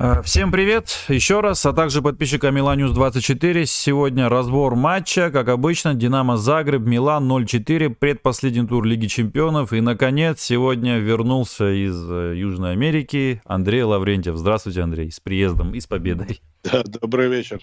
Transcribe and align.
Э, 0.00 0.22
всем 0.22 0.52
привет 0.52 0.96
еще 1.08 1.40
раз, 1.40 1.66
а 1.66 1.72
также 1.72 2.02
подписчикам 2.02 2.54
Миланюс 2.54 2.92
24. 2.92 3.66
Сегодня 3.66 4.28
разбор 4.28 4.76
матча, 4.76 5.32
как 5.32 5.48
обычно, 5.48 5.92
Динамо 5.92 6.36
Загреб, 6.36 6.82
Милан 6.82 7.28
0-4, 7.28 7.96
предпоследний 7.96 8.64
тур 8.64 8.84
Лиги 8.84 9.08
Чемпионов. 9.08 9.72
И, 9.72 9.80
наконец, 9.80 10.40
сегодня 10.40 10.98
вернулся 10.98 11.72
из 11.72 12.00
э, 12.08 12.34
Южной 12.36 12.72
Америки 12.74 13.42
Андрей 13.44 13.82
Лаврентьев. 13.82 14.36
Здравствуйте, 14.36 14.82
Андрей, 14.82 15.10
с 15.10 15.18
приездом 15.18 15.74
и 15.74 15.80
с 15.80 15.88
победой. 15.88 16.40
Да, 16.62 16.84
добрый 16.84 17.28
вечер. 17.28 17.60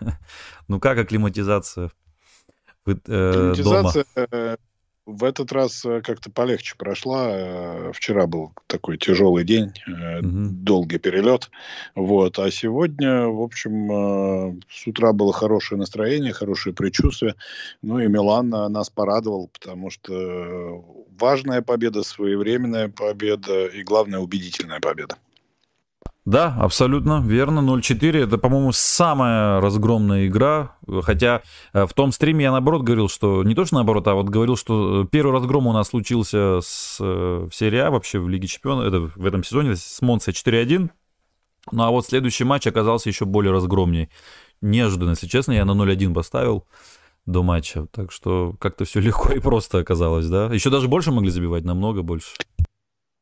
Ну 0.68 0.78
как 0.78 0.98
акклиматизация? 0.98 1.90
Вы, 2.86 3.00
э, 3.06 3.50
акклиматизация 3.50 4.04
дома? 4.14 4.56
В 5.08 5.24
этот 5.24 5.52
раз 5.52 5.86
э, 5.86 6.02
как-то 6.02 6.30
полегче 6.30 6.74
прошла. 6.76 7.28
Э, 7.30 7.92
вчера 7.94 8.26
был 8.26 8.52
такой 8.66 8.98
тяжелый 8.98 9.42
день, 9.42 9.72
угу. 9.86 10.50
долгий 10.52 10.98
перелет. 10.98 11.50
Вот. 11.94 12.38
А 12.38 12.50
сегодня, 12.50 13.26
в 13.26 13.40
общем, 13.40 14.60
с 14.70 14.86
утра 14.86 15.14
было 15.14 15.32
хорошее 15.32 15.78
настроение, 15.78 16.34
хорошее 16.34 16.74
предчувствие. 16.74 17.36
Ну 17.80 17.98
и 18.00 18.06
Милан 18.06 18.50
нас 18.50 18.90
порадовал, 18.90 19.48
потому 19.48 19.88
что 19.88 20.84
важная 21.18 21.62
победа, 21.62 22.02
своевременная 22.02 22.88
победа 22.88 23.66
и, 23.66 23.82
главное, 23.82 24.18
убедительная 24.18 24.80
победа. 24.80 25.16
Да, 26.28 26.54
абсолютно 26.60 27.22
верно. 27.24 27.60
0-4 27.60 28.24
это, 28.24 28.36
по-моему, 28.36 28.70
самая 28.72 29.62
разгромная 29.62 30.26
игра. 30.26 30.76
Хотя 31.00 31.40
э, 31.72 31.86
в 31.86 31.94
том 31.94 32.12
стриме 32.12 32.44
я 32.44 32.52
наоборот 32.52 32.82
говорил, 32.82 33.08
что 33.08 33.42
не 33.44 33.54
то 33.54 33.64
что 33.64 33.76
наоборот, 33.76 34.06
а 34.08 34.14
вот 34.14 34.28
говорил, 34.28 34.54
что 34.54 35.08
первый 35.10 35.32
разгром 35.32 35.66
у 35.68 35.72
нас 35.72 35.88
случился 35.88 36.60
с, 36.62 36.98
э, 37.00 37.48
в 37.50 37.54
серии 37.54 37.78
А 37.78 37.90
вообще 37.90 38.18
в 38.18 38.28
Лиге 38.28 38.46
Чемпионов, 38.46 38.84
это 38.84 39.00
в 39.18 39.24
этом 39.24 39.42
сезоне 39.42 39.74
с 39.74 40.02
Монсой 40.02 40.34
4-1. 40.34 40.90
Ну 41.72 41.82
а 41.82 41.90
вот 41.90 42.04
следующий 42.04 42.44
матч 42.44 42.66
оказался 42.66 43.08
еще 43.08 43.24
более 43.24 43.50
разгромней. 43.50 44.10
Неожиданно, 44.60 45.10
если 45.10 45.28
честно, 45.28 45.52
я 45.52 45.64
на 45.64 45.70
0-1 45.70 46.12
поставил 46.12 46.66
до 47.24 47.42
матча. 47.42 47.86
Так 47.90 48.12
что 48.12 48.54
как-то 48.60 48.84
все 48.84 49.00
легко 49.00 49.32
и 49.32 49.38
просто 49.38 49.78
оказалось, 49.78 50.26
да? 50.26 50.52
Еще 50.52 50.68
даже 50.68 50.88
больше 50.88 51.10
могли 51.10 51.30
забивать, 51.30 51.64
намного 51.64 52.02
больше. 52.02 52.34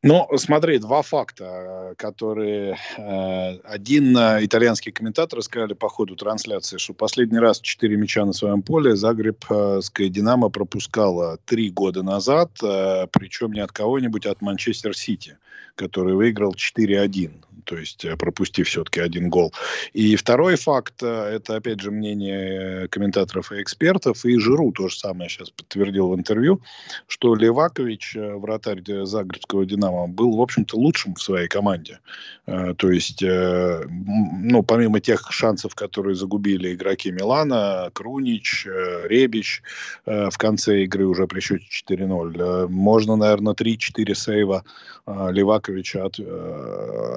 Ну, 0.06 0.28
смотри, 0.36 0.78
два 0.78 1.02
факта, 1.02 1.94
которые 1.98 2.78
э, 2.96 3.58
один 3.64 4.16
э, 4.16 4.44
итальянский 4.44 4.92
комментатор 4.92 5.42
сказали 5.42 5.74
по 5.74 5.88
ходу 5.88 6.14
трансляции, 6.14 6.78
что 6.78 6.94
последний 6.94 7.40
раз 7.40 7.60
четыре 7.60 7.96
мяча 7.96 8.24
на 8.24 8.32
своем 8.32 8.62
поле 8.62 8.94
Загребская 8.94 10.08
Динамо 10.08 10.48
пропускала 10.48 11.38
три 11.44 11.70
года 11.70 12.04
назад, 12.04 12.52
э, 12.62 13.08
причем 13.10 13.52
не 13.52 13.60
от 13.60 13.72
кого-нибудь, 13.72 14.26
а 14.26 14.30
от 14.30 14.42
Манчестер 14.42 14.96
Сити, 14.96 15.38
который 15.76 16.14
выиграл 16.14 16.54
4-1 16.54 17.46
то 17.66 17.76
есть 17.76 18.04
э, 18.04 18.16
пропустив 18.16 18.68
все-таки 18.68 19.00
один 19.00 19.28
гол. 19.28 19.52
И 19.92 20.16
второй 20.16 20.56
факт, 20.56 21.02
э, 21.02 21.06
это 21.06 21.56
опять 21.56 21.80
же 21.80 21.90
мнение 21.90 22.88
комментаторов 22.88 23.52
и 23.52 23.60
экспертов, 23.60 24.24
и 24.24 24.38
Жиру 24.38 24.72
то 24.72 24.88
же 24.88 24.96
самое 24.96 25.28
сейчас 25.28 25.50
подтвердил 25.50 26.08
в 26.08 26.14
интервью, 26.14 26.62
что 27.08 27.34
Левакович, 27.34 28.16
э, 28.16 28.34
вратарь 28.36 28.82
Загребского 29.04 29.66
«Динамо», 29.66 30.06
был, 30.06 30.36
в 30.36 30.40
общем-то, 30.40 30.76
лучшим 30.76 31.14
в 31.14 31.22
своей 31.22 31.48
команде. 31.48 31.98
То 32.46 32.90
есть, 32.92 33.22
ну, 33.22 34.62
помимо 34.62 35.00
тех 35.00 35.32
шансов, 35.32 35.74
которые 35.74 36.14
загубили 36.14 36.74
игроки 36.74 37.10
Милана, 37.10 37.90
Крунич, 37.92 38.64
Ребич 39.04 39.62
в 40.04 40.38
конце 40.38 40.84
игры 40.84 41.06
уже 41.06 41.26
при 41.26 41.40
счете 41.40 41.66
4-0, 41.68 42.68
можно, 42.68 43.16
наверное, 43.16 43.54
3-4 43.54 44.14
сейва 44.14 44.64
Леваковича 45.06 45.65
от, 45.68 46.18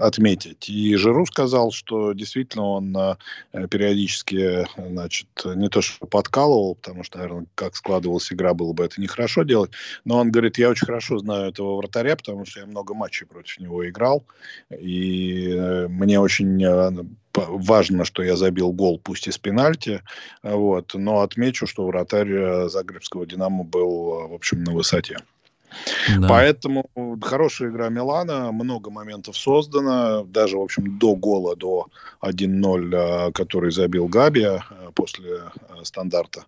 отметить 0.01 0.29
отметить. 0.29 0.69
И 0.69 0.95
Жиру 0.95 1.25
сказал, 1.25 1.71
что 1.71 2.13
действительно 2.13 2.65
он 2.65 2.95
э, 2.95 3.67
периодически, 3.67 4.67
значит, 4.77 5.27
не 5.55 5.69
то 5.69 5.81
что 5.81 6.05
подкалывал, 6.05 6.75
потому 6.75 7.03
что, 7.03 7.17
наверное, 7.17 7.45
как 7.55 7.75
складывалась 7.75 8.31
игра, 8.31 8.53
было 8.53 8.73
бы 8.73 8.83
это 8.83 9.01
нехорошо 9.01 9.43
делать, 9.43 9.71
но 10.05 10.19
он 10.19 10.31
говорит, 10.31 10.57
я 10.57 10.69
очень 10.69 10.85
хорошо 10.85 11.19
знаю 11.19 11.49
этого 11.49 11.77
вратаря, 11.77 12.15
потому 12.15 12.45
что 12.45 12.61
я 12.61 12.65
много 12.65 12.93
матчей 12.93 13.25
против 13.25 13.59
него 13.59 13.87
играл, 13.87 14.23
и 14.77 15.49
э, 15.49 15.87
мне 15.87 16.19
очень 16.19 16.63
э, 16.63 16.91
важно, 17.33 18.05
что 18.05 18.23
я 18.23 18.35
забил 18.35 18.71
гол, 18.71 18.99
пусть 18.99 19.27
и 19.27 19.31
с 19.31 19.37
пенальти, 19.37 20.01
вот, 20.43 20.93
но 20.93 21.21
отмечу, 21.21 21.67
что 21.67 21.85
вратарь 21.85 22.67
Загребского 22.69 23.25
«Динамо» 23.25 23.63
был, 23.63 24.27
в 24.29 24.33
общем, 24.33 24.63
на 24.63 24.73
высоте. 24.73 25.17
Да. 26.17 26.27
Поэтому 26.27 26.89
хорошая 27.21 27.69
игра 27.69 27.89
Милана, 27.89 28.51
много 28.51 28.89
моментов 28.89 29.37
создано, 29.37 30.23
даже, 30.23 30.57
в 30.57 30.61
общем, 30.61 30.97
до 30.97 31.15
гола, 31.15 31.55
до 31.55 31.87
1-0, 32.21 33.29
э, 33.29 33.31
который 33.31 33.71
забил 33.71 34.07
Габи 34.07 34.43
э, 34.43 34.59
после 34.93 35.29
э, 35.29 35.83
стандарта. 35.83 36.45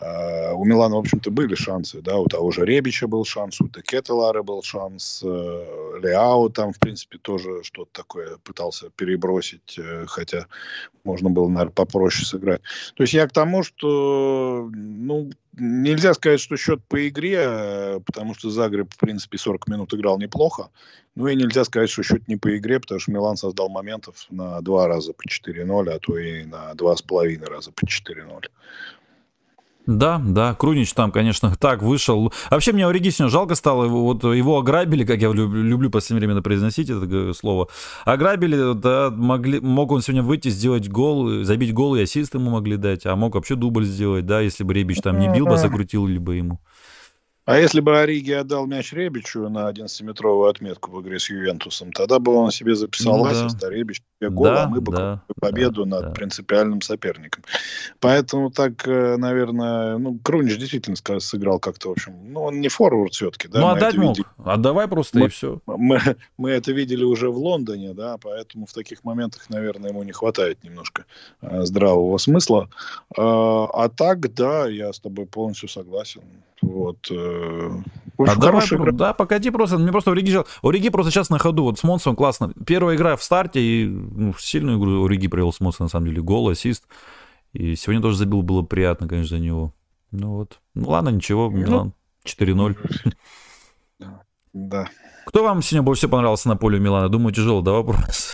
У 0.00 0.64
Милана, 0.64 0.96
в 0.96 0.98
общем-то, 0.98 1.30
были 1.30 1.54
шансы, 1.54 2.00
да, 2.02 2.16
у 2.16 2.26
того 2.26 2.50
же 2.50 2.64
Ребича 2.64 3.06
был 3.06 3.24
шанс, 3.24 3.60
у 3.60 3.68
Декетелара 3.68 4.42
был 4.42 4.62
шанс, 4.62 5.22
Леао 5.22 6.48
там, 6.48 6.72
в 6.72 6.80
принципе, 6.80 7.18
тоже 7.18 7.62
что-то 7.62 7.90
такое 7.92 8.38
пытался 8.38 8.90
перебросить, 8.90 9.78
хотя 10.06 10.46
можно 11.04 11.30
было, 11.30 11.48
наверное, 11.48 11.72
попроще 11.72 12.26
сыграть. 12.26 12.60
То 12.94 13.04
есть 13.04 13.14
я 13.14 13.28
к 13.28 13.32
тому, 13.32 13.62
что, 13.62 14.68
ну, 14.72 15.30
Нельзя 15.56 16.14
сказать, 16.14 16.40
что 16.40 16.56
счет 16.56 16.82
по 16.88 17.08
игре, 17.08 17.38
э, 17.38 18.00
потому 18.04 18.34
что 18.34 18.50
Загреб, 18.50 18.92
в 18.92 18.98
принципе, 18.98 19.38
40 19.38 19.68
минут 19.68 19.94
играл 19.94 20.18
неплохо. 20.18 20.70
Ну 21.14 21.28
и 21.28 21.36
нельзя 21.36 21.64
сказать, 21.64 21.90
что 21.90 22.02
счет 22.02 22.26
не 22.26 22.36
по 22.36 22.56
игре, 22.56 22.80
потому 22.80 22.98
что 22.98 23.12
Милан 23.12 23.36
создал 23.36 23.68
моментов 23.68 24.26
на 24.30 24.60
два 24.62 24.88
раза 24.88 25.12
по 25.12 25.22
4-0, 25.22 25.90
а 25.90 25.98
то 26.00 26.18
и 26.18 26.44
на 26.44 26.74
два 26.74 26.96
с 26.96 27.02
половиной 27.02 27.46
раза 27.46 27.70
по 27.70 27.84
4-0. 27.84 28.46
Да, 29.86 30.20
да, 30.24 30.54
Крунич 30.54 30.92
там, 30.94 31.12
конечно, 31.12 31.54
так 31.60 31.82
вышел. 31.82 32.32
Вообще, 32.50 32.72
мне 32.72 32.86
Ориги 32.86 33.10
сегодня 33.10 33.30
жалко 33.30 33.54
стало, 33.54 33.86
вот 33.86 34.24
его 34.24 34.58
ограбили, 34.58 35.04
как 35.04 35.20
я 35.20 35.30
люблю, 35.30 35.90
последнее 35.90 36.26
время 36.26 36.42
произносить 36.42 36.88
это 36.88 37.32
слово. 37.34 37.68
Ограбили, 38.04 38.74
да, 38.74 39.10
могли, 39.10 39.60
мог 39.60 39.92
он 39.92 40.00
сегодня 40.00 40.22
выйти, 40.22 40.48
сделать 40.48 40.88
гол, 40.88 41.44
забить 41.44 41.74
гол, 41.74 41.96
и 41.96 42.02
ассист 42.02 42.34
ему 42.34 42.50
могли 42.50 42.76
дать, 42.76 43.04
а 43.04 43.14
мог 43.14 43.34
вообще 43.34 43.56
дубль 43.56 43.84
сделать, 43.84 44.24
да, 44.24 44.40
если 44.40 44.64
бы 44.64 44.72
Ребич 44.72 45.00
там 45.02 45.18
не 45.18 45.28
бил 45.28 45.46
бы, 45.46 45.58
закрутил 45.58 46.06
либо 46.06 46.32
ему. 46.32 46.60
А 47.44 47.58
если 47.58 47.80
бы 47.80 48.00
Ориги 48.00 48.32
отдал 48.32 48.66
мяч 48.66 48.94
Ребичу 48.94 49.50
на 49.50 49.70
11-метровую 49.70 50.48
отметку 50.48 50.90
в 50.90 51.02
игре 51.02 51.18
с 51.18 51.28
Ювентусом, 51.28 51.92
тогда 51.92 52.18
бы 52.18 52.34
он 52.34 52.50
себе 52.50 52.74
записал 52.74 53.18
ну, 53.18 53.26
ассист, 53.26 53.58
да. 53.58 53.66
а 53.66 53.70
Ребич 53.70 54.02
себе 54.20 54.30
гол, 54.30 54.44
да, 54.44 54.64
а 54.64 54.68
мы 54.68 54.80
бы 54.80 54.92
да, 54.92 55.22
победу 55.40 55.84
да, 55.84 55.96
над 55.96 56.04
да. 56.06 56.10
принципиальным 56.10 56.80
соперником. 56.80 57.44
Поэтому 58.00 58.50
так, 58.50 58.86
э, 58.86 59.16
наверное, 59.16 59.98
ну, 59.98 60.18
Крунич 60.22 60.56
действительно 60.58 60.96
сыграл 61.20 61.58
как-то, 61.58 61.88
в 61.88 61.92
общем, 61.92 62.14
ну, 62.32 62.42
он 62.42 62.60
не 62.60 62.68
форвард 62.68 63.12
все-таки, 63.14 63.48
да? 63.48 63.60
Ну, 63.60 63.68
отдать 63.68 63.96
мог. 63.96 64.16
Видели. 64.16 64.26
Отдавай 64.44 64.88
просто 64.88 65.18
мы, 65.18 65.26
и 65.26 65.28
все. 65.28 65.60
Мы, 65.66 66.00
мы 66.38 66.50
это 66.50 66.72
видели 66.72 67.04
уже 67.04 67.30
в 67.30 67.36
Лондоне, 67.36 67.94
да, 67.94 68.16
поэтому 68.18 68.66
в 68.66 68.72
таких 68.72 69.04
моментах, 69.04 69.48
наверное, 69.50 69.90
ему 69.90 70.02
не 70.02 70.12
хватает 70.12 70.62
немножко 70.64 71.04
э, 71.42 71.64
здравого 71.64 72.16
смысла. 72.18 72.68
Э, 73.16 73.20
а 73.20 73.88
так, 73.94 74.32
да, 74.34 74.66
я 74.68 74.92
с 74.92 75.00
тобой 75.00 75.26
полностью 75.26 75.68
согласен. 75.68 76.22
Вот. 76.62 77.10
А 77.10 78.36
давай, 78.36 78.64
игра. 78.64 78.92
да, 78.92 79.12
погоди 79.12 79.50
просто, 79.50 79.76
мне 79.76 79.90
просто 79.90 80.12
Ориги. 80.12 80.38
Ориги 80.62 80.88
просто 80.88 81.10
сейчас 81.10 81.30
на 81.30 81.38
ходу, 81.38 81.64
вот 81.64 81.78
с 81.78 81.82
Монсом 81.82 82.16
классно. 82.16 82.52
Первая 82.64 82.96
игра 82.96 83.16
в 83.16 83.22
старте, 83.22 83.60
и 83.60 83.86
ну, 84.16 84.34
сильную 84.38 84.78
игру 84.78 85.04
Ориги 85.04 85.28
провел 85.28 85.52
с 85.52 85.60
Монсом, 85.60 85.86
на 85.86 85.90
самом 85.90 86.06
деле, 86.06 86.22
гол, 86.22 86.48
ассист. 86.48 86.84
И 87.52 87.76
сегодня 87.76 88.02
тоже 88.02 88.16
забил, 88.16 88.42
было 88.42 88.62
приятно, 88.62 89.08
конечно, 89.08 89.36
за 89.36 89.42
него. 89.42 89.74
Ну 90.10 90.36
вот, 90.36 90.60
ну 90.74 90.88
ладно, 90.88 91.08
ничего, 91.08 91.50
ну, 91.50 91.56
Милан 91.56 91.94
4-0. 92.24 92.76
Да. 94.52 94.88
Кто 95.26 95.42
вам 95.42 95.62
сегодня 95.62 95.82
больше 95.82 96.00
всего 96.00 96.12
понравился 96.12 96.48
на 96.48 96.56
поле 96.56 96.78
Милана? 96.78 97.08
Думаю, 97.08 97.34
тяжело, 97.34 97.60
да, 97.60 97.72
вопрос? 97.72 98.32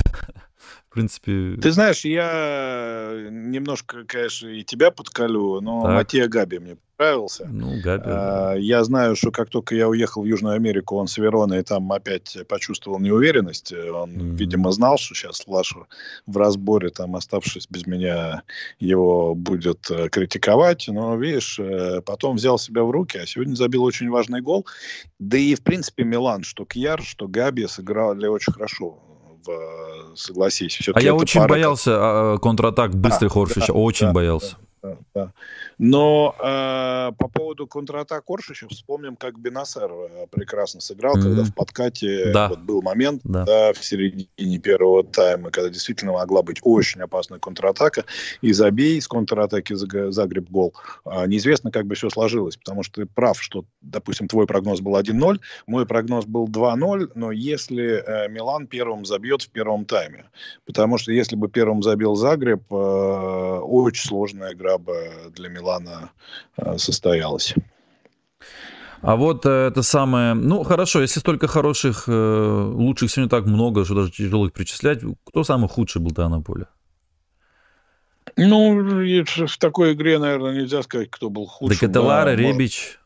В 0.90 0.92
принципе... 0.92 1.56
Ты 1.62 1.70
знаешь, 1.70 2.04
я 2.04 3.12
немножко, 3.30 4.04
конечно, 4.04 4.48
и 4.48 4.64
тебя 4.64 4.90
подколю, 4.90 5.60
но 5.60 5.82
так. 5.82 5.94
Матея 5.94 6.28
Габи 6.28 6.58
мне 6.58 6.76
понравился. 7.00 7.48
Ну, 7.50 7.80
Габи. 7.82 8.04
А, 8.06 8.54
я 8.54 8.84
знаю, 8.84 9.16
что 9.16 9.30
как 9.30 9.48
только 9.48 9.74
я 9.74 9.88
уехал 9.88 10.22
в 10.22 10.26
Южную 10.26 10.54
Америку, 10.54 10.96
он 10.96 11.06
с 11.06 11.16
Вероной 11.16 11.62
там 11.62 11.90
опять 11.92 12.36
почувствовал 12.46 12.98
неуверенность. 13.00 13.72
Он, 13.72 14.10
mm-hmm. 14.10 14.36
видимо, 14.36 14.70
знал, 14.72 14.98
что 14.98 15.14
сейчас 15.14 15.42
Лаша 15.46 15.86
в 16.26 16.36
разборе, 16.36 16.90
там, 16.90 17.16
оставшись 17.16 17.66
без 17.70 17.86
меня, 17.86 18.42
его 18.78 19.34
будет 19.34 19.90
э, 19.90 20.08
критиковать. 20.10 20.88
Но, 20.88 21.16
видишь, 21.16 21.58
э, 21.58 22.02
потом 22.02 22.36
взял 22.36 22.58
себя 22.58 22.82
в 22.82 22.90
руки, 22.90 23.16
а 23.16 23.26
сегодня 23.26 23.54
забил 23.54 23.84
очень 23.84 24.10
важный 24.10 24.42
гол. 24.42 24.66
Да 25.18 25.38
и, 25.38 25.54
в 25.54 25.62
принципе, 25.62 26.04
Милан, 26.04 26.42
что 26.42 26.66
Кьяр, 26.66 27.02
что 27.02 27.28
Габи 27.28 27.66
сыграли 27.66 28.26
очень 28.26 28.52
хорошо 28.52 28.98
в, 29.46 30.16
согласись. 30.16 30.78
А 30.92 31.00
я 31.00 31.14
очень 31.14 31.40
пара... 31.40 31.48
боялся 31.48 31.92
а, 31.94 32.38
контратак 32.38 32.94
быстрых 32.94 33.34
да, 33.34 33.40
Оршича, 33.40 33.72
да, 33.72 33.72
очень 33.72 34.06
да, 34.08 34.12
боялся. 34.12 34.56
Да, 34.82 34.96
да. 35.14 35.32
Но 35.82 36.34
э, 36.38 37.12
по 37.16 37.28
поводу 37.28 37.66
контратак 37.66 38.24
Оршича 38.28 38.68
вспомним, 38.68 39.16
как 39.16 39.38
Бенасер 39.38 39.90
э, 39.90 40.26
прекрасно 40.30 40.82
сыграл, 40.82 41.16
mm-hmm. 41.16 41.22
когда 41.22 41.44
в 41.44 41.54
подкате 41.54 42.32
да. 42.34 42.48
вот 42.50 42.58
был 42.58 42.82
момент 42.82 43.22
да. 43.24 43.46
Да, 43.46 43.72
в 43.72 43.82
середине 43.82 44.58
первого 44.58 45.04
тайма, 45.04 45.50
когда 45.50 45.70
действительно 45.70 46.12
могла 46.12 46.42
быть 46.42 46.58
очень 46.62 47.00
опасная 47.00 47.38
контратака, 47.38 48.04
и 48.42 48.52
забей 48.52 49.00
с 49.00 49.08
контратаки 49.08 49.72
Загреб 49.72 50.50
гол. 50.50 50.74
А, 51.06 51.26
неизвестно, 51.26 51.70
как 51.70 51.86
бы 51.86 51.94
все 51.94 52.10
сложилось, 52.10 52.58
потому 52.58 52.82
что 52.82 53.00
ты 53.00 53.06
прав, 53.06 53.42
что, 53.42 53.64
допустим, 53.80 54.28
твой 54.28 54.46
прогноз 54.46 54.82
был 54.82 54.98
1-0, 54.98 55.40
мой 55.66 55.86
прогноз 55.86 56.26
был 56.26 56.46
2-0, 56.46 57.12
но 57.14 57.32
если 57.32 58.04
э, 58.06 58.28
Милан 58.28 58.66
первым 58.66 59.06
забьет 59.06 59.40
в 59.40 59.48
первом 59.48 59.86
тайме, 59.86 60.26
потому 60.66 60.98
что 60.98 61.10
если 61.10 61.36
бы 61.36 61.48
первым 61.48 61.82
забил 61.82 62.16
Загреб, 62.16 62.70
э, 62.70 62.74
очень 62.74 64.06
сложная 64.06 64.52
игра 64.52 64.76
бы 64.76 65.10
для 65.34 65.48
Милана 65.48 65.69
э, 66.56 66.78
состоялась. 66.78 67.54
А 69.02 69.16
вот 69.16 69.46
э, 69.46 69.68
это 69.68 69.82
самое... 69.82 70.34
Ну, 70.34 70.62
хорошо, 70.62 71.00
если 71.00 71.20
столько 71.20 71.46
хороших, 71.46 72.04
э, 72.06 72.12
лучших 72.74 73.10
сегодня 73.10 73.30
так 73.30 73.46
много, 73.46 73.84
что 73.84 73.94
даже 73.94 74.10
тяжело 74.10 74.46
их 74.46 74.52
причислять, 74.52 75.00
кто 75.24 75.44
самый 75.44 75.68
худший 75.68 76.02
был-то 76.02 76.28
на 76.28 76.42
поле? 76.42 76.66
Ну, 78.36 79.14
в 79.24 79.58
такой 79.58 79.94
игре, 79.94 80.18
наверное, 80.18 80.54
нельзя 80.54 80.82
сказать, 80.82 81.10
кто 81.10 81.30
был 81.30 81.46
худшим. 81.46 81.76
Декателара, 81.76 82.26
да, 82.26 82.36
Ребич. 82.36 82.98
Может, 82.98 83.00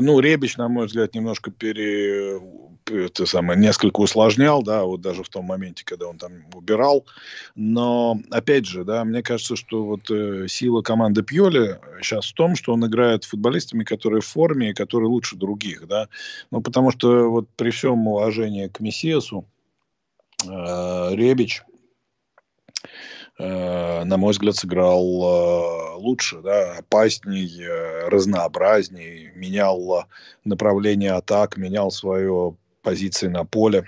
ну, 0.00 0.20
Ребич, 0.20 0.56
на 0.56 0.68
мой 0.68 0.86
взгляд, 0.86 1.14
немножко 1.14 1.50
пере, 1.50 2.40
это 2.90 3.26
самое, 3.26 3.58
несколько 3.58 4.00
усложнял, 4.00 4.62
да, 4.62 4.84
вот 4.84 5.00
даже 5.00 5.22
в 5.22 5.28
том 5.28 5.46
моменте, 5.46 5.84
когда 5.84 6.06
он 6.06 6.18
там 6.18 6.32
убирал. 6.54 7.04
Но, 7.54 8.18
опять 8.30 8.66
же, 8.66 8.84
да, 8.84 9.04
мне 9.04 9.22
кажется, 9.22 9.56
что 9.56 9.84
вот 9.84 10.10
э, 10.10 10.46
сила 10.48 10.82
команды 10.82 11.22
Пьоли 11.22 11.78
сейчас 12.00 12.26
в 12.26 12.34
том, 12.34 12.56
что 12.56 12.72
он 12.72 12.86
играет 12.86 13.24
футболистами, 13.24 13.84
которые 13.84 14.20
в 14.20 14.26
форме 14.26 14.70
и 14.70 14.74
которые 14.74 15.08
лучше 15.08 15.36
других, 15.36 15.86
да. 15.86 16.08
Ну, 16.50 16.60
потому 16.60 16.90
что 16.90 17.30
вот 17.30 17.48
при 17.56 17.70
всем 17.70 18.06
уважении 18.06 18.68
к 18.68 18.80
Мессиасу, 18.80 19.44
э, 20.44 21.14
Ребич, 21.14 21.62
э, 23.38 24.04
на 24.04 24.16
мой 24.16 24.32
взгляд, 24.32 24.56
сыграл 24.56 25.02
э, 25.02 25.96
лучше, 25.96 26.40
да, 26.42 26.78
опасней, 26.78 27.62
э, 27.62 28.08
разнообразней, 28.08 29.32
менял 29.34 30.06
направление 30.44 31.12
атак, 31.12 31.56
менял 31.56 31.90
свое 31.90 32.56
позиции 32.82 33.28
на 33.28 33.44
поле. 33.44 33.84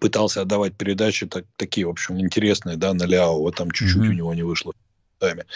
Пытался 0.00 0.42
отдавать 0.42 0.74
передачи 0.76 1.26
так, 1.26 1.44
такие, 1.56 1.86
в 1.86 1.90
общем, 1.90 2.18
интересные, 2.20 2.76
да, 2.76 2.94
на 2.94 3.04
Ляо. 3.04 3.38
Вот 3.38 3.56
там 3.56 3.70
чуть-чуть 3.70 4.02
mm-hmm. 4.02 4.08
у 4.08 4.12
него 4.12 4.34
не 4.34 4.42
вышло 4.42 4.72
тайме. 5.22 5.46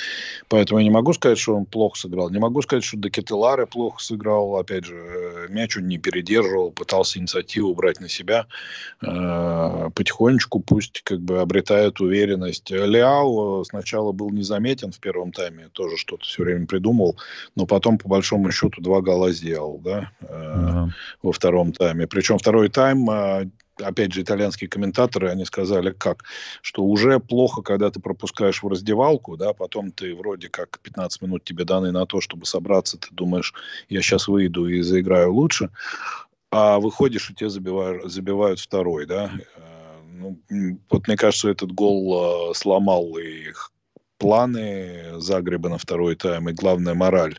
Поэтому 0.48 0.78
я 0.78 0.84
не 0.84 0.90
могу 0.90 1.12
сказать, 1.12 1.38
что 1.38 1.56
он 1.56 1.66
плохо 1.66 1.98
сыграл. 1.98 2.30
Не 2.30 2.38
могу 2.38 2.62
сказать, 2.62 2.84
что 2.84 2.96
Декетеларе 2.96 3.66
плохо 3.66 4.00
сыграл. 4.00 4.56
Опять 4.56 4.84
же, 4.84 4.94
э, 4.94 5.46
мяч 5.48 5.76
он 5.76 5.88
не 5.88 5.98
передерживал, 5.98 6.70
пытался 6.70 7.18
инициативу 7.18 7.74
брать 7.74 8.00
на 8.00 8.08
себя. 8.08 8.46
Э, 9.02 9.90
потихонечку 9.94 10.60
пусть 10.60 11.02
как 11.02 11.20
бы 11.20 11.40
обретает 11.40 12.00
уверенность. 12.00 12.70
Ляо 12.70 13.64
сначала 13.64 14.12
был 14.12 14.30
незаметен 14.30 14.92
в 14.92 15.00
первом 15.00 15.32
тайме, 15.32 15.68
тоже 15.72 15.96
что-то 15.96 16.24
все 16.24 16.44
время 16.44 16.66
придумал, 16.66 17.16
но 17.56 17.66
потом, 17.66 17.98
по 17.98 18.08
большому 18.08 18.52
счету, 18.52 18.80
два 18.80 19.00
гола 19.00 19.32
сделал, 19.32 19.78
да, 19.78 20.10
uh-huh. 20.20 20.88
во 21.22 21.32
втором 21.32 21.72
тайме. 21.72 22.06
Причем 22.06 22.38
второй 22.38 22.68
тайм 22.68 23.08
опять 23.82 24.12
же, 24.12 24.22
итальянские 24.22 24.68
комментаторы, 24.68 25.30
они 25.30 25.44
сказали 25.44 25.90
как, 25.90 26.24
что 26.62 26.84
уже 26.84 27.20
плохо, 27.20 27.62
когда 27.62 27.90
ты 27.90 28.00
пропускаешь 28.00 28.62
в 28.62 28.68
раздевалку, 28.68 29.36
да, 29.36 29.52
потом 29.52 29.92
ты 29.92 30.14
вроде 30.14 30.48
как 30.48 30.78
15 30.80 31.22
минут 31.22 31.44
тебе 31.44 31.64
даны 31.64 31.92
на 31.92 32.06
то, 32.06 32.20
чтобы 32.20 32.46
собраться, 32.46 32.98
ты 32.98 33.08
думаешь, 33.10 33.54
я 33.88 34.02
сейчас 34.02 34.28
выйду 34.28 34.68
и 34.68 34.80
заиграю 34.82 35.32
лучше, 35.32 35.70
а 36.50 36.78
выходишь, 36.78 37.30
и 37.30 37.34
тебе 37.34 37.50
забивают, 37.50 38.10
забивают 38.10 38.60
второй, 38.60 39.06
да. 39.06 39.30
Э, 39.56 40.00
ну, 40.12 40.38
вот 40.90 41.06
мне 41.06 41.16
кажется, 41.16 41.48
этот 41.48 41.72
гол 41.72 42.50
э, 42.50 42.54
сломал 42.54 43.16
их 43.18 43.72
планы 44.18 45.20
Загреба 45.20 45.68
на 45.68 45.78
второй 45.78 46.16
тайм, 46.16 46.48
и 46.48 46.52
главное, 46.52 46.94
мораль 46.94 47.38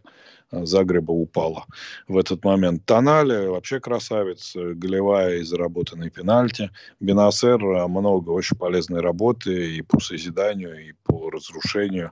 Загреба 0.51 1.11
упала 1.11 1.65
в 2.07 2.17
этот 2.17 2.43
момент. 2.45 2.85
Тонали 2.85 3.47
вообще 3.47 3.79
красавец, 3.79 4.53
голевая 4.55 5.37
и 5.37 5.43
заработанный 5.43 6.09
пенальти. 6.09 6.69
Бенасер 6.99 7.59
много 7.87 8.29
очень 8.29 8.57
полезной 8.57 9.01
работы 9.01 9.75
и 9.75 9.81
по 9.81 9.99
созиданию, 9.99 10.89
и 10.89 10.93
по 11.03 11.29
разрушению. 11.29 12.11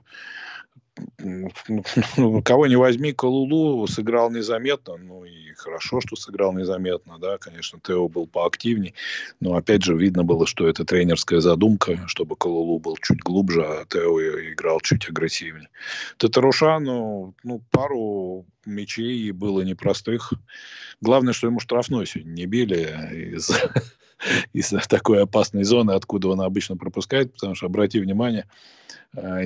Ну, 1.18 2.42
кого 2.42 2.66
не 2.66 2.76
возьми, 2.76 3.12
Калулу 3.12 3.86
сыграл 3.86 4.30
незаметно, 4.30 4.96
ну 4.96 5.24
и 5.24 5.52
хорошо, 5.54 6.00
что 6.00 6.16
сыграл 6.16 6.54
незаметно, 6.54 7.18
да, 7.18 7.36
конечно, 7.38 7.78
Тео 7.82 8.08
был 8.08 8.26
поактивней, 8.26 8.94
но 9.40 9.56
опять 9.56 9.82
же 9.82 9.94
видно 9.94 10.24
было, 10.24 10.46
что 10.46 10.66
это 10.66 10.84
тренерская 10.84 11.40
задумка, 11.40 12.04
чтобы 12.06 12.36
Калулу 12.36 12.78
был 12.78 12.96
чуть 12.96 13.20
глубже, 13.20 13.62
а 13.62 13.84
Тео 13.84 14.20
играл 14.52 14.80
чуть 14.80 15.08
агрессивнее. 15.08 15.68
Татарушану, 16.16 17.34
ну, 17.42 17.62
пару 17.70 18.46
мячей 18.64 19.30
было 19.32 19.60
непростых. 19.60 20.32
Главное, 21.00 21.34
что 21.34 21.46
ему 21.46 21.60
штрафной 21.60 22.06
сегодня 22.06 22.32
не 22.32 22.46
били 22.46 23.34
из 23.34 23.50
из 24.52 24.70
такой 24.88 25.22
опасной 25.22 25.64
зоны, 25.64 25.92
откуда 25.92 26.28
он 26.28 26.40
обычно 26.40 26.76
пропускает, 26.76 27.34
потому 27.34 27.54
что, 27.54 27.66
обрати 27.66 28.00
внимание, 28.00 28.46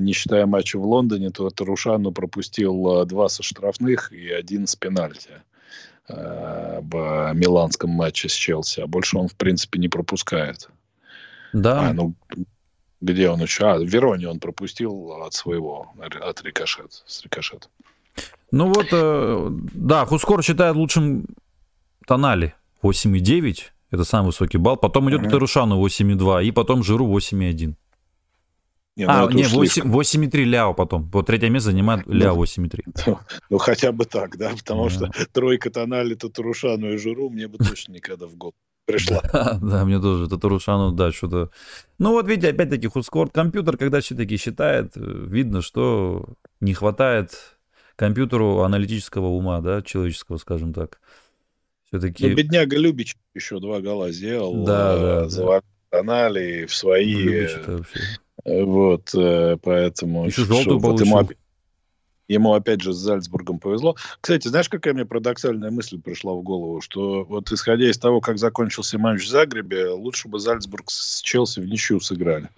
не 0.00 0.12
считая 0.12 0.46
матча 0.46 0.78
в 0.78 0.84
Лондоне, 0.84 1.30
то 1.30 1.48
Тарушану 1.50 2.12
пропустил 2.12 3.02
э, 3.02 3.06
два 3.06 3.28
со 3.28 3.42
штрафных 3.42 4.12
и 4.12 4.30
один 4.30 4.66
с 4.66 4.76
пенальти 4.76 5.30
э, 6.08 6.80
в 6.82 7.32
миланском 7.34 7.90
матче 7.90 8.28
с 8.28 8.32
Челси, 8.32 8.80
а 8.80 8.86
больше 8.86 9.18
он, 9.18 9.28
в 9.28 9.34
принципе, 9.34 9.78
не 9.78 9.88
пропускает. 9.88 10.68
Да. 11.52 11.88
А, 11.88 11.92
ну, 11.92 12.14
где 13.00 13.30
он 13.30 13.40
еще? 13.40 13.64
А, 13.64 13.78
в 13.78 13.84
Вероне 13.84 14.28
он 14.28 14.40
пропустил 14.40 15.12
от 15.24 15.34
своего, 15.34 15.92
от 15.98 16.42
рикошет, 16.42 17.02
с 17.06 17.22
рикошет. 17.22 17.68
Ну 18.50 18.72
вот, 18.72 18.88
да, 19.72 20.04
Хускор 20.06 20.42
считает 20.42 20.74
лучшим 20.74 21.26
Тонали 22.06 22.54
8,9 22.82 23.70
это 23.90 24.04
самый 24.04 24.26
высокий 24.26 24.58
балл. 24.58 24.76
Потом 24.76 25.10
идет 25.10 25.22
mm-hmm. 25.22 25.30
Тарушану 25.30 25.84
8,2 25.84 26.44
и 26.44 26.50
потом 26.52 26.82
Жиру 26.82 27.06
8,1. 27.06 27.74
Не, 29.00 29.06
ну 29.06 29.12
а, 29.12 29.32
не, 29.32 29.44
8,3 29.44 30.44
Ляо 30.44 30.74
потом. 30.74 31.08
Вот 31.10 31.26
третье 31.26 31.48
место 31.48 31.70
занимает 31.70 32.06
ну, 32.06 32.12
Ляо 32.12 32.36
8,3. 32.36 32.82
Ну, 33.06 33.18
ну, 33.48 33.58
хотя 33.58 33.92
бы 33.92 34.04
так, 34.04 34.36
да, 34.36 34.50
потому 34.50 34.90
что 34.90 35.10
тройка 35.32 35.70
Тонали, 35.70 36.14
Татарушану 36.14 36.92
и 36.92 36.98
Жиру 36.98 37.30
мне 37.30 37.48
бы 37.48 37.56
точно 37.56 37.92
никогда 37.92 38.26
в 38.26 38.36
голову 38.36 38.54
пришла. 38.84 39.22
Да, 39.32 39.58
да, 39.62 39.84
мне 39.86 39.98
тоже 40.00 40.28
Татарушану, 40.28 40.92
да, 40.92 41.12
что-то... 41.12 41.50
Ну 41.98 42.12
вот 42.12 42.28
видите, 42.28 42.50
опять-таки, 42.50 42.88
худскорт 42.88 43.32
компьютер, 43.32 43.78
когда 43.78 44.00
все-таки 44.00 44.36
считает, 44.36 44.92
э, 44.96 45.00
видно, 45.00 45.62
что 45.62 46.34
не 46.60 46.74
хватает 46.74 47.56
компьютеру 47.96 48.60
аналитического 48.60 49.28
ума, 49.28 49.60
да, 49.60 49.80
человеческого, 49.80 50.36
скажем 50.36 50.74
так. 50.74 51.00
Все-таки... 51.86 52.28
Ну, 52.28 52.34
бедняга 52.34 52.76
Любич 52.76 53.16
еще 53.34 53.60
два 53.60 53.80
гола 53.80 54.12
сделал. 54.12 54.62
Да, 54.62 54.98
да. 54.98 55.28
За 55.28 55.62
канале 55.90 56.66
в 56.66 56.74
свои. 56.74 57.48
Ну, 57.66 57.84
вот, 58.64 59.14
э, 59.14 59.56
поэтому... 59.62 60.26
Еще 60.26 60.44
желтую 60.44 60.78
вот. 60.78 61.00
Ему, 61.00 61.28
ему 62.30 62.54
опять 62.54 62.80
же 62.80 62.92
с 62.92 62.96
Зальцбургом 62.96 63.58
повезло. 63.58 63.96
Кстати, 64.20 64.48
знаешь, 64.48 64.68
какая 64.68 64.94
мне 64.94 65.04
парадоксальная 65.04 65.70
мысль 65.70 66.00
пришла 66.00 66.32
в 66.32 66.42
голову? 66.42 66.80
Что 66.80 67.24
вот 67.24 67.50
исходя 67.50 67.90
из 67.90 67.98
того, 67.98 68.20
как 68.20 68.38
закончился 68.38 68.98
матч 68.98 69.24
в 69.24 69.28
Загребе, 69.28 69.88
лучше 69.88 70.28
бы 70.28 70.38
Зальцбург 70.38 70.90
с 70.90 71.20
Челси 71.22 71.60
в 71.60 71.66
ничью 71.66 72.00
сыграли. 72.00 72.48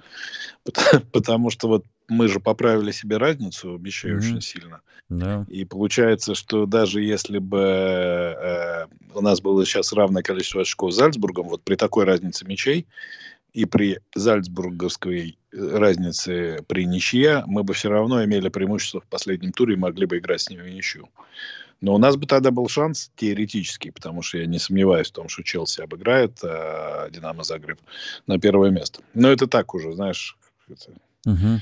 Потому, 0.64 1.00
потому 1.12 1.50
что 1.50 1.68
вот 1.68 1.84
мы 2.08 2.28
же 2.28 2.38
поправили 2.40 2.92
себе 2.92 3.16
разницу, 3.16 3.74
обещаю, 3.74 4.16
mm-hmm. 4.16 4.18
очень 4.18 4.40
сильно. 4.42 4.80
Yeah. 5.10 5.48
И 5.48 5.64
получается, 5.64 6.34
что 6.34 6.66
даже 6.66 7.02
если 7.02 7.38
бы 7.38 7.58
э, 7.58 8.86
у 9.14 9.20
нас 9.20 9.40
было 9.40 9.64
сейчас 9.64 9.92
равное 9.92 10.22
количество 10.22 10.62
очков 10.62 10.92
с 10.92 10.96
Зальцбургом, 10.96 11.48
вот 11.48 11.62
при 11.62 11.76
такой 11.76 12.04
разнице 12.04 12.46
мячей 12.46 12.86
и 13.52 13.64
при 13.64 14.00
зальцбурговской 14.14 15.38
э, 15.52 15.56
разнице 15.76 16.64
при 16.66 16.84
ничье, 16.84 17.44
мы 17.46 17.62
бы 17.62 17.74
все 17.74 17.90
равно 17.90 18.24
имели 18.24 18.48
преимущество 18.48 19.00
в 19.00 19.06
последнем 19.06 19.52
туре 19.52 19.74
и 19.74 19.78
могли 19.78 20.06
бы 20.06 20.18
играть 20.18 20.40
с 20.40 20.50
ними 20.50 20.62
в 20.62 20.68
ничью. 20.68 21.08
Но 21.80 21.94
у 21.94 21.98
нас 21.98 22.16
бы 22.16 22.26
тогда 22.26 22.50
был 22.50 22.68
шанс 22.68 23.10
теоретический, 23.16 23.90
потому 23.90 24.22
что 24.22 24.38
я 24.38 24.46
не 24.46 24.58
сомневаюсь 24.58 25.08
в 25.08 25.12
том, 25.12 25.28
что 25.28 25.42
Челси 25.42 25.82
обыграет 25.82 26.38
э, 26.42 27.08
Динамо 27.10 27.42
Загреб 27.42 27.78
на 28.26 28.38
первое 28.38 28.70
место. 28.70 29.02
Но 29.14 29.30
это 29.30 29.46
так 29.46 29.74
уже, 29.74 29.92
знаешь. 29.92 30.36
Это... 30.68 30.92
Угу. 31.26 31.60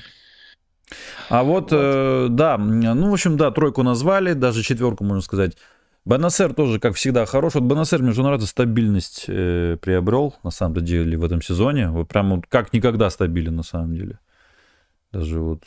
А 1.29 1.43
вот, 1.43 1.71
вот. 1.71 1.73
Э, 1.73 2.27
да, 2.29 2.57
ну, 2.57 3.09
в 3.09 3.13
общем, 3.13 3.35
да, 3.35 3.51
тройку 3.51 3.81
назвали, 3.83 4.33
даже 4.33 4.61
четверку, 4.61 5.03
можно 5.03 5.21
сказать. 5.21 5.57
Бенасер 6.03 6.53
тоже, 6.53 6.79
как 6.79 6.95
всегда, 6.95 7.25
хорош. 7.25 7.53
Вот 7.55 7.63
Бенасер, 7.63 8.01
между 8.01 8.23
нравится, 8.23 8.47
стабильность 8.47 9.25
э, 9.27 9.77
приобрел, 9.81 10.35
на 10.43 10.49
самом 10.49 10.83
деле, 10.83 11.17
в 11.17 11.23
этом 11.23 11.41
сезоне. 11.41 11.89
Вот 11.89 12.07
прям 12.07 12.35
вот 12.35 12.47
как 12.47 12.73
никогда 12.73 13.09
стабилен, 13.09 13.55
на 13.55 13.63
самом 13.63 13.95
деле. 13.95 14.19
Даже 15.11 15.39
вот 15.39 15.63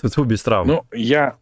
Тут 0.00 0.26
без 0.26 0.42
травм. 0.42 0.68
Ну, 0.68 0.84
я, 0.92 1.36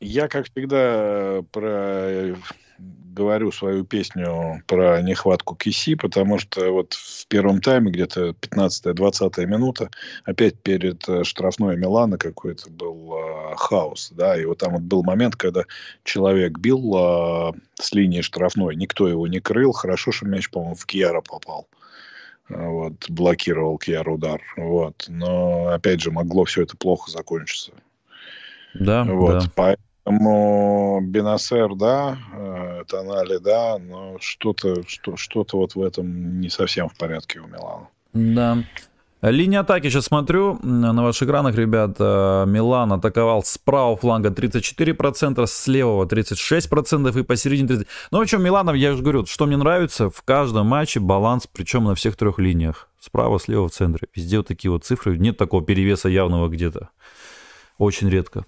я, 0.00 0.28
как 0.28 0.46
всегда, 0.46 1.42
про 1.50 2.36
говорю 2.78 3.50
свою 3.50 3.84
песню 3.84 4.62
про 4.66 5.00
нехватку 5.00 5.56
киси, 5.56 5.94
потому 5.94 6.38
что 6.38 6.70
вот 6.70 6.92
в 6.94 7.26
первом 7.28 7.60
тайме, 7.60 7.90
где-то 7.90 8.34
15-20 8.40 9.46
минута, 9.46 9.90
опять 10.24 10.60
перед 10.60 11.08
э, 11.08 11.24
штрафной 11.24 11.76
Милана 11.76 12.18
какой-то 12.18 12.70
был 12.70 13.14
э, 13.14 13.54
хаос, 13.56 14.12
да, 14.14 14.38
и 14.38 14.44
вот 14.44 14.58
там 14.58 14.74
вот 14.74 14.82
был 14.82 15.02
момент, 15.02 15.36
когда 15.36 15.62
человек 16.04 16.58
бил 16.58 16.94
э, 16.94 17.52
с 17.80 17.92
линии 17.92 18.20
штрафной, 18.20 18.76
никто 18.76 19.08
его 19.08 19.26
не 19.26 19.40
крыл, 19.40 19.72
хорошо, 19.72 20.12
что 20.12 20.26
мяч, 20.26 20.50
по-моему, 20.50 20.74
в 20.74 20.84
Кьяра 20.84 21.22
попал 21.22 21.66
вот, 22.48 23.10
блокировал 23.10 23.78
Кьяр 23.78 24.08
удар, 24.08 24.40
вот, 24.56 25.06
но, 25.08 25.68
опять 25.68 26.00
же, 26.00 26.10
могло 26.10 26.44
все 26.44 26.62
это 26.62 26.76
плохо 26.76 27.10
закончиться. 27.10 27.72
Да, 28.74 29.04
вот, 29.04 29.50
да. 29.56 29.76
Поэтому 30.06 31.00
Бенасер, 31.02 31.74
да, 31.74 32.16
э, 32.32 32.84
Тонали, 32.86 33.38
да, 33.38 33.76
но 33.78 34.16
что-то 34.20 34.86
что, 34.86 35.16
что-то 35.16 35.56
вот 35.58 35.74
в 35.74 35.82
этом 35.82 36.40
не 36.40 36.48
совсем 36.48 36.88
в 36.88 36.96
порядке 36.96 37.40
у 37.40 37.48
Милана. 37.48 37.88
Да. 38.12 38.58
Линия 39.20 39.60
атаки, 39.60 39.88
сейчас 39.88 40.04
смотрю 40.04 40.60
на 40.62 41.02
ваших 41.02 41.26
экранах, 41.26 41.56
ребят. 41.56 41.98
Милан 41.98 42.92
атаковал 42.92 43.42
с 43.42 43.58
правого 43.58 43.96
фланга 43.96 44.28
34%, 44.28 45.44
с 45.44 45.66
левого 45.66 46.06
36% 46.06 47.18
и 47.18 47.22
посередине 47.24 47.68
30%. 47.68 47.86
Ну, 48.12 48.22
в 48.22 48.26
чем 48.26 48.44
Миланов, 48.44 48.76
я 48.76 48.94
же 48.94 49.02
говорю, 49.02 49.26
что 49.26 49.46
мне 49.46 49.56
нравится, 49.56 50.08
в 50.08 50.22
каждом 50.22 50.68
матче 50.68 51.00
баланс, 51.00 51.48
причем 51.52 51.82
на 51.84 51.96
всех 51.96 52.16
трех 52.16 52.38
линиях. 52.38 52.88
Справа, 53.00 53.40
слева, 53.40 53.68
в 53.68 53.72
центре. 53.72 54.06
Везде 54.14 54.36
вот 54.36 54.46
такие 54.46 54.70
вот 54.70 54.84
цифры. 54.84 55.18
Нет 55.18 55.36
такого 55.36 55.64
перевеса 55.64 56.08
явного 56.08 56.48
где-то. 56.48 56.90
Очень 57.78 58.08
редко. 58.08 58.44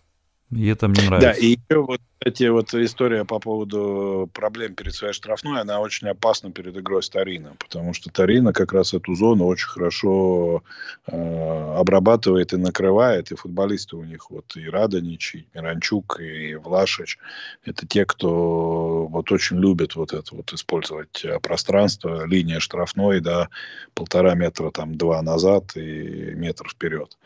И 0.51 0.67
это 0.67 0.89
мне 0.89 1.03
нравится. 1.03 1.33
Да, 1.33 1.47
и 1.47 1.51
еще 1.51 1.83
вот, 1.83 2.01
кстати, 2.19 2.49
вот 2.49 2.73
история 2.73 3.27
по 3.27 3.39
поводу 3.39 4.31
проблем 4.33 4.75
перед 4.75 4.95
своей 4.95 5.13
штрафной, 5.13 5.61
она 5.61 5.81
очень 5.81 6.09
опасна 6.09 6.51
перед 6.51 6.75
игрой 6.75 7.03
с 7.03 7.11
Торино, 7.11 7.55
потому 7.59 7.93
что 7.93 8.11
Торино 8.11 8.55
как 8.55 8.73
раз 8.73 8.95
эту 8.95 9.15
зону 9.15 9.45
очень 9.47 9.69
хорошо 9.69 10.63
э, 11.07 11.75
обрабатывает 11.77 12.55
и 12.55 12.57
накрывает, 12.57 13.31
и 13.31 13.37
футболисты 13.37 13.97
у 13.97 14.05
них 14.05 14.31
вот 14.31 14.57
и 14.57 14.69
Радонич, 14.69 15.35
и 15.35 15.47
Миранчук, 15.53 16.19
и 16.21 16.55
Влашич, 16.55 17.19
это 17.65 17.87
те, 17.87 18.07
кто 18.07 19.07
вот 19.07 19.31
очень 19.31 19.59
любит 19.59 19.97
вот 19.97 20.15
это 20.15 20.35
вот 20.35 20.53
использовать 20.55 21.25
э, 21.27 21.39
пространство, 21.41 22.27
линия 22.27 22.59
штрафной, 22.59 23.21
да, 23.21 23.51
полтора 23.93 24.35
метра 24.35 24.71
там 24.71 24.97
два 24.97 25.21
назад 25.21 25.77
и 25.77 26.33
метр 26.35 26.71
вперед. 26.71 27.19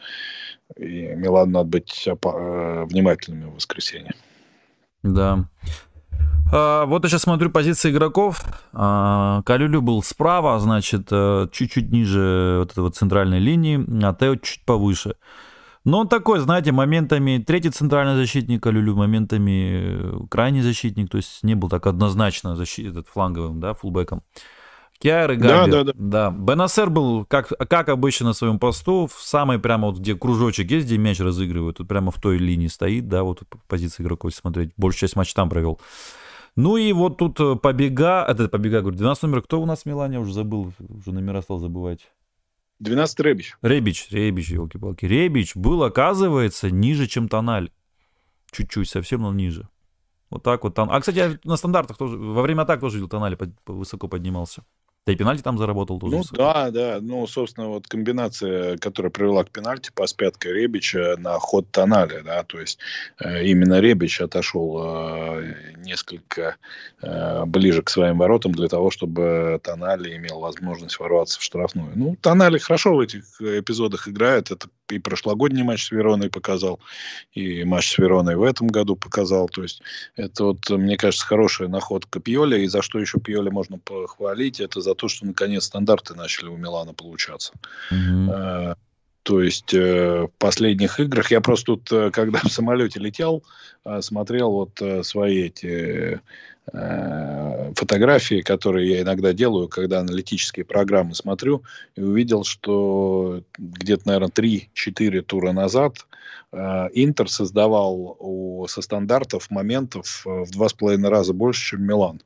И 0.76 1.14
Милан 1.14 1.50
надо 1.50 1.68
быть 1.68 2.06
э, 2.06 2.84
внимательными 2.84 3.50
в 3.50 3.54
воскресенье. 3.54 4.14
Да. 5.02 5.48
А, 6.52 6.84
вот 6.84 7.04
я 7.04 7.10
сейчас 7.10 7.22
смотрю 7.22 7.50
позиции 7.50 7.90
игроков. 7.90 8.42
А, 8.72 9.42
Калюлю 9.44 9.80
был 9.80 10.02
справа, 10.02 10.58
значит, 10.58 11.08
э, 11.10 11.48
чуть-чуть 11.50 11.90
ниже 11.90 12.56
вот 12.58 12.72
этой 12.72 12.80
вот 12.80 12.96
центральной 12.96 13.38
линии, 13.38 13.84
а 14.04 14.14
Тео 14.14 14.36
чуть 14.36 14.64
повыше. 14.64 15.14
Но 15.84 16.00
он 16.00 16.08
такой, 16.08 16.38
знаете, 16.38 16.70
моментами 16.70 17.42
третий 17.44 17.70
центральный 17.70 18.14
защитник 18.14 18.62
Калюлю, 18.62 18.94
моментами 18.94 19.80
э, 19.82 20.26
крайний 20.30 20.60
защитник, 20.60 21.10
то 21.10 21.16
есть 21.16 21.42
не 21.42 21.54
был 21.54 21.68
так 21.68 21.86
однозначно 21.86 22.54
защит, 22.54 22.86
этот 22.86 23.08
фланговым, 23.08 23.58
да, 23.58 23.74
фулбеком. 23.74 24.22
Киар 25.02 25.32
и 25.32 25.36
Габи. 25.36 25.72
Да, 25.72 25.84
да, 25.84 25.84
да. 25.84 25.92
да. 25.96 26.30
Бенасер 26.30 26.88
был, 26.88 27.24
как, 27.24 27.48
как 27.48 27.88
обычно, 27.88 28.26
на 28.26 28.32
своем 28.34 28.60
посту, 28.60 29.08
в 29.12 29.20
самой 29.20 29.58
прямо 29.58 29.88
вот, 29.88 29.98
где 29.98 30.14
кружочек 30.14 30.70
есть, 30.70 30.86
где 30.86 30.96
мяч 30.96 31.18
разыгрывают, 31.18 31.78
тут 31.78 31.88
прямо 31.88 32.12
в 32.12 32.20
той 32.20 32.38
линии 32.38 32.68
стоит, 32.68 33.08
да, 33.08 33.24
вот 33.24 33.42
позиция 33.66 34.04
игроков, 34.04 34.32
смотреть. 34.32 34.70
Большую 34.76 35.00
часть 35.00 35.16
матча 35.16 35.34
там 35.34 35.50
провел. 35.50 35.80
Ну 36.54 36.76
и 36.76 36.92
вот 36.92 37.16
тут 37.18 37.40
э, 37.40 37.56
побега, 37.56 38.24
это 38.28 38.48
побега, 38.48 38.80
говорю, 38.80 38.96
12 38.96 39.24
номер, 39.24 39.42
кто 39.42 39.60
у 39.60 39.66
нас 39.66 39.82
в 39.82 39.86
Милане, 39.86 40.20
уже 40.20 40.32
забыл, 40.32 40.72
уже 40.78 41.10
номера 41.10 41.42
стал 41.42 41.58
забывать. 41.58 42.08
12 42.78 43.20
Ребич. 43.20 43.56
Ребич, 43.62 44.08
Ребич, 44.10 44.50
елки-палки. 44.50 45.06
Ребич 45.06 45.56
был, 45.56 45.82
оказывается, 45.82 46.70
ниже, 46.70 47.08
чем 47.08 47.28
Тональ. 47.28 47.70
Чуть-чуть, 48.52 48.88
совсем, 48.88 49.22
но 49.22 49.32
ниже. 49.32 49.68
Вот 50.30 50.42
так 50.42 50.62
вот. 50.62 50.78
А, 50.78 51.00
кстати, 51.00 51.16
я 51.16 51.38
на 51.44 51.56
стандартах 51.56 51.96
тоже, 51.96 52.16
во 52.16 52.42
время 52.42 52.62
атак 52.62 52.80
тоже 52.80 52.98
видел, 52.98 53.08
Тональ 53.08 53.36
высоко 53.66 54.06
поднимался. 54.06 54.64
Да 55.04 55.12
и 55.12 55.16
пенальти 55.16 55.42
там 55.42 55.58
заработал 55.58 55.98
тоже. 55.98 56.16
Ну 56.16 56.22
да, 56.32 56.70
да. 56.70 56.98
Ну, 57.00 57.26
собственно, 57.26 57.66
вот 57.66 57.88
комбинация, 57.88 58.78
которая 58.78 59.10
привела 59.10 59.42
к 59.42 59.50
пенальти, 59.50 59.90
пас 59.92 60.12
пяткой 60.12 60.52
Ребича 60.52 61.16
на 61.18 61.40
ход 61.40 61.66
Тоналя, 61.72 62.22
да, 62.22 62.44
то 62.44 62.60
есть 62.60 62.78
э, 63.18 63.44
именно 63.44 63.80
Ребич 63.80 64.20
отошел 64.20 64.78
э, 64.80 65.54
несколько 65.78 66.54
э, 67.02 67.44
ближе 67.46 67.82
к 67.82 67.90
своим 67.90 68.18
воротам 68.18 68.52
для 68.52 68.68
того, 68.68 68.92
чтобы 68.92 69.58
Тонали 69.64 70.16
имел 70.16 70.38
возможность 70.38 71.00
ворваться 71.00 71.40
в 71.40 71.42
штрафную. 71.42 71.90
Ну, 71.96 72.16
Тонали 72.20 72.58
хорошо 72.58 72.94
в 72.94 73.00
этих 73.00 73.24
эпизодах 73.40 74.06
играет, 74.06 74.52
это 74.52 74.68
и 74.92 74.98
прошлогодний 74.98 75.62
матч 75.62 75.86
с 75.86 75.90
Вероной 75.90 76.30
показал, 76.30 76.80
и 77.32 77.64
матч 77.64 77.94
с 77.94 77.98
Вероной 77.98 78.36
в 78.36 78.42
этом 78.42 78.68
году 78.68 78.96
показал. 78.96 79.48
То 79.48 79.62
есть 79.62 79.82
это 80.16 80.44
вот, 80.44 80.68
мне 80.70 80.96
кажется, 80.96 81.26
хорошая 81.26 81.68
находка 81.68 82.20
Пьоля. 82.20 82.58
И 82.58 82.66
за 82.66 82.82
что 82.82 82.98
еще 82.98 83.18
Пьоля 83.18 83.50
можно 83.50 83.78
похвалить, 83.78 84.60
это 84.60 84.80
за 84.80 84.91
то, 84.94 85.08
что 85.08 85.26
наконец 85.26 85.64
стандарты 85.64 86.14
начали 86.14 86.48
у 86.48 86.56
Милана 86.56 86.94
получаться. 86.94 87.52
Mm-hmm. 87.90 88.76
То 89.22 89.40
есть 89.40 89.72
э, 89.72 90.22
в 90.22 90.30
последних 90.38 90.98
играх 90.98 91.30
я 91.30 91.40
просто 91.40 91.66
тут, 91.66 91.92
э, 91.92 92.10
когда 92.10 92.40
в 92.40 92.48
самолете 92.48 92.98
летел, 92.98 93.44
смотрел 94.00 94.50
вот 94.50 95.06
свои 95.06 95.44
эти 95.44 96.20
Э, 96.72 97.72
фотографии, 97.74 98.40
которые 98.40 98.88
я 98.90 99.02
иногда 99.02 99.32
делаю, 99.32 99.68
когда 99.68 99.98
аналитические 99.98 100.64
программы 100.64 101.14
смотрю, 101.14 101.64
и 101.96 102.02
увидел, 102.02 102.44
что 102.44 103.42
где-то, 103.58 104.06
наверное, 104.06 104.28
3-4 104.28 105.22
тура 105.22 105.50
назад 105.50 106.06
э, 106.52 106.56
Интер 106.94 107.28
создавал 107.28 108.16
у, 108.20 108.66
со 108.68 108.80
стандартов 108.80 109.50
моментов 109.50 110.22
э, 110.24 110.44
в 110.44 110.52
два 110.52 110.68
с 110.68 110.72
половиной 110.72 111.08
раза 111.08 111.32
больше, 111.32 111.70
чем 111.70 111.82
Милан. 111.82 112.22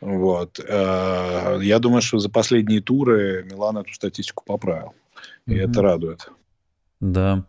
Вот. 0.00 0.58
Я 0.58 1.78
думаю, 1.80 2.02
что 2.02 2.18
за 2.18 2.28
последние 2.28 2.80
туры 2.80 3.46
Милан 3.50 3.78
эту 3.78 3.92
статистику 3.94 4.44
поправил. 4.46 4.94
И 5.46 5.52
mm-hmm. 5.52 5.70
это 5.70 5.82
радует. 5.82 6.30
Да. 7.00 7.44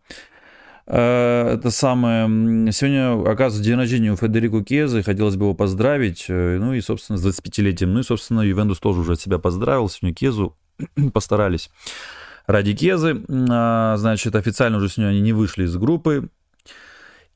Э, 0.87 1.53
это 1.53 1.69
самое... 1.69 2.71
Сегодня, 2.71 3.13
оказывается, 3.29 3.63
день 3.63 3.75
рождения 3.75 4.11
у 4.11 4.15
Федерико 4.15 4.63
Кезы. 4.63 5.03
Хотелось 5.03 5.35
бы 5.35 5.45
его 5.45 5.53
поздравить. 5.53 6.25
Э, 6.29 6.57
ну 6.59 6.73
и, 6.73 6.81
собственно, 6.81 7.17
с 7.17 7.25
25-летием. 7.25 7.87
Ну 7.87 7.99
и, 7.99 8.03
собственно, 8.03 8.41
Ювентус 8.41 8.79
тоже 8.79 9.01
уже 9.01 9.13
от 9.13 9.21
себя 9.21 9.37
поздравил. 9.37 9.89
Сегодня 9.89 10.15
Кезу 10.15 10.55
постарались 11.13 11.69
ради 12.45 12.73
Кезы. 12.73 13.23
А, 13.49 13.97
значит, 13.97 14.35
официально 14.35 14.77
уже 14.77 14.89
сегодня 14.89 15.11
они 15.11 15.21
не 15.21 15.33
вышли 15.33 15.65
из 15.65 15.75
группы. 15.75 16.29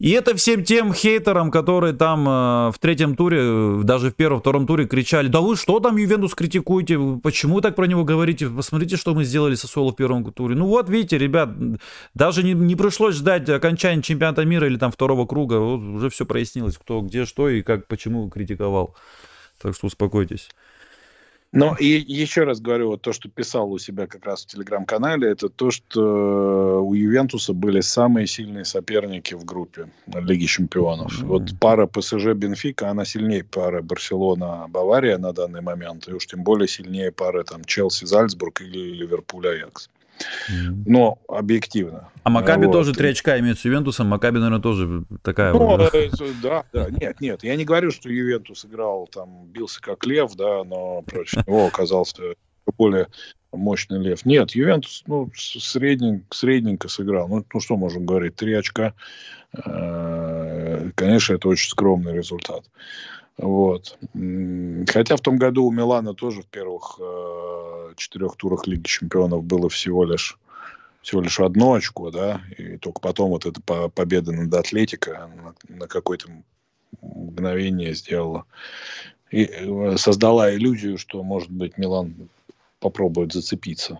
И 0.02 0.10
это 0.14 0.36
всем 0.36 0.64
тем 0.64 0.96
хейтерам, 0.96 1.52
которые 1.52 1.94
там 1.94 2.28
э, 2.28 2.72
в 2.72 2.80
третьем 2.80 3.16
туре, 3.16 3.38
э, 3.40 3.82
даже 3.84 4.10
в 4.10 4.16
первом, 4.16 4.40
втором 4.40 4.66
туре 4.66 4.88
кричали, 4.88 5.28
да 5.28 5.42
вы 5.42 5.56
что 5.56 5.80
там 5.80 5.96
Ювентус 5.96 6.34
критикуете, 6.34 6.98
почему 7.22 7.62
так 7.62 7.76
про 7.76 7.86
него 7.86 8.04
говорите, 8.04 8.50
посмотрите, 8.50 8.98
что 8.98 9.14
мы 9.14 9.26
сделали 9.26 9.54
со 9.54 9.68
Соло 9.68 9.92
в 9.92 9.96
первом 9.96 10.24
туре. 10.34 10.56
Ну 10.56 10.66
вот, 10.66 10.90
видите, 10.90 11.20
ребят, 11.20 11.52
даже 12.16 12.42
не, 12.42 12.54
не 12.54 12.76
пришлось 12.76 13.14
ждать 13.14 13.48
окончания 13.48 14.02
чемпионата 14.02 14.44
мира 14.44 14.66
или 14.66 14.78
там 14.78 14.92
второго 14.92 15.28
круга, 15.28 15.60
вот 15.60 15.82
уже 15.82 16.10
все 16.10 16.26
прояснилось, 16.26 16.80
кто 16.80 17.02
где 17.02 17.26
что 17.26 17.48
и 17.48 17.62
как, 17.62 17.86
почему 17.86 18.28
критиковал. 18.28 18.96
Так 19.62 19.76
что 19.76 19.86
успокойтесь. 19.86 20.50
Но 21.54 21.76
и 21.78 21.86
еще 21.86 22.46
раз 22.46 22.62
говорю, 22.62 22.88
вот 22.92 23.02
то, 23.02 23.12
что 23.12 23.28
писал 23.28 23.72
у 23.72 23.78
себя 23.78 24.08
как 24.08 24.26
раз 24.26 24.44
в 24.44 24.48
телеграм-канале, 24.48 25.30
это 25.30 25.50
то, 25.50 25.70
что 25.70 26.82
у 26.82 26.94
Ювентуса 26.94 27.54
были 27.54 27.82
самые 27.82 28.26
сильные 28.26 28.64
соперники 28.64 29.34
в 29.34 29.44
группе 29.44 29.90
Лиги 30.08 30.46
Чемпионов. 30.46 31.22
Mm-hmm. 31.22 31.26
Вот 31.26 31.60
пара 31.60 31.88
ПСЖ-Бенфика, 31.88 32.88
она 32.88 33.04
сильнее 33.04 33.44
пары 33.44 33.82
Барселона-Бавария 33.82 35.18
на 35.18 35.34
данный 35.34 35.62
момент, 35.62 36.08
и 36.08 36.14
уж 36.14 36.26
тем 36.26 36.44
более 36.44 36.70
сильнее 36.70 37.12
пары 37.12 37.44
там 37.44 37.62
Челси-Зальцбург 37.64 38.62
или 38.62 39.04
Ливерпуль-Аякс. 39.04 39.90
Но 40.86 41.20
объективно. 41.28 42.10
А 42.24 42.30
Макаби 42.30 42.68
вот. 42.68 42.74
тоже 42.74 42.94
три 42.94 43.10
очка 43.10 43.40
имеет 43.40 43.58
с 43.58 43.66
Ювентусом. 43.66 44.08
Макаби, 44.08 44.38
наверное, 44.38 44.62
тоже 44.62 45.04
такая. 45.24 45.54
Ну, 45.54 45.78
да? 45.78 45.90
да, 46.42 46.64
да. 46.72 46.90
Нет, 46.90 47.20
нет. 47.22 47.44
Я 47.44 47.56
не 47.56 47.66
говорю, 47.66 47.92
что 47.92 48.10
Ювентус 48.10 48.66
играл, 48.66 49.08
там, 49.08 49.48
бился 49.48 49.82
как 49.82 50.06
лев, 50.06 50.36
да, 50.36 50.64
но 50.64 51.02
против 51.02 51.36
него 51.48 51.66
оказался 51.66 52.36
более 52.78 53.08
мощный 53.52 54.00
лев. 54.00 54.26
Нет, 54.26 54.52
Ювентус, 54.52 55.04
ну, 55.08 55.30
средненько, 55.36 56.26
средненько 56.32 56.88
сыграл. 56.88 57.28
Ну, 57.28 57.46
ну, 57.54 57.60
что 57.60 57.76
можем 57.76 58.06
говорить? 58.06 58.36
Три 58.36 58.54
очка. 58.54 58.94
Э, 59.54 60.92
конечно, 60.96 61.34
это 61.34 61.48
очень 61.48 61.70
скромный 61.70 62.14
результат. 62.16 62.64
Вот. 63.38 63.98
Хотя 64.88 65.16
в 65.16 65.22
том 65.22 65.38
году 65.38 65.66
у 65.66 65.72
Милана 65.72 66.14
тоже 66.14 66.42
в 66.42 66.48
первых 66.48 67.00
э, 67.00 67.94
четырех 67.96 68.36
турах 68.36 68.68
Лиги 68.68 68.84
Чемпионов 68.84 69.44
было 69.44 69.70
всего 69.70 70.04
лишь 70.04 70.38
всего 71.02 71.22
лишь 71.22 71.40
одно 71.40 71.74
очко, 71.74 72.12
да, 72.12 72.42
и 72.58 72.78
только 72.78 73.02
потом 73.02 73.32
вот 73.32 73.48
эта 73.48 73.60
победа 73.90 74.32
над 74.32 74.54
Атлетико 74.54 75.32
на, 75.36 75.56
на 75.76 75.88
какое-то 75.88 76.30
мгновение 77.02 77.96
сделала 77.96 78.46
и 79.32 79.46
э, 79.46 79.98
создала 79.98 80.54
иллюзию, 80.54 80.98
что, 80.98 81.24
может 81.24 81.50
быть, 81.50 81.78
Милан 81.78 82.30
попробует 82.82 83.32
зацепиться. 83.32 84.00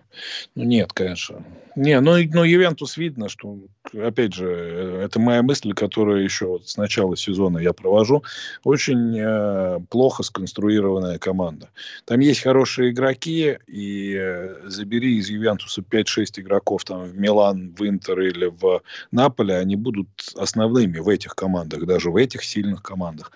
Ну, 0.54 0.64
нет, 0.64 0.92
конечно. 0.92 1.42
Не, 1.76 2.00
ну, 2.00 2.16
ну, 2.32 2.44
Ювентус 2.44 2.96
видно, 2.96 3.28
что, 3.28 3.56
опять 3.94 4.34
же, 4.34 4.46
это 4.46 5.20
моя 5.20 5.42
мысль, 5.42 5.72
которую 5.72 6.24
еще 6.24 6.46
вот 6.46 6.68
с 6.68 6.76
начала 6.76 7.16
сезона 7.16 7.58
я 7.58 7.72
провожу. 7.72 8.24
Очень 8.64 9.16
э, 9.18 9.78
плохо 9.88 10.24
сконструированная 10.24 11.18
команда. 11.18 11.70
Там 12.04 12.20
есть 12.20 12.42
хорошие 12.42 12.90
игроки, 12.90 13.56
и 13.68 14.16
э, 14.18 14.68
забери 14.68 15.16
из 15.16 15.30
Ювентуса 15.30 15.80
5-6 15.80 16.40
игроков 16.40 16.84
там 16.84 17.04
в 17.04 17.16
Милан, 17.16 17.74
в 17.78 17.88
Интер 17.88 18.20
или 18.20 18.46
в 18.46 18.82
Наполе, 19.12 19.56
они 19.56 19.76
будут 19.76 20.08
основными 20.34 20.98
в 20.98 21.08
этих 21.08 21.36
командах, 21.36 21.86
даже 21.86 22.10
в 22.10 22.16
этих 22.16 22.42
сильных 22.42 22.82
командах. 22.82 23.30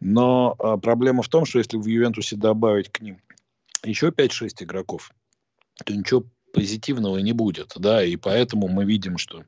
Но 0.00 0.56
э, 0.58 0.76
проблема 0.82 1.22
в 1.22 1.28
том, 1.28 1.46
что 1.46 1.58
если 1.58 1.76
в 1.76 1.86
Ювентусе 1.86 2.34
добавить 2.34 2.90
к 2.90 3.00
ним 3.00 3.18
еще 3.84 4.08
5-6 4.08 4.64
игроков, 4.64 5.10
то 5.84 5.94
ничего 5.94 6.24
позитивного 6.52 7.18
не 7.18 7.32
будет, 7.32 7.72
да, 7.76 8.02
и 8.02 8.16
поэтому 8.16 8.68
мы 8.68 8.84
видим, 8.84 9.18
что 9.18 9.44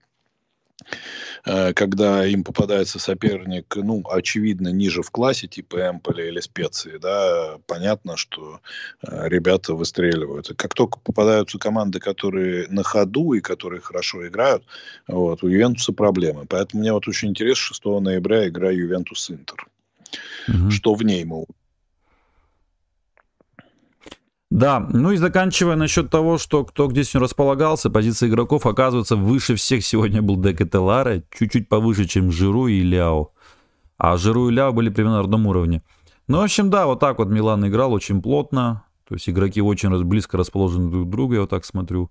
э, 1.45 1.73
когда 1.73 2.27
им 2.27 2.45
попадается 2.45 2.99
соперник, 2.99 3.75
ну, 3.77 4.03
очевидно, 4.09 4.69
ниже 4.69 5.03
в 5.03 5.11
классе, 5.11 5.47
типа 5.47 5.91
Эмполя 5.91 6.29
или 6.29 6.41
Специи, 6.41 6.99
да, 6.99 7.59
понятно, 7.67 8.17
что 8.17 8.61
э, 9.03 9.29
ребята 9.29 9.75
выстреливают. 9.75 10.51
И 10.51 10.55
как 10.55 10.75
только 10.75 11.01
попадаются 11.01 11.59
команды, 11.59 12.01
которые 12.01 12.69
на 12.69 12.83
ходу 12.83 13.33
и 13.33 13.41
которые 13.41 13.81
хорошо 13.81 14.27
играют, 14.27 14.65
вот, 15.09 15.43
у 15.43 15.49
Ювентуса 15.49 15.93
проблемы. 15.93 16.47
Поэтому 16.47 16.83
мне 16.83 16.93
вот 16.93 17.09
очень 17.09 17.31
интересно, 17.31 17.75
6 17.75 17.85
ноября 17.85 18.49
игра 18.49 18.71
Ювентус-Интер. 18.71 19.67
Угу. 20.49 20.71
Что 20.71 20.95
в 20.95 21.03
ней 21.03 21.25
мы 21.25 21.47
да, 24.51 24.81
ну 24.81 25.13
и 25.13 25.17
заканчивая 25.17 25.77
насчет 25.77 26.11
того, 26.11 26.37
что 26.37 26.65
кто 26.65 26.89
где 26.89 27.05
сегодня 27.05 27.27
располагался, 27.27 27.89
позиция 27.89 28.29
игроков 28.29 28.67
оказывается 28.67 29.15
выше 29.15 29.55
всех 29.55 29.85
сегодня 29.85 30.23
был 30.23 30.37
Декателаре, 30.37 31.25
чуть-чуть 31.31 31.69
повыше, 31.69 32.05
чем 32.07 32.33
Жиру 32.33 32.67
и 32.67 32.83
Ляо. 32.83 33.29
А 33.97 34.17
Жиру 34.17 34.49
и 34.49 34.53
Ляо 34.53 34.73
были 34.73 34.89
примерно 34.89 35.19
на 35.19 35.25
одном 35.25 35.47
уровне. 35.47 35.83
Ну, 36.27 36.39
в 36.39 36.43
общем, 36.43 36.69
да, 36.69 36.87
вот 36.87 36.99
так 36.99 37.19
вот 37.19 37.29
Милан 37.29 37.67
играл 37.69 37.93
очень 37.93 38.21
плотно. 38.21 38.85
То 39.07 39.15
есть 39.15 39.29
игроки 39.29 39.61
очень 39.61 39.97
близко 40.05 40.37
расположены 40.37 40.91
друг 40.91 41.07
к 41.07 41.11
другу, 41.11 41.35
я 41.35 41.41
вот 41.43 41.51
так 41.51 41.65
смотрю. 41.65 42.11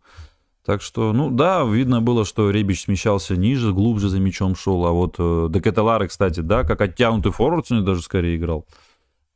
Так 0.65 0.81
что, 0.81 1.11
ну 1.11 1.29
да, 1.29 1.63
видно 1.63 2.01
было, 2.01 2.23
что 2.23 2.51
Ребич 2.51 2.83
смещался 2.83 3.35
ниже, 3.35 3.73
глубже 3.73 4.07
за 4.07 4.19
мячом 4.19 4.55
шел. 4.55 4.85
А 4.85 4.91
вот 4.91 5.15
э, 5.17 5.47
Декателаре, 5.49 6.07
кстати, 6.07 6.39
да, 6.39 6.63
как 6.63 6.79
оттянутый 6.79 7.33
форвард 7.33 7.67
сегодня 7.67 7.85
даже 7.85 8.01
скорее 8.01 8.37
играл. 8.37 8.65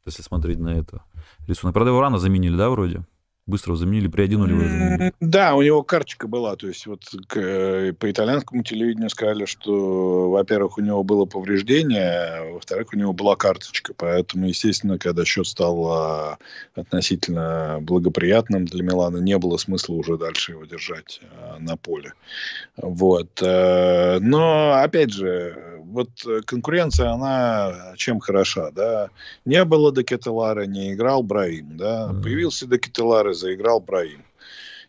Если 0.06 0.22
смотреть 0.22 0.60
на 0.60 0.70
это 0.70 1.02
рисунок. 1.48 1.74
Правда, 1.74 1.92
его 1.92 2.02
рано 2.02 2.18
заменили, 2.18 2.56
да, 2.56 2.70
вроде? 2.70 3.04
Быстро 3.46 3.76
заменили, 3.76 4.08
при 4.08 4.24
1 4.24 5.14
Да, 5.20 5.56
у 5.56 5.62
него 5.62 5.84
карточка 5.84 6.30
была. 6.30 6.56
То 6.56 6.68
есть 6.70 6.88
вот 6.88 7.02
к, 7.28 7.36
э, 7.38 7.92
по 7.92 8.10
итальянскому 8.10 8.64
телевидению 8.64 9.10
сказали, 9.10 9.44
что, 9.44 10.30
во-первых, 10.32 10.78
у 10.78 10.82
него 10.82 11.04
было 11.04 11.26
повреждение, 11.26 12.10
а 12.10 12.54
во-вторых, 12.54 12.94
у 12.94 12.98
него 12.98 13.12
была 13.12 13.36
карточка. 13.36 13.94
Поэтому, 13.98 14.48
естественно, 14.48 14.98
когда 14.98 15.26
счет 15.26 15.46
стал 15.46 15.86
а, 15.92 16.38
относительно 16.74 17.80
благоприятным 17.82 18.64
для 18.64 18.82
Милана, 18.82 19.18
не 19.18 19.38
было 19.38 19.58
смысла 19.58 19.96
уже 19.96 20.18
дальше 20.18 20.54
его 20.54 20.64
держать 20.64 21.20
а, 21.38 21.58
на 21.60 21.76
поле. 21.76 22.14
Вот. 22.78 23.42
Э, 23.42 24.20
но, 24.22 24.76
опять 24.82 25.12
же, 25.12 25.73
вот 25.94 26.10
конкуренция, 26.46 27.12
она 27.12 27.94
чем 27.96 28.20
хороша, 28.20 28.72
да? 28.72 29.10
Не 29.46 29.64
было 29.64 29.94
Декетелара, 29.94 30.66
не 30.66 30.94
играл 30.94 31.24
Браим, 31.24 31.78
да? 31.78 32.14
Появился 32.22 32.68
Декетелар 32.68 33.34
заиграл 33.34 33.80
Браим. 33.80 34.24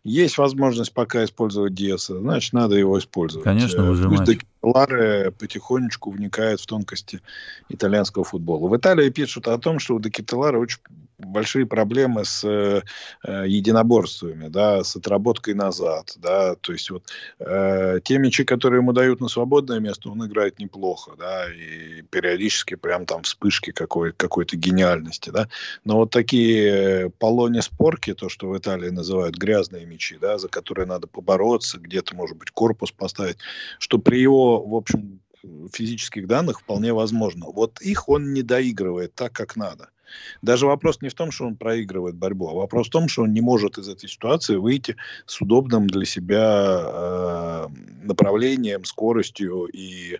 Есть 0.04 0.37
возможность 0.37 0.92
пока 0.92 1.25
использовать 1.25 1.73
Диаса, 1.73 2.18
значит, 2.18 2.52
надо 2.52 2.76
его 2.76 2.99
использовать. 2.99 3.44
Конечно, 3.44 3.80
э, 3.80 3.88
выжимать. 3.88 4.26
Пусть 4.26 4.40
Ларе 4.61 5.30
потихонечку 5.30 6.10
вникает 6.10 6.60
в 6.60 6.67
тонкости 6.67 7.23
итальянского 7.71 8.23
футбола. 8.23 8.69
В 8.69 8.76
Италии 8.76 9.08
пишут 9.08 9.49
о 9.49 9.56
том, 9.56 9.78
что 9.78 9.95
у 9.95 10.00
Декетелара 10.00 10.58
очень 10.58 10.80
большие 11.19 11.67
проблемы 11.67 12.25
с 12.25 12.45
э, 12.45 12.83
э, 13.25 13.45
единоборствами, 13.47 14.49
да, 14.49 14.83
с 14.83 14.97
отработкой 14.97 15.55
назад, 15.55 16.15
да, 16.17 16.55
то 16.57 16.73
есть 16.73 16.91
вот 16.91 17.05
э, 17.39 18.00
те 18.03 18.19
мячи, 18.19 18.45
которые 18.45 18.81
ему 18.81 18.93
дают 18.93 19.21
на 19.21 19.29
свободное 19.29 19.81
место, 19.81 20.11
он 20.11 20.27
играет 20.27 20.59
неплохо, 20.59 21.13
да, 21.19 21.47
и 21.53 22.03
периодически 22.03 22.75
прям 22.75 23.07
там 23.07 23.23
вспышки 23.23 23.71
какой- 23.71 24.13
какой-то 24.13 24.57
гениальности, 24.57 25.31
да, 25.31 25.49
но 25.85 25.97
вот 25.97 26.11
такие 26.11 27.11
полони-спорки, 27.19 28.15
то, 28.15 28.29
что 28.29 28.49
в 28.49 28.59
Италии 28.59 28.91
называют 28.91 29.37
грязные 29.37 29.87
мячи, 29.87 30.19
да, 30.21 30.39
за 30.39 30.49
которые 30.49 30.87
надо 30.87 31.07
побороться, 31.07 31.79
где-то, 31.79 32.15
может 32.15 32.37
быть, 32.37 32.50
корпус 32.50 32.91
поставить, 32.93 33.39
что 33.79 33.99
при 33.99 34.21
его 34.21 34.65
в 34.65 34.75
общем, 34.75 35.21
физических 35.73 36.27
данных 36.27 36.61
вполне 36.61 36.93
возможно. 36.93 37.47
Вот 37.47 37.81
их 37.81 38.09
он 38.09 38.33
не 38.33 38.43
доигрывает 38.43 39.15
так, 39.15 39.33
как 39.33 39.57
надо. 39.57 39.91
Даже 40.43 40.67
вопрос 40.67 41.00
не 41.00 41.09
в 41.09 41.15
том, 41.15 41.31
что 41.31 41.47
он 41.47 41.57
проигрывает 41.57 42.17
борьбу, 42.17 42.49
а 42.49 42.55
вопрос 42.55 42.89
в 42.89 42.91
том, 42.91 43.09
что 43.09 43.23
он 43.23 43.33
не 43.33 43.41
может 43.41 43.79
из 43.79 43.89
этой 43.89 44.09
ситуации 44.09 44.57
выйти 44.57 44.97
с 45.27 45.41
удобным 45.41 45.87
для 45.87 46.05
себя 46.05 46.81
э, 46.83 47.67
направлением, 48.03 48.85
скоростью 48.85 49.67
и 49.67 50.19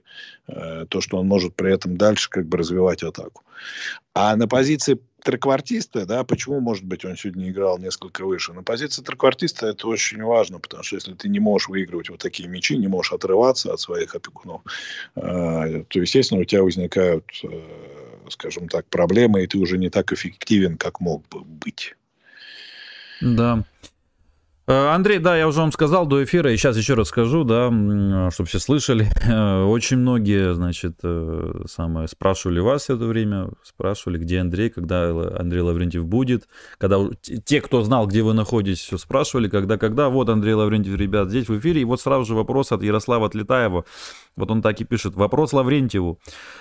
э, 0.49 0.87
то, 0.89 1.01
что 1.01 1.19
он 1.19 1.27
может 1.27 1.55
при 1.55 1.73
этом 1.73 1.97
дальше 1.97 2.31
как 2.31 2.47
бы 2.47 2.59
развивать 2.59 3.03
атаку. 3.03 3.43
А 4.15 4.37
на 4.37 4.47
позиции 4.47 4.99
треквартиста, 5.25 6.07
да, 6.07 6.23
почему, 6.23 6.61
может 6.61 6.85
быть, 6.85 7.05
он 7.05 7.17
сегодня 7.17 7.51
играл 7.51 7.79
несколько 7.79 8.25
выше? 8.25 8.53
На 8.53 8.63
позиции 8.63 9.03
треквартиста 9.03 9.67
это 9.67 9.89
очень 9.89 10.23
важно, 10.23 10.61
потому 10.61 10.85
что 10.85 10.97
если 10.97 11.15
ты 11.15 11.29
не 11.29 11.41
можешь 11.41 11.69
выигрывать 11.69 12.11
вот 12.11 12.21
такие 12.21 12.49
мячи, 12.49 12.77
не 12.77 12.87
можешь 12.87 13.13
отрываться 13.13 13.73
от 13.73 13.81
своих 13.81 14.15
опекунов, 14.15 14.63
э, 15.17 15.21
то, 15.89 16.01
естественно, 16.01 16.41
у 16.41 16.45
тебя 16.45 16.63
возникают 16.63 17.25
э, 17.43 17.49
скажем 18.31 18.69
так, 18.69 18.87
проблемы, 18.87 19.43
и 19.43 19.47
ты 19.47 19.59
уже 19.59 19.79
не 19.79 19.91
так 19.91 20.13
эффективен, 20.13 20.77
как 20.77 21.01
мог 21.01 21.27
бы 21.29 21.41
быть. 21.41 21.95
Да. 23.21 23.65
Э, 24.67 24.89
Андрей, 24.95 25.19
да, 25.19 25.37
я 25.37 25.47
уже 25.47 25.61
вам 25.61 25.73
сказал 25.73 26.07
до 26.07 26.25
эфира, 26.25 26.51
и 26.51 26.57
сейчас 26.57 26.77
еще 26.79 26.95
раз 26.95 27.09
скажу, 27.09 27.45
да, 27.45 27.69
чтобы 28.31 28.49
все 28.49 28.59
слышали. 28.59 29.09
Очень 29.67 29.99
многие, 29.99 30.55
значит, 30.55 31.01
э, 31.03 31.65
самое, 31.67 32.09
спрашивали 32.09 32.61
вас 32.61 32.89
это 32.89 33.05
время, 33.05 33.51
спрашивали, 33.63 34.19
где 34.19 34.41
Андрей, 34.41 34.71
когда 34.71 35.11
Андрей 35.39 35.61
Лаврентьев 35.61 36.07
будет, 36.07 36.49
когда 36.79 36.99
те, 37.21 37.61
кто 37.61 37.83
знал, 37.83 38.07
где 38.07 38.23
вы 38.23 38.33
находитесь, 38.33 38.81
все 38.81 38.97
спрашивали, 38.97 39.49
когда, 39.49 39.77
когда, 39.77 40.09
вот 40.09 40.31
Андрей 40.31 40.55
Лаврентьев, 40.55 40.97
ребят, 40.97 41.29
здесь 41.29 41.47
в 41.47 41.59
эфире, 41.59 41.83
и 41.83 41.85
вот 41.85 42.01
сразу 42.01 42.25
же 42.25 42.35
вопрос 42.35 42.73
от 42.73 42.83
Ярослава 42.83 43.27
Отлетаева, 43.27 43.85
вот 44.37 44.51
он 44.51 44.63
так 44.63 44.81
и 44.81 44.85
пишет. 44.85 45.15
Вопрос 45.15 45.53
Лаврентьеву. 45.53 46.19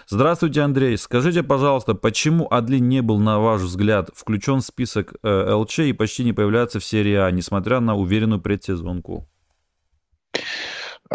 Здравствуйте, 0.08 0.62
Андрей. 0.62 0.98
Скажите, 0.98 1.42
пожалуйста, 1.42 1.96
почему 1.96 2.48
Адлин 2.52 2.88
не 2.88 3.02
был, 3.02 3.18
на 3.18 3.40
ваш 3.40 3.62
взгляд, 3.62 4.10
включен 4.14 4.60
в 4.60 4.66
список 4.66 5.14
э, 5.24 5.54
ЛЧ 5.54 5.80
и 5.80 5.94
почти 5.94 6.24
не 6.24 6.34
появляется 6.34 6.80
в 6.80 6.86
серии 6.86 7.16
А, 7.16 7.32
несмотря 7.32 7.80
на 7.80 7.93
уверенную 7.96 8.42
предсезонку? 8.42 9.28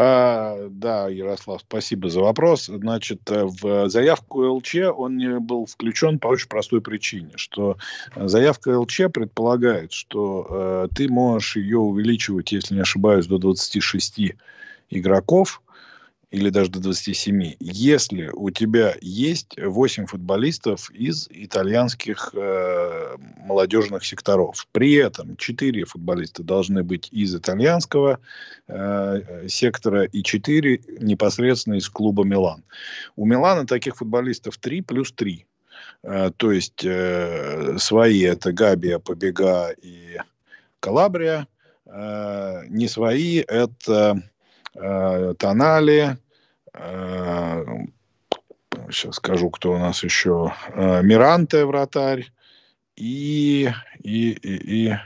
А, 0.00 0.68
да, 0.70 1.08
Ярослав, 1.08 1.60
спасибо 1.60 2.08
за 2.08 2.20
вопрос. 2.20 2.66
Значит, 2.66 3.28
э, 3.30 3.44
в 3.44 3.88
заявку 3.88 4.42
ЛЧ 4.42 4.76
он 4.96 5.16
не 5.16 5.40
был 5.40 5.66
включен 5.66 6.20
по 6.20 6.28
очень 6.28 6.48
простой 6.48 6.80
причине, 6.80 7.32
что 7.34 7.76
заявка 8.14 8.78
ЛЧ 8.78 9.00
предполагает, 9.12 9.92
что 9.92 10.46
э, 10.48 10.88
ты 10.94 11.08
можешь 11.08 11.56
ее 11.56 11.78
увеличивать, 11.78 12.52
если 12.52 12.76
не 12.76 12.82
ошибаюсь, 12.82 13.26
до 13.26 13.38
26 13.38 14.34
игроков, 14.90 15.62
или 16.30 16.50
даже 16.50 16.70
до 16.70 16.80
27, 16.80 17.54
если 17.58 18.30
у 18.34 18.50
тебя 18.50 18.94
есть 19.00 19.56
8 19.58 20.06
футболистов 20.06 20.90
из 20.90 21.26
итальянских 21.30 22.30
э, 22.34 23.16
молодежных 23.38 24.04
секторов. 24.04 24.66
При 24.72 24.94
этом 24.94 25.36
4 25.36 25.84
футболиста 25.84 26.42
должны 26.42 26.82
быть 26.82 27.08
из 27.12 27.34
итальянского 27.34 28.20
э, 28.66 29.46
сектора 29.48 30.04
и 30.04 30.22
4 30.22 30.82
непосредственно 31.00 31.74
из 31.74 31.88
клуба 31.88 32.24
«Милан». 32.24 32.62
У 33.16 33.24
«Милана» 33.24 33.66
таких 33.66 33.96
футболистов 33.96 34.58
3 34.58 34.82
плюс 34.82 35.12
3. 35.12 35.46
Э, 36.02 36.30
то 36.36 36.52
есть 36.52 36.84
э, 36.84 37.78
свои 37.78 38.20
это 38.20 38.52
Габия, 38.52 38.98
Побега 38.98 39.70
и 39.80 40.18
Калабрия. 40.80 41.48
Э, 41.86 42.64
не 42.68 42.86
свои 42.86 43.38
это 43.38 44.22
Тонали, 45.38 46.16
э, 46.74 47.64
сейчас 48.90 49.16
скажу, 49.16 49.50
кто 49.50 49.72
у 49.72 49.78
нас 49.78 50.04
еще, 50.04 50.52
э, 50.74 51.02
Миранте, 51.02 51.64
вратарь, 51.64 52.30
и, 52.96 53.70
и, 54.02 54.30
и, 54.32 54.88
и 54.90 54.96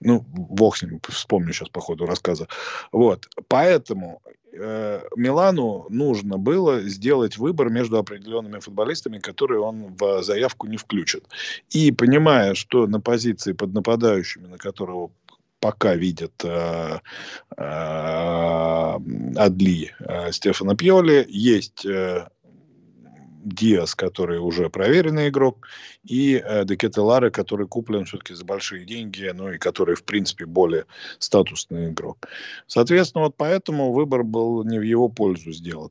Ну, 0.00 0.24
бог 0.28 0.76
с 0.76 0.82
ним, 0.82 1.00
вспомню 1.08 1.52
сейчас 1.52 1.68
по 1.68 1.80
ходу 1.80 2.06
рассказа. 2.06 2.46
Вот, 2.92 3.26
поэтому 3.48 4.20
э, 4.52 5.00
Милану 5.16 5.86
нужно 5.88 6.36
было 6.36 6.80
сделать 6.82 7.38
выбор 7.38 7.70
между 7.70 7.96
определенными 7.98 8.60
футболистами, 8.60 9.18
которые 9.18 9.60
он 9.60 9.96
в 9.98 10.22
заявку 10.22 10.66
не 10.66 10.76
включит. 10.76 11.24
И 11.70 11.92
понимая, 11.92 12.54
что 12.54 12.86
на 12.86 13.00
позиции 13.00 13.54
под 13.54 13.72
нападающими, 13.72 14.46
на 14.46 14.58
которого 14.58 15.10
пока 15.64 15.94
видят 15.94 16.44
э, 16.44 16.98
э, 17.56 18.98
Адли 19.36 19.94
э, 19.98 20.30
Стефана 20.30 20.76
Пьоли, 20.76 21.24
есть 21.26 21.86
э, 21.86 22.28
Диас, 23.44 23.94
который 23.94 24.38
уже 24.38 24.68
проверенный 24.68 25.28
игрок, 25.28 25.66
и 26.02 26.34
э, 26.36 26.64
Декетеларе, 26.64 27.30
который 27.30 27.66
куплен 27.66 28.04
все-таки 28.04 28.34
за 28.34 28.44
большие 28.44 28.84
деньги, 28.84 29.30
ну 29.34 29.52
и 29.52 29.58
который, 29.58 29.94
в 29.94 30.04
принципе, 30.04 30.46
более 30.46 30.84
статусный 31.18 31.88
игрок. 31.90 32.28
Соответственно, 32.66 33.24
вот 33.24 33.34
поэтому 33.36 33.92
выбор 33.92 34.22
был 34.22 34.64
не 34.64 34.78
в 34.78 34.82
его 34.82 35.08
пользу 35.08 35.52
сделан. 35.52 35.90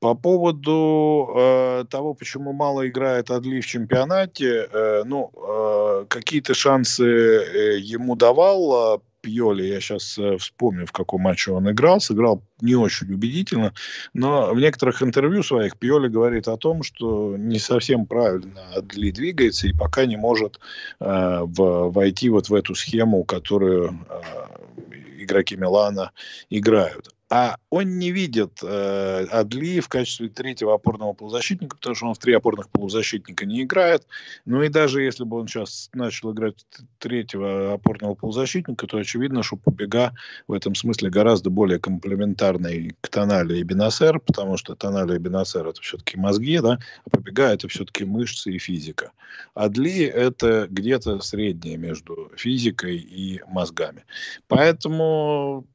По 0.00 0.14
поводу 0.14 1.30
э, 1.34 1.84
того, 1.90 2.14
почему 2.14 2.52
мало 2.52 2.86
играет 2.86 3.30
Адли 3.30 3.60
в 3.60 3.66
чемпионате, 3.66 4.68
э, 4.70 5.02
ну, 5.04 5.30
э, 5.34 6.06
какие-то 6.08 6.54
шансы 6.54 7.04
э, 7.04 7.78
ему 7.78 8.16
давал 8.16 9.02
Пьоли, 9.24 9.64
я 9.64 9.80
сейчас 9.80 10.18
э, 10.18 10.36
вспомню, 10.36 10.86
в 10.86 10.92
каком 10.92 11.22
матче 11.22 11.50
он 11.52 11.70
играл, 11.70 11.98
сыграл 11.98 12.42
не 12.60 12.74
очень 12.74 13.10
убедительно, 13.12 13.72
но 14.12 14.52
в 14.52 14.60
некоторых 14.60 15.02
интервью 15.02 15.42
своих 15.42 15.78
Пьоли 15.78 16.08
говорит 16.08 16.46
о 16.46 16.58
том, 16.58 16.82
что 16.82 17.36
не 17.38 17.58
совсем 17.58 18.04
правильно 18.04 18.60
Адли 18.76 19.10
двигается 19.10 19.66
и 19.66 19.72
пока 19.72 20.04
не 20.04 20.16
может 20.16 20.60
э, 21.00 21.40
в, 21.42 21.90
войти 21.90 22.28
вот 22.28 22.50
в 22.50 22.54
эту 22.54 22.74
схему, 22.74 23.24
которую 23.24 23.98
э, 24.10 25.22
игроки 25.22 25.56
Милана 25.56 26.12
играют. 26.50 27.13
А 27.30 27.56
он 27.70 27.98
не 27.98 28.10
видит 28.10 28.60
э, 28.62 29.26
Адли 29.30 29.80
в 29.80 29.88
качестве 29.88 30.28
третьего 30.28 30.74
опорного 30.74 31.14
полузащитника, 31.14 31.76
потому 31.76 31.94
что 31.96 32.06
он 32.06 32.14
в 32.14 32.18
три 32.18 32.34
опорных 32.34 32.68
полузащитника 32.68 33.46
не 33.46 33.62
играет. 33.62 34.06
Ну 34.44 34.62
и 34.62 34.68
даже 34.68 35.02
если 35.02 35.24
бы 35.24 35.38
он 35.38 35.48
сейчас 35.48 35.88
начал 35.94 36.32
играть 36.32 36.66
третьего 36.98 37.74
опорного 37.74 38.14
полузащитника, 38.14 38.86
то 38.86 38.98
очевидно, 38.98 39.42
что 39.42 39.56
Побега 39.56 40.14
в 40.46 40.52
этом 40.52 40.74
смысле 40.74 41.08
гораздо 41.08 41.48
более 41.48 41.78
комплементарный 41.78 42.94
к 43.00 43.08
Тонале 43.08 43.60
и 43.60 43.62
Бенасер, 43.62 44.20
потому 44.20 44.58
что 44.58 44.74
Тонале 44.74 45.16
и 45.16 45.18
Бенасер 45.18 45.66
это 45.66 45.80
все-таки 45.80 46.18
мозги, 46.18 46.58
да, 46.60 46.78
а 47.04 47.10
Побега 47.10 47.44
это 47.44 47.68
все-таки 47.68 48.04
мышцы 48.04 48.52
и 48.52 48.58
физика. 48.58 49.12
Адли 49.54 50.04
это 50.04 50.68
где-то 50.70 51.20
среднее 51.20 51.78
между 51.78 52.30
физикой 52.36 52.98
и 52.98 53.40
мозгами. 53.48 54.04
Поэтому 54.46 55.66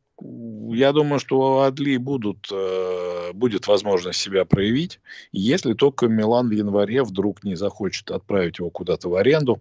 я 0.80 0.94
думаю, 0.94 1.20
что 1.20 1.40
у 1.40 1.60
Адли 1.60 1.98
будут, 1.98 2.48
э, 2.52 3.32
будет 3.34 3.68
возможность 3.68 4.20
себя 4.20 4.46
проявить, 4.46 5.00
если 5.32 5.74
только 5.74 6.08
Милан 6.08 6.48
в 6.48 6.52
январе 6.52 7.04
вдруг 7.04 7.44
не 7.44 7.56
захочет 7.56 8.12
отправить 8.12 8.60
его 8.60 8.70
куда-то 8.70 9.10
в 9.10 9.16
аренду, 9.16 9.60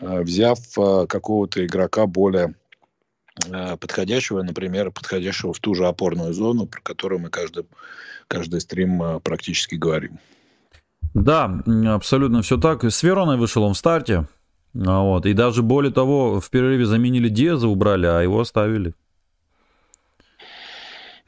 э, 0.00 0.22
взяв 0.22 0.58
э, 0.78 1.06
какого-то 1.06 1.66
игрока 1.66 2.06
более 2.06 2.54
подходящего, 3.80 4.42
например, 4.42 4.90
подходящего 4.90 5.54
в 5.54 5.58
ту 5.58 5.74
же 5.74 5.86
опорную 5.86 6.34
зону, 6.34 6.66
про 6.66 6.82
которую 6.82 7.18
мы 7.18 7.30
каждый, 7.30 7.64
каждый 8.28 8.60
стрим 8.60 9.20
практически 9.24 9.74
говорим. 9.74 10.18
Да, 11.14 11.62
абсолютно 11.86 12.42
все 12.42 12.58
так. 12.58 12.84
С 12.84 13.02
Вероной 13.02 13.38
вышел 13.38 13.62
он 13.62 13.72
в 13.72 13.78
старте. 13.78 14.26
А 14.86 15.00
вот. 15.00 15.24
И 15.24 15.32
даже 15.32 15.62
более 15.62 15.92
того, 15.92 16.40
в 16.40 16.50
перерыве 16.50 16.84
заменили 16.84 17.30
Диаза, 17.30 17.68
убрали, 17.68 18.04
а 18.04 18.20
его 18.20 18.38
оставили. 18.38 18.92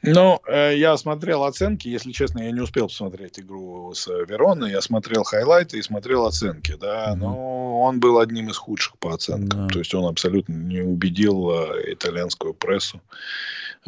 Ну, 0.01 0.39
я 0.47 0.97
смотрел 0.97 1.43
оценки, 1.43 1.87
если 1.87 2.11
честно, 2.11 2.41
я 2.41 2.51
не 2.51 2.61
успел 2.61 2.87
посмотреть 2.87 3.39
игру 3.39 3.93
с 3.93 4.07
Вероной, 4.07 4.71
я 4.71 4.81
смотрел 4.81 5.23
хайлайты 5.23 5.79
и 5.79 5.81
смотрел 5.81 6.25
оценки, 6.25 6.75
да, 6.79 7.11
mm-hmm. 7.11 7.15
но 7.15 7.81
он 7.81 7.99
был 7.99 8.19
одним 8.19 8.49
из 8.49 8.57
худших 8.57 8.97
по 8.99 9.13
оценкам, 9.13 9.65
mm-hmm. 9.65 9.71
то 9.71 9.79
есть 9.79 9.93
он 9.95 10.05
абсолютно 10.05 10.53
не 10.53 10.81
убедил 10.81 11.49
э, 11.51 11.93
итальянскую 11.93 12.53
прессу, 12.53 13.01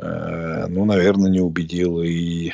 э, 0.02 0.66
ну, 0.68 0.86
наверное, 0.86 1.30
не 1.30 1.40
убедил 1.40 2.02
и 2.02 2.52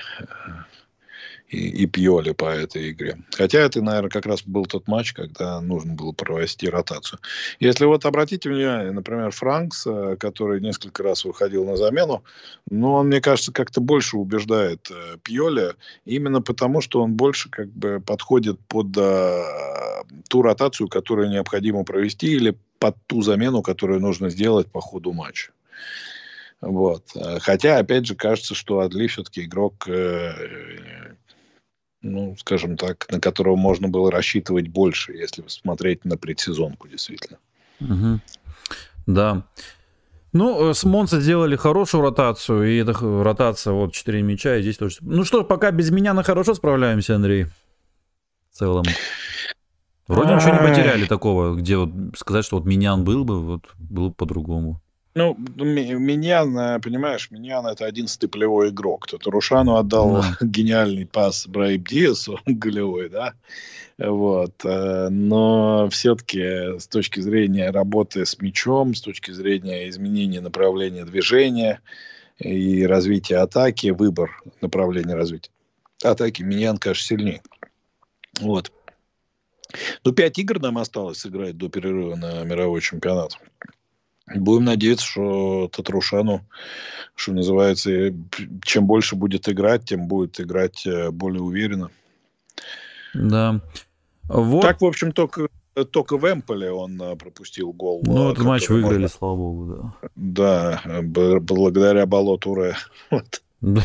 и, 1.54 1.84
и 1.84 1.86
Пьоли 1.86 2.32
по 2.32 2.46
этой 2.46 2.92
игре. 2.92 3.18
Хотя 3.32 3.60
это, 3.60 3.82
наверное, 3.82 4.10
как 4.10 4.26
раз 4.26 4.44
был 4.44 4.66
тот 4.66 4.88
матч, 4.88 5.14
когда 5.14 5.62
нужно 5.62 5.94
было 5.94 6.12
провести 6.12 6.68
ротацию. 6.68 7.20
Если 7.60 7.86
вот 7.86 8.06
обратите 8.06 8.50
внимание, 8.50 8.92
например, 8.92 9.32
Франкс, 9.32 9.86
э, 9.86 10.18
который 10.20 10.60
несколько 10.62 11.04
раз 11.04 11.26
выходил 11.26 11.66
на 11.66 11.78
замену, 11.78 12.24
ну, 12.70 12.94
он, 12.94 13.08
мне 13.08 13.22
кажется, 13.22 13.54
как-то 13.54 13.82
больше 13.82 14.18
убеждает 14.18 14.90
э, 14.90 15.18
Пьоли, 15.24 15.76
именно 16.06 16.42
потому, 16.42 16.82
что 16.82 17.04
он 17.04 17.14
больше 17.14 17.50
как 17.50 17.68
бы 17.68 18.02
подходит 18.06 18.60
под 18.68 18.88
э, 18.98 19.44
ту 20.30 20.42
ротацию, 20.42 20.88
которую 20.88 21.30
необходимо 21.30 21.84
провести, 21.84 22.34
или 22.34 22.58
под 22.80 22.96
ту 23.06 23.22
замену, 23.22 23.62
которую 23.62 24.02
нужно 24.02 24.30
сделать 24.30 24.72
по 24.72 24.82
ходу 24.82 25.14
матча. 25.14 25.52
Вот. 26.62 27.04
Хотя, 27.42 27.78
опять 27.78 28.06
же, 28.06 28.16
кажется, 28.16 28.56
что 28.56 28.80
Адли 28.80 29.08
все-таки 29.08 29.44
игрок, 29.44 29.86
ну, 32.04 32.36
скажем 32.38 32.78
так, 32.78 33.08
на 33.10 33.20
которого 33.20 33.56
можно 33.56 33.88
было 33.88 34.12
рассчитывать 34.12 34.68
больше, 34.68 35.14
если 35.14 35.44
смотреть 35.48 36.06
на 36.06 36.18
предсезонку, 36.18 36.88
действительно. 36.88 37.40
Угу. 37.80 38.20
Да. 39.08 39.44
Ну, 40.34 40.70
э, 40.70 40.74
с 40.74 40.84
Монца 40.84 41.20
сделали 41.22 41.56
хорошую 41.56 42.02
ротацию, 42.02 42.70
и 42.70 42.78
эта 42.78 42.94
ротация, 42.94 43.74
вот, 43.74 43.94
4 43.94 44.22
мяча, 44.22 44.58
и 44.58 44.62
здесь 44.62 44.78
тоже... 44.78 44.98
Ну 45.02 45.24
что, 45.24 45.44
пока 45.44 45.72
без 45.72 45.92
меня 45.92 46.14
на 46.14 46.24
хорошо 46.24 46.54
справляемся, 46.54 47.16
Андрей, 47.16 47.46
в 48.52 48.58
целом. 48.58 48.84
Вроде 50.08 50.36
ничего 50.36 50.52
не 50.52 50.68
потеряли 50.68 51.06
такого, 51.06 51.56
где 51.56 51.78
вот 51.78 51.90
сказать, 52.18 52.44
что 52.44 52.58
вот 52.58 52.66
Минян 52.66 53.04
был 53.04 53.24
бы, 53.24 53.42
вот 53.42 53.70
было 53.78 54.10
бы 54.10 54.14
по-другому. 54.14 54.82
Ну, 55.16 55.36
Миньян, 55.36 56.82
понимаешь, 56.82 57.30
Миньян 57.30 57.68
это 57.68 57.86
одиннадцатый 57.86 58.28
полевой 58.28 58.70
игрок. 58.70 59.08
Тут 59.08 59.28
Рушану 59.28 59.76
отдал 59.76 60.22
да. 60.22 60.38
гениальный 60.42 61.06
пас 61.06 61.48
Брайб 61.48 61.88
Диасу, 61.88 62.40
голевой, 62.46 63.10
да. 63.10 63.34
Вот. 64.00 64.66
Э, 64.66 65.10
но 65.10 65.88
все-таки 65.92 66.80
с 66.80 66.88
точки 66.88 67.20
зрения 67.20 67.70
работы 67.70 68.26
с 68.26 68.40
мячом, 68.40 68.96
с 68.96 69.02
точки 69.02 69.32
зрения 69.32 69.88
изменения 69.90 70.42
направления 70.42 71.06
движения 71.06 71.82
и 72.40 72.84
развития 72.86 73.38
атаки, 73.38 73.90
выбор 73.90 74.42
направления 74.62 75.14
развития 75.14 75.52
атаки, 76.04 76.44
Миньян, 76.44 76.78
конечно, 76.78 77.04
сильнее. 77.04 77.42
Вот. 78.40 78.72
Ну, 80.04 80.12
пять 80.12 80.38
игр 80.38 80.60
нам 80.60 80.78
осталось 80.78 81.20
сыграть 81.20 81.58
до 81.58 81.70
перерыва 81.70 82.16
на 82.16 82.44
мировой 82.44 82.82
чемпионат. 82.82 83.40
Будем 84.36 84.66
надеяться, 84.66 85.06
что 85.06 85.70
Татрушану, 85.72 86.46
что 87.16 87.34
называется, 87.34 88.14
чем 88.64 88.86
больше 88.86 89.16
будет 89.16 89.48
играть, 89.50 89.86
тем 89.86 90.08
будет 90.08 90.40
играть 90.40 90.86
э, 90.86 91.12
более 91.12 91.42
уверенно. 91.42 91.90
Да. 93.14 93.62
Вот. 94.24 94.62
Так, 94.62 94.82
в 94.82 94.86
общем, 94.86 95.12
только, 95.12 95.48
только 95.92 96.18
в 96.18 96.26
Эмполе 96.26 96.72
он 96.72 97.02
э, 97.02 97.16
пропустил 97.16 97.72
гол. 97.74 98.02
Ну, 98.06 98.32
этот 98.32 98.46
матч 98.46 98.70
выиграли, 98.70 99.02
можно... 99.02 99.08
слава 99.10 99.36
богу, 99.36 99.94
да. 100.16 100.82
Да, 100.82 101.02
благодаря 101.42 102.06
Балотуре. 102.06 102.76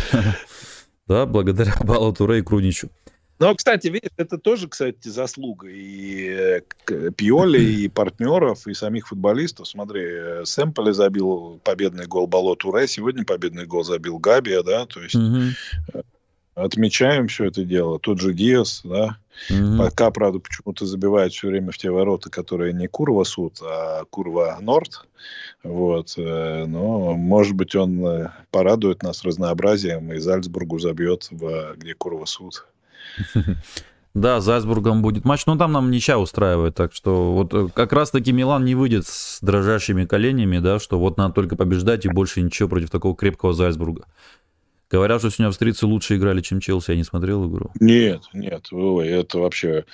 Да, 1.06 1.24
благодаря 1.24 1.72
Балотуре 1.80 2.40
и 2.40 2.42
Круничу. 2.42 2.90
Ну, 3.38 3.54
кстати, 3.54 3.86
видишь, 3.86 4.10
это 4.16 4.36
тоже, 4.36 4.68
кстати, 4.68 5.06
заслуга 5.06 5.68
и 5.68 6.28
э, 6.28 6.60
Пьоли, 7.16 7.60
и 7.60 7.88
партнеров, 7.88 8.66
и 8.66 8.74
самих 8.74 9.08
футболистов. 9.08 9.68
Смотри, 9.68 10.02
э, 10.04 10.44
Сэмполи 10.44 10.92
забил 10.92 11.60
победный 11.62 12.06
гол 12.06 12.26
Бало 12.26 12.56
Туре, 12.56 12.88
сегодня 12.88 13.24
победный 13.24 13.66
гол 13.66 13.84
забил 13.84 14.18
Габия, 14.18 14.62
да, 14.64 14.86
то 14.86 15.00
есть 15.00 15.14
угу. 15.14 16.02
отмечаем 16.56 17.28
все 17.28 17.44
это 17.44 17.62
дело. 17.62 18.00
Тот 18.00 18.20
же 18.20 18.34
Диас, 18.34 18.80
да, 18.82 19.18
угу. 19.50 19.78
пока, 19.78 20.10
правда, 20.10 20.40
почему-то 20.40 20.84
забивает 20.84 21.32
все 21.32 21.46
время 21.46 21.70
в 21.70 21.78
те 21.78 21.92
ворота, 21.92 22.30
которые 22.30 22.72
не 22.72 22.88
Курва 22.88 23.22
Суд, 23.22 23.60
а 23.62 24.02
Курва 24.10 24.58
Норд, 24.60 25.06
вот, 25.62 26.14
но, 26.16 27.14
может 27.14 27.54
быть, 27.54 27.76
он 27.76 28.30
порадует 28.50 29.04
нас 29.04 29.22
разнообразием, 29.22 30.12
и 30.12 30.18
Зальцбургу 30.18 30.80
забьет, 30.80 31.28
в, 31.30 31.74
где 31.76 31.94
Курва 31.94 32.24
Суд. 32.24 32.64
Да, 34.14 34.40
Зальцбургом 34.40 35.02
будет 35.02 35.24
матч, 35.24 35.46
но 35.46 35.56
там 35.56 35.72
нам 35.72 35.90
ничья 35.90 36.18
устраивает, 36.18 36.74
так 36.74 36.92
что 36.92 37.32
вот 37.34 37.54
э, 37.54 37.68
как 37.72 37.92
раз-таки 37.92 38.32
Милан 38.32 38.64
не 38.64 38.74
выйдет 38.74 39.06
с 39.06 39.38
дрожащими 39.42 40.06
коленями, 40.06 40.58
да, 40.58 40.80
что 40.80 40.98
вот 40.98 41.18
надо 41.18 41.34
только 41.34 41.54
побеждать 41.56 42.04
и 42.04 42.08
больше 42.08 42.40
ничего 42.40 42.68
против 42.68 42.90
такого 42.90 43.14
крепкого 43.14 43.52
Зальцбурга. 43.52 44.06
Говорят, 44.90 45.20
что 45.20 45.30
сегодня 45.30 45.48
австрийцы 45.48 45.86
лучше 45.86 46.16
играли, 46.16 46.40
чем 46.40 46.60
Челси. 46.60 46.92
Я 46.92 46.96
не 46.96 47.04
смотрел 47.04 47.48
игру. 47.48 47.70
Нет, 47.78 48.22
нет, 48.32 48.68
ой, 48.72 49.06
это 49.08 49.38
вообще... 49.38 49.84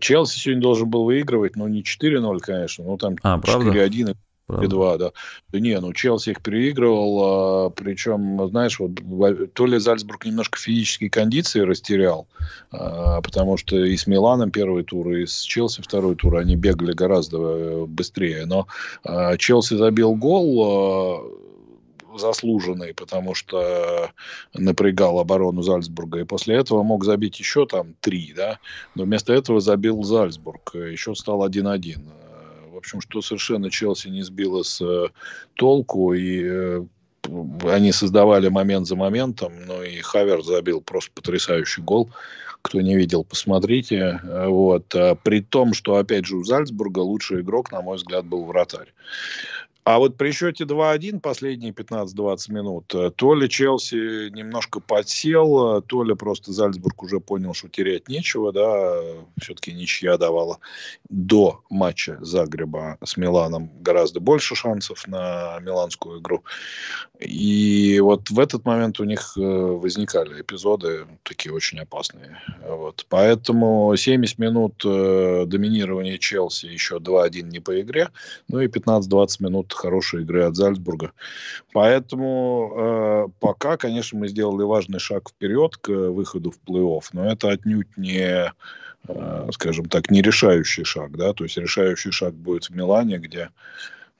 Челси 0.00 0.38
сегодня 0.38 0.62
должен 0.62 0.90
был 0.90 1.04
выигрывать, 1.04 1.54
но 1.54 1.68
не 1.68 1.82
4-0, 1.82 2.38
конечно, 2.40 2.84
но 2.84 2.96
там 2.96 3.14
а, 3.22 3.38
4-1. 3.38 4.16
Правда. 4.50 4.66
И 4.66 4.68
два, 4.68 4.96
да. 4.96 5.12
Не, 5.52 5.78
ну 5.80 5.92
Челси 5.92 6.30
их 6.30 6.42
переигрывал, 6.42 7.20
а, 7.22 7.70
причем, 7.70 8.48
знаешь, 8.48 8.80
вот 8.80 8.92
то 9.54 9.66
ли 9.66 9.78
Зальцбург 9.78 10.24
немножко 10.24 10.58
физические 10.58 11.10
кондиции 11.10 11.60
растерял, 11.60 12.26
а, 12.72 13.20
потому 13.22 13.56
что 13.56 13.76
и 13.76 13.96
с 13.96 14.06
Миланом 14.06 14.50
первый 14.50 14.82
тур, 14.82 15.12
и 15.12 15.26
с 15.26 15.40
Челси 15.42 15.82
второй 15.82 16.16
тур 16.16 16.36
они 16.36 16.56
бегали 16.56 16.92
гораздо 16.92 17.38
э, 17.38 17.86
быстрее. 17.86 18.44
Но 18.46 18.66
а, 19.04 19.36
Челси 19.36 19.74
забил 19.74 20.14
гол 20.16 20.62
а, 20.64 22.18
заслуженный, 22.18 22.92
потому 22.92 23.34
что 23.34 24.10
напрягал 24.52 25.20
оборону 25.20 25.62
Зальцбурга, 25.62 26.18
и 26.18 26.24
после 26.24 26.56
этого 26.56 26.82
мог 26.82 27.04
забить 27.04 27.38
еще 27.38 27.66
там 27.66 27.94
три, 28.00 28.32
да, 28.36 28.58
но 28.96 29.04
вместо 29.04 29.32
этого 29.32 29.60
забил 29.60 30.02
Зальцбург, 30.02 30.74
еще 30.74 31.14
стал 31.14 31.46
1-1 31.46 32.00
общем, 32.80 33.00
что 33.00 33.22
совершенно 33.22 33.70
Челси 33.70 34.08
не 34.08 34.22
сбило 34.22 34.62
с 34.62 34.80
э, 34.80 35.08
толку, 35.54 36.12
и 36.14 36.42
э, 36.44 36.84
они 37.64 37.92
создавали 37.92 38.48
момент 38.48 38.86
за 38.86 38.96
моментом, 38.96 39.52
но 39.66 39.82
и 39.82 40.00
Хавер 40.00 40.42
забил 40.42 40.80
просто 40.80 41.10
потрясающий 41.14 41.82
гол. 41.82 42.10
Кто 42.62 42.80
не 42.82 42.94
видел, 42.94 43.24
посмотрите. 43.24 44.20
Вот. 44.22 44.94
А 44.94 45.14
при 45.14 45.40
том, 45.40 45.72
что, 45.72 45.96
опять 45.96 46.26
же, 46.26 46.36
у 46.36 46.44
Зальцбурга 46.44 46.98
лучший 46.98 47.40
игрок, 47.40 47.72
на 47.72 47.80
мой 47.80 47.96
взгляд, 47.96 48.26
был 48.26 48.44
вратарь. 48.44 48.92
А 49.90 49.98
вот 49.98 50.16
при 50.16 50.30
счете 50.30 50.64
2-1 50.64 51.18
последние 51.18 51.72
15-20 51.72 52.52
минут, 52.52 52.94
э, 52.94 53.10
то 53.10 53.34
ли 53.34 53.48
Челси 53.48 54.30
немножко 54.30 54.78
подсел, 54.78 55.78
э, 55.78 55.82
то 55.82 56.04
ли 56.04 56.14
просто 56.14 56.52
Зальцбург 56.52 57.02
уже 57.02 57.18
понял, 57.18 57.54
что 57.54 57.68
терять 57.68 58.08
нечего, 58.08 58.52
да, 58.52 59.02
все-таки 59.40 59.72
ничья 59.72 60.16
давала 60.16 60.58
до 61.08 61.62
матча 61.70 62.18
Загреба 62.20 62.98
с 63.02 63.16
Миланом 63.16 63.68
гораздо 63.80 64.20
больше 64.20 64.54
шансов 64.54 65.08
на 65.08 65.58
миланскую 65.60 66.20
игру. 66.20 66.44
И 67.18 67.98
вот 67.98 68.30
в 68.30 68.38
этот 68.38 68.64
момент 68.64 69.00
у 69.00 69.04
них 69.04 69.32
э, 69.36 69.40
возникали 69.40 70.40
эпизоды 70.40 71.06
такие 71.24 71.52
очень 71.52 71.80
опасные. 71.80 72.38
Вот. 72.64 73.06
Поэтому 73.08 73.92
70 73.96 74.38
минут 74.38 74.74
доминирования 74.84 76.16
Челси, 76.16 76.66
еще 76.66 76.98
2-1 76.98 77.42
не 77.42 77.58
по 77.58 77.80
игре, 77.80 78.10
ну 78.46 78.60
и 78.60 78.68
15-20 78.68 79.42
минут 79.42 79.79
хорошей 79.80 80.22
игры 80.22 80.44
от 80.44 80.56
Зальцбурга. 80.56 81.12
Поэтому 81.72 82.72
э, 82.76 83.26
пока, 83.40 83.76
конечно, 83.76 84.18
мы 84.18 84.28
сделали 84.28 84.62
важный 84.62 84.98
шаг 84.98 85.30
вперед 85.30 85.76
к 85.76 85.90
выходу 85.90 86.50
в 86.50 86.58
плей-офф, 86.66 87.02
но 87.12 87.30
это 87.30 87.50
отнюдь 87.50 87.96
не, 87.96 88.52
э, 89.08 89.48
скажем 89.52 89.86
так, 89.86 90.10
не 90.10 90.22
решающий 90.22 90.84
шаг. 90.84 91.16
Да? 91.16 91.32
То 91.32 91.44
есть 91.44 91.56
решающий 91.56 92.10
шаг 92.10 92.34
будет 92.34 92.66
в 92.66 92.70
Милане, 92.70 93.18
где 93.18 93.50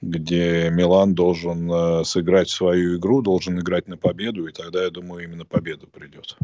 где 0.01 0.71
Милан 0.71 1.13
должен 1.13 1.71
э, 1.71 2.03
сыграть 2.05 2.49
свою 2.49 2.97
игру, 2.97 3.21
должен 3.21 3.59
играть 3.59 3.87
на 3.87 3.97
победу, 3.97 4.47
и 4.47 4.51
тогда, 4.51 4.83
я 4.83 4.89
думаю, 4.89 5.23
именно 5.23 5.45
победа 5.45 5.85
придет. 5.85 6.37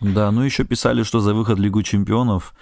Да, 0.00 0.30
ну 0.32 0.42
еще 0.42 0.64
писали, 0.64 1.02
что 1.02 1.20
за 1.20 1.34
выход 1.34 1.58
в 1.58 1.62
Лигу 1.62 1.82
чемпионов 1.82 2.54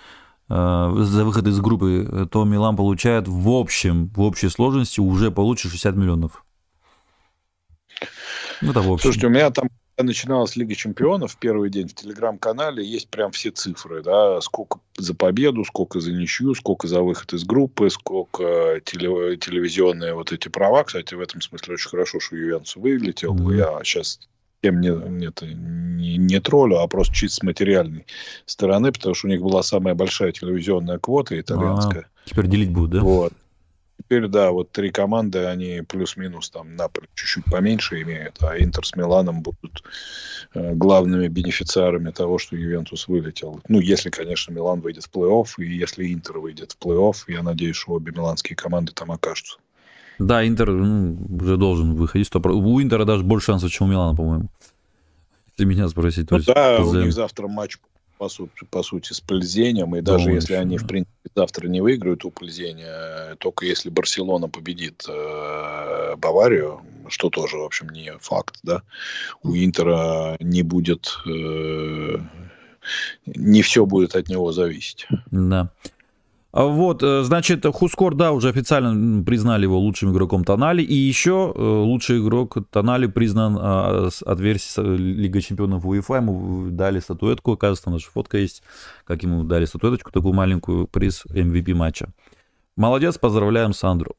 за 0.48 1.24
выход 1.24 1.46
из 1.46 1.60
группы, 1.60 2.08
э, 2.10 2.26
то 2.30 2.44
Милан 2.44 2.76
получает 2.76 3.28
в 3.28 3.50
общем, 3.50 4.08
в 4.14 4.20
общей 4.22 4.48
сложности 4.48 5.00
уже 5.00 5.30
получит 5.30 5.70
60 5.70 5.94
миллионов. 5.96 6.44
Ну, 8.62 8.70
это 8.70 8.80
в 8.80 8.92
общем. 8.92 9.02
Слушайте, 9.02 9.26
у 9.26 9.30
меня 9.30 9.50
там 9.50 9.68
начиналась 9.98 10.56
Лига 10.56 10.74
Чемпионов 10.74 11.36
первый 11.36 11.70
день 11.70 11.88
в 11.88 11.94
Телеграм-канале, 11.94 12.84
есть 12.84 13.08
прям 13.08 13.32
все 13.32 13.50
цифры, 13.50 14.02
да, 14.02 14.40
сколько 14.40 14.80
за 14.96 15.14
победу, 15.14 15.64
сколько 15.64 16.00
за 16.00 16.12
ничью, 16.12 16.54
сколько 16.54 16.86
за 16.86 17.02
выход 17.02 17.32
из 17.32 17.44
группы, 17.44 17.90
сколько 17.90 18.80
теле, 18.84 19.36
телевизионные 19.36 20.14
вот 20.14 20.32
эти 20.32 20.48
права. 20.48 20.84
Кстати, 20.84 21.14
в 21.14 21.20
этом 21.20 21.40
смысле 21.40 21.74
очень 21.74 21.90
хорошо, 21.90 22.20
что 22.20 22.36
Ювентус 22.36 22.76
вылетел. 22.76 23.34
Mm-hmm. 23.34 23.56
Я 23.56 23.84
сейчас 23.84 24.20
тем 24.62 24.80
не, 24.80 25.26
это, 25.26 25.46
не, 25.46 26.16
не 26.16 26.40
троллю, 26.40 26.78
а 26.78 26.88
просто 26.88 27.14
чисто 27.14 27.36
с 27.36 27.42
материальной 27.42 28.06
стороны, 28.46 28.92
потому 28.92 29.14
что 29.14 29.26
у 29.26 29.30
них 29.30 29.40
была 29.40 29.62
самая 29.62 29.94
большая 29.94 30.32
телевизионная 30.32 30.98
квота 30.98 31.38
итальянская. 31.38 32.08
А, 32.24 32.28
теперь 32.28 32.46
делить 32.46 32.70
будут, 32.70 32.90
да? 32.90 33.00
Вот. 33.00 33.32
Теперь, 33.98 34.28
да, 34.28 34.52
вот 34.52 34.70
три 34.70 34.90
команды, 34.90 35.44
они 35.44 35.82
плюс-минус 35.86 36.50
там 36.50 36.76
Наполе 36.76 37.08
чуть-чуть 37.14 37.44
поменьше 37.44 38.00
имеют, 38.02 38.36
а 38.42 38.56
Интер 38.56 38.86
с 38.86 38.94
Миланом 38.94 39.42
будут 39.42 39.82
э, 40.54 40.72
главными 40.74 41.26
бенефициарами 41.26 42.10
того, 42.10 42.38
что 42.38 42.56
Ювентус 42.56 43.08
вылетел. 43.08 43.60
Ну, 43.68 43.80
если, 43.80 44.08
конечно, 44.08 44.52
Милан 44.52 44.80
выйдет 44.80 45.04
в 45.04 45.10
плей-офф, 45.10 45.46
и 45.58 45.76
если 45.76 46.12
Интер 46.14 46.38
выйдет 46.38 46.72
в 46.72 46.78
плей-офф, 46.78 47.16
я 47.26 47.42
надеюсь, 47.42 47.76
что 47.76 47.92
обе 47.92 48.12
миланские 48.12 48.56
команды 48.56 48.92
там 48.92 49.10
окажутся. 49.10 49.58
Да, 50.18 50.46
Интер 50.46 50.70
ну, 50.70 51.16
уже 51.40 51.56
должен 51.56 51.94
выходить. 51.94 52.28
100%. 52.32 52.52
У 52.52 52.82
Интера 52.82 53.04
даже 53.04 53.24
больше 53.24 53.46
шансов, 53.46 53.70
чем 53.70 53.88
у 53.88 53.90
Милана, 53.90 54.16
по-моему. 54.16 54.48
Если 55.50 55.64
меня 55.64 55.88
спросить. 55.88 56.30
Ну, 56.30 56.38
да, 56.40 56.80
у 56.82 56.94
них 56.94 57.12
завтра 57.12 57.48
матч, 57.48 57.78
по 58.18 58.28
сути, 58.28 58.64
по 58.70 58.82
сути 58.82 59.12
с 59.12 59.20
Пользением. 59.20 59.94
И 59.96 60.00
даже 60.00 60.30
если 60.30 60.54
они, 60.54 60.78
в 60.78 60.86
принципе, 60.86 61.30
завтра 61.34 61.68
не 61.68 61.80
выиграют 61.80 62.24
у 62.24 62.30
Пользения, 62.30 63.36
только 63.38 63.66
если 63.66 63.90
Барселона 63.90 64.48
победит 64.48 65.04
э, 65.08 66.16
Баварию, 66.16 66.80
что 67.08 67.30
тоже, 67.30 67.56
в 67.56 67.62
общем, 67.62 67.88
не 67.90 68.12
факт, 68.20 68.58
да, 68.62 68.82
у 69.42 69.54
Интера 69.54 70.36
не 70.40 70.62
будет... 70.62 71.16
Э, 71.26 72.18
не 73.26 73.62
все 73.62 73.84
будет 73.84 74.16
от 74.16 74.28
него 74.28 74.52
зависеть. 74.52 75.06
Да. 75.30 75.70
А 76.50 76.64
вот, 76.64 77.02
э, 77.02 77.24
значит, 77.24 77.66
Хускор, 77.66 78.14
да, 78.14 78.32
уже 78.32 78.48
официально 78.48 79.22
признали 79.22 79.64
его 79.64 79.78
лучшим 79.78 80.12
игроком 80.12 80.44
Тонали. 80.44 80.82
И 80.82 80.94
еще 80.94 81.52
э, 81.54 81.60
лучший 81.60 82.20
игрок 82.20 82.56
Тонали 82.70 83.06
признан 83.06 83.58
а, 83.60 84.08
от 84.24 84.40
версии 84.40 84.80
Лига 84.80 85.42
Чемпионов 85.42 85.84
УЕФА. 85.84 86.14
Ему 86.16 86.70
дали 86.70 87.00
статуэтку, 87.00 87.52
оказывается, 87.52 87.90
наша 87.90 88.10
фотка 88.10 88.38
есть, 88.38 88.62
как 89.04 89.22
ему 89.22 89.44
дали 89.44 89.66
статуэточку, 89.66 90.10
такую 90.10 90.32
маленькую 90.32 90.86
приз 90.86 91.26
MVP 91.26 91.74
матча. 91.74 92.08
Молодец, 92.76 93.18
поздравляем 93.18 93.74
Сандру. 93.74 94.16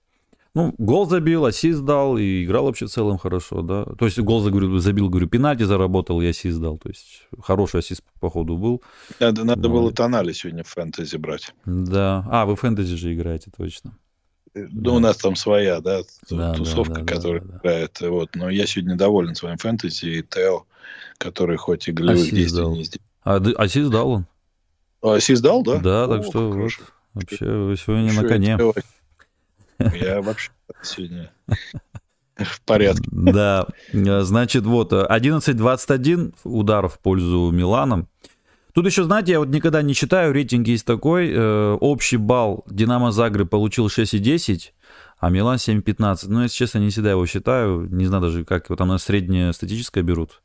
Ну, 0.59 0.75
гол 0.77 1.07
забил, 1.07 1.45
ассист 1.45 1.85
дал, 1.85 2.17
и 2.17 2.43
играл 2.43 2.65
вообще 2.65 2.87
в 2.87 2.89
целом 2.89 3.17
хорошо, 3.17 3.61
да. 3.61 3.85
То 3.97 4.05
есть 4.05 4.19
гол 4.19 4.43
говорю, 4.43 4.77
забил, 4.79 5.09
говорю, 5.09 5.27
пенальти 5.27 5.63
заработал, 5.63 6.21
и 6.21 6.27
ассист 6.27 6.59
дал. 6.59 6.77
То 6.77 6.89
есть 6.89 7.27
хороший 7.41 7.79
ассист, 7.79 8.03
походу, 8.19 8.57
был. 8.57 8.83
Надо, 9.19 9.45
надо 9.45 9.69
было 9.69 9.93
тонали 9.93 10.33
сегодня 10.33 10.63
в 10.63 10.67
фэнтези 10.67 11.15
брать. 11.15 11.53
Да. 11.65 12.27
А, 12.29 12.45
вы 12.45 12.57
фэнтези 12.57 12.95
же 12.95 13.13
играете, 13.13 13.51
точно. 13.55 13.97
Э, 14.53 14.67
ну, 14.69 14.81
да. 14.81 14.91
у 14.91 14.99
нас 14.99 15.17
там 15.17 15.37
своя, 15.37 15.79
да, 15.79 16.01
да 16.29 16.53
тусовка, 16.53 16.95
да, 16.95 17.01
да, 17.01 17.15
которая 17.15 17.41
да, 17.41 17.47
да. 17.47 17.57
играет. 17.59 18.01
Вот. 18.01 18.35
Но 18.35 18.49
я 18.49 18.65
сегодня 18.65 18.97
доволен 18.97 19.35
своим 19.35 19.57
фэнтези 19.57 20.05
и 20.05 20.23
Тео, 20.23 20.65
который 21.17 21.55
хоть 21.55 21.87
и 21.87 21.93
голевых 21.93 22.31
действий 22.31 22.41
не 22.41 22.83
сделал. 22.83 23.03
А 23.23 23.35
ассист 23.35 23.89
дал 23.91 24.09
он? 24.09 24.25
А, 25.01 25.15
ассист 25.15 25.41
дал, 25.41 25.63
да? 25.63 25.77
Да, 25.77 26.03
О, 26.03 26.07
так 26.07 26.25
что 26.25 26.51
вот, 26.51 26.71
вообще 27.13 27.45
вы 27.45 27.77
сегодня 27.77 28.09
Еще 28.09 28.21
на 28.21 28.27
коне. 28.27 28.57
Я 29.79 30.21
вообще 30.21 30.51
сегодня 30.83 31.31
в 32.37 32.61
порядке. 32.61 33.07
Да, 33.11 33.67
значит, 33.91 34.63
вот, 34.63 34.93
11-21 34.93 36.33
удар 36.43 36.87
в 36.87 36.99
пользу 36.99 37.51
Милана. 37.51 38.07
Тут 38.73 38.85
еще, 38.85 39.03
знаете, 39.03 39.33
я 39.33 39.39
вот 39.39 39.49
никогда 39.49 39.81
не 39.81 39.93
читаю, 39.93 40.31
рейтинг 40.31 40.67
есть 40.67 40.85
такой, 40.85 41.31
э, 41.31 41.77
общий 41.81 42.17
балл 42.17 42.63
Динамо 42.69 43.11
Загреб 43.11 43.49
получил 43.49 43.87
6,10, 43.87 44.73
а 45.17 45.29
Милан 45.29 45.57
7,15. 45.57 46.25
Ну, 46.27 46.43
если 46.43 46.55
честно, 46.55 46.77
не 46.77 46.89
всегда 46.89 47.11
его 47.11 47.25
считаю, 47.25 47.87
не 47.91 48.05
знаю 48.05 48.23
даже, 48.23 48.45
как 48.45 48.69
его 48.69 48.75
там 48.75 48.89
на 48.89 48.99
среднее 48.99 49.53
статическое 49.53 50.03
берут 50.03 50.41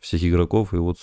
всех 0.00 0.22
игроков, 0.24 0.74
и 0.74 0.78
вот 0.78 0.98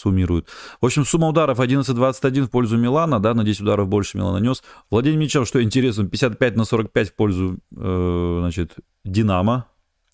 суммируют. 0.00 0.46
В 0.80 0.86
общем, 0.86 1.04
сумма 1.04 1.28
ударов 1.28 1.60
11-21 1.60 2.44
в 2.44 2.50
пользу 2.50 2.76
Милана, 2.76 3.20
да, 3.20 3.34
на 3.34 3.44
10 3.44 3.60
ударов 3.62 3.88
больше 3.88 4.16
Милан 4.16 4.34
нанес. 4.34 4.62
Владение 4.90 5.20
мячом, 5.20 5.44
что 5.44 5.62
интересно, 5.62 6.06
55 6.06 6.56
на 6.56 6.64
45 6.64 7.10
в 7.10 7.14
пользу, 7.14 7.58
э, 7.76 8.36
значит, 8.40 8.76
Динамо. 9.04 9.66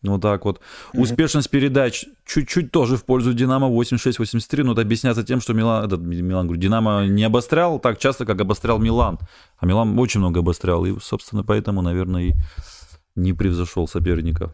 Вот 0.03 0.21
так 0.21 0.45
вот. 0.45 0.59
Mm-hmm. 0.59 1.01
Успешность 1.01 1.51
передач 1.51 2.05
чуть-чуть 2.27 2.71
тоже 2.71 2.97
в 2.97 3.05
пользу 3.05 3.33
Динамо 3.33 3.69
86-83, 3.69 4.63
но 4.63 4.73
это 4.73 4.83
объясняется 4.83 5.25
тем, 5.25 5.41
что 5.41 5.53
Милан, 5.55 5.85
этот, 5.85 6.01
Милан, 6.01 6.47
говорю, 6.47 6.61
Динамо 6.61 7.07
не 7.07 7.25
обострял 7.25 7.79
так 7.79 7.99
часто, 7.99 8.25
как 8.25 8.41
обострял 8.41 8.79
Милан. 8.79 9.19
А 9.59 9.67
Милан 9.67 9.99
очень 9.99 10.21
много 10.21 10.41
обострял, 10.41 10.85
и, 10.85 10.99
собственно, 11.01 11.43
поэтому, 11.43 11.83
наверное, 11.83 12.23
и 12.23 12.35
не 13.17 13.33
превзошел 13.33 13.89
соперника 13.89 14.53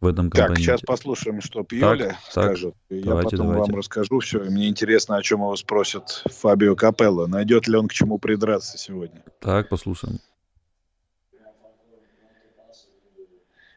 в 0.00 0.06
этом 0.06 0.30
компоненте. 0.30 0.54
Так, 0.54 0.58
сейчас 0.58 0.80
послушаем, 0.80 1.40
что 1.40 1.62
Пьоли 1.62 2.08
так, 2.08 2.18
скажет. 2.30 2.74
Так, 2.88 2.98
Я 2.98 3.04
давайте, 3.04 3.30
потом 3.30 3.46
давайте. 3.48 3.72
вам 3.72 3.78
расскажу 3.78 4.18
все. 4.20 4.44
И 4.44 4.50
мне 4.50 4.68
интересно, 4.68 5.16
о 5.16 5.22
чем 5.22 5.40
его 5.40 5.56
спросят 5.56 6.24
Фабио 6.26 6.76
Капелло. 6.76 7.26
Найдет 7.26 7.68
ли 7.68 7.76
он 7.76 7.88
к 7.88 7.92
чему 7.92 8.18
придраться 8.18 8.78
сегодня? 8.78 9.22
Так, 9.40 9.68
послушаем. 9.68 10.20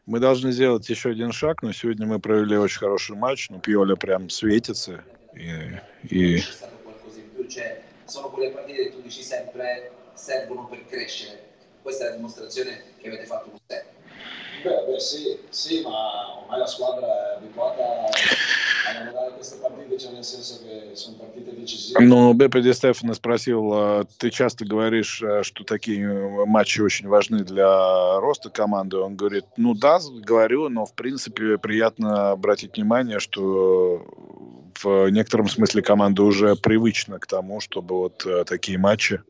Мы 0.06 0.20
должны 0.20 0.52
сделать 0.52 0.88
еще 0.88 1.10
один 1.10 1.32
шаг, 1.32 1.62
но 1.62 1.72
сегодня 1.72 2.06
мы 2.06 2.20
провели 2.20 2.56
очень 2.56 2.78
хороший 2.78 3.16
матч. 3.16 3.50
Ну, 3.50 3.58
Пьоля 3.58 3.96
прям 3.96 4.30
светится. 4.30 5.02
И, 5.34 5.80
и... 6.08 6.42
Sono 8.06 8.30
Beh, 14.64 14.84
beh 14.88 14.98
sì, 15.00 15.38
sì, 15.50 15.82
ma 15.82 16.38
ormai 16.38 16.58
la 16.58 16.66
squadra 16.66 17.06
è 17.06 17.36
abituata 17.36 17.82
a 17.82 19.04
lavorare 19.04 19.32
queste 19.34 19.58
partite, 19.60 19.98
cioè 19.98 20.12
nel 20.12 20.24
senso 20.24 20.60
che 20.62 20.90
sono 20.94 21.16
partite 21.18 21.54
decisive. 21.54 22.04
Ну, 22.04 22.32
Бепе 22.34 22.62
Ди 22.62 22.72
Стефана 22.72 23.14
спросил, 23.14 24.06
ты 24.18 24.30
часто 24.30 24.64
говоришь, 24.64 25.22
что 25.42 25.64
такие 25.64 26.08
матчи 26.46 26.80
очень 26.80 27.06
важны 27.06 27.44
для 27.44 28.18
роста 28.18 28.50
команды? 28.50 28.96
Он 28.96 29.14
говорит, 29.14 29.44
ну 29.56 29.74
да, 29.74 29.98
говорю, 30.22 30.68
но 30.68 30.84
в 30.84 30.94
принципе 30.94 31.58
приятно 31.58 32.32
обратить 32.32 32.76
внимание, 32.76 33.20
что 33.20 34.04
в 34.82 35.10
некотором 35.10 35.48
смысле 35.48 35.82
команда 35.82 36.22
уже 36.22 36.56
привычна 36.56 37.18
к 37.20 37.26
тому, 37.26 37.60
чтобы 37.60 37.94
вот 37.96 38.26
такие 38.46 38.78
матчи 38.78 39.20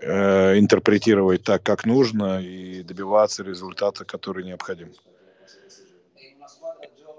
э, 0.00 0.58
интерпретировать 0.58 1.42
так, 1.42 1.62
как 1.62 1.86
нужно, 1.86 2.40
и 2.40 2.82
добиваться 2.82 3.42
результата, 3.42 4.04
который 4.04 4.44
необходим. 4.44 4.92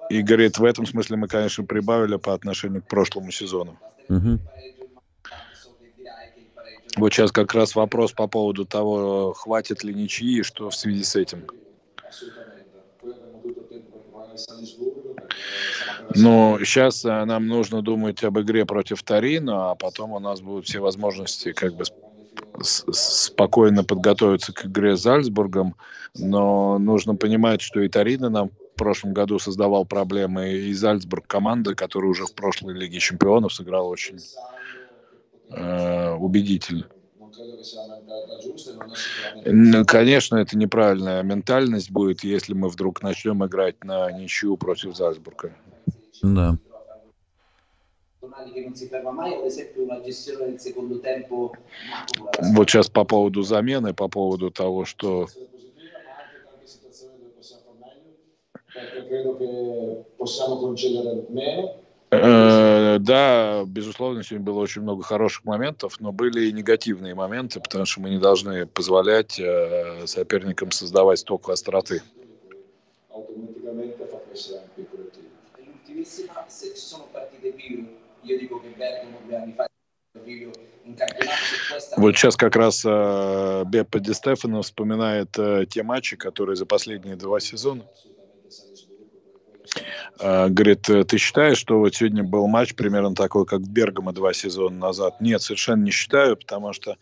И 0.09 0.21
говорит, 0.21 0.57
в 0.57 0.63
этом 0.63 0.85
смысле 0.85 1.17
мы, 1.17 1.27
конечно, 1.27 1.65
прибавили 1.65 2.15
по 2.17 2.33
отношению 2.33 2.81
к 2.81 2.87
прошлому 2.87 3.31
сезону. 3.31 3.77
Угу. 4.09 4.39
Вот 6.97 7.13
сейчас 7.13 7.31
как 7.31 7.53
раз 7.53 7.75
вопрос 7.75 8.13
по 8.13 8.27
поводу 8.27 8.65
того, 8.65 9.33
хватит 9.33 9.83
ли 9.83 9.93
ничьи, 9.93 10.41
что 10.43 10.69
в 10.69 10.75
связи 10.75 11.03
с 11.03 11.15
этим. 11.15 11.45
Но 16.15 16.57
сейчас 16.63 17.03
э, 17.05 17.25
нам 17.25 17.47
нужно 17.47 17.81
думать 17.81 18.23
об 18.23 18.39
игре 18.39 18.65
против 18.65 19.03
Тарина, 19.03 19.71
а 19.71 19.75
потом 19.75 20.11
у 20.13 20.19
нас 20.19 20.41
будут 20.41 20.65
все 20.65 20.79
возможности 20.79 21.51
как 21.53 21.75
бы 21.75 21.83
спокойно 22.61 23.83
подготовиться 23.83 24.53
к 24.53 24.65
игре 24.65 24.95
с 24.95 25.01
Зальцбургом, 25.01 25.75
но 26.17 26.77
нужно 26.77 27.15
понимать, 27.15 27.61
что 27.61 27.81
и 27.81 27.89
Тарина 27.89 28.29
нам 28.29 28.49
в 28.49 28.77
прошлом 28.77 29.13
году 29.13 29.39
создавал 29.39 29.85
проблемы, 29.85 30.51
и 30.51 30.73
Зальцбург 30.73 31.25
команда, 31.27 31.75
которая 31.75 32.11
уже 32.11 32.25
в 32.25 32.33
прошлой 32.33 32.75
Лиге 32.75 32.99
Чемпионов 32.99 33.53
сыграла 33.53 33.87
очень 33.87 34.19
э, 35.49 36.13
убедительно. 36.13 36.87
Конечно, 39.85 40.37
это 40.37 40.57
неправильная 40.57 41.23
ментальность 41.23 41.91
будет, 41.91 42.23
если 42.23 42.53
мы 42.53 42.69
вдруг 42.69 43.01
начнем 43.01 43.45
играть 43.45 43.83
на 43.83 44.11
ничью 44.11 44.57
против 44.57 44.95
Зальцбурга. 44.95 45.55
Да 46.21 46.57
tonali 48.27 48.51
che 48.51 48.61
non 48.61 48.75
si 48.75 48.87
ferma 48.87 49.11
mai, 49.11 49.33
ad 49.33 49.45
esempio 49.45 49.83
una 49.83 50.01
gestione 50.01 50.45
del 50.45 50.59
secondo 50.59 50.99
tempo. 50.99 51.51
Вот 52.39 52.69
сейчас 52.69 52.89
по 52.89 53.03
поводу 53.03 53.41
замены, 53.41 53.93
по 53.93 54.07
поводу 54.07 54.51
того, 54.51 54.85
что 54.85 55.27
Э, 62.09 62.97
да, 62.99 63.63
безусловно, 63.65 64.23
сегодня 64.23 64.45
было 64.45 64.59
очень 64.61 64.81
много 64.81 65.03
хороших 65.03 65.43
моментов, 65.43 65.99
но 65.99 66.13
были 66.13 66.45
и 66.45 66.53
негативные 66.53 67.15
моменты, 67.15 67.59
потому 67.59 67.85
что 67.85 67.99
мы 67.99 68.09
не 68.09 68.17
должны 68.17 68.65
позволять 68.65 69.37
э, 69.39 70.07
соперникам 70.07 70.71
создавать 70.71 71.19
столько 71.19 71.51
остроты. 71.51 72.01
Вот 81.97 82.15
сейчас 82.15 82.35
как 82.35 82.55
раз 82.55 82.83
э, 82.85 83.63
Беппа 83.67 83.99
Ди 83.99 84.13
Стефано 84.13 84.61
вспоминает 84.61 85.37
э, 85.37 85.65
те 85.69 85.83
матчи, 85.83 86.15
которые 86.15 86.55
за 86.55 86.65
последние 86.65 87.15
два 87.15 87.39
сезона 87.39 87.83
э, 90.19 90.47
говорит, 90.49 90.89
«Э, 90.89 91.03
ты 91.03 91.17
считаешь, 91.17 91.57
что 91.57 91.79
вот 91.79 91.95
сегодня 91.95 92.23
был 92.23 92.47
матч 92.47 92.75
примерно 92.75 93.15
такой, 93.15 93.45
как 93.45 93.61
Бергамо 93.61 94.13
два 94.13 94.33
сезона 94.33 94.77
назад? 94.77 95.19
Нет, 95.21 95.41
совершенно 95.41 95.83
не 95.83 95.91
считаю, 95.91 96.37
потому 96.37 96.73
что 96.73 96.97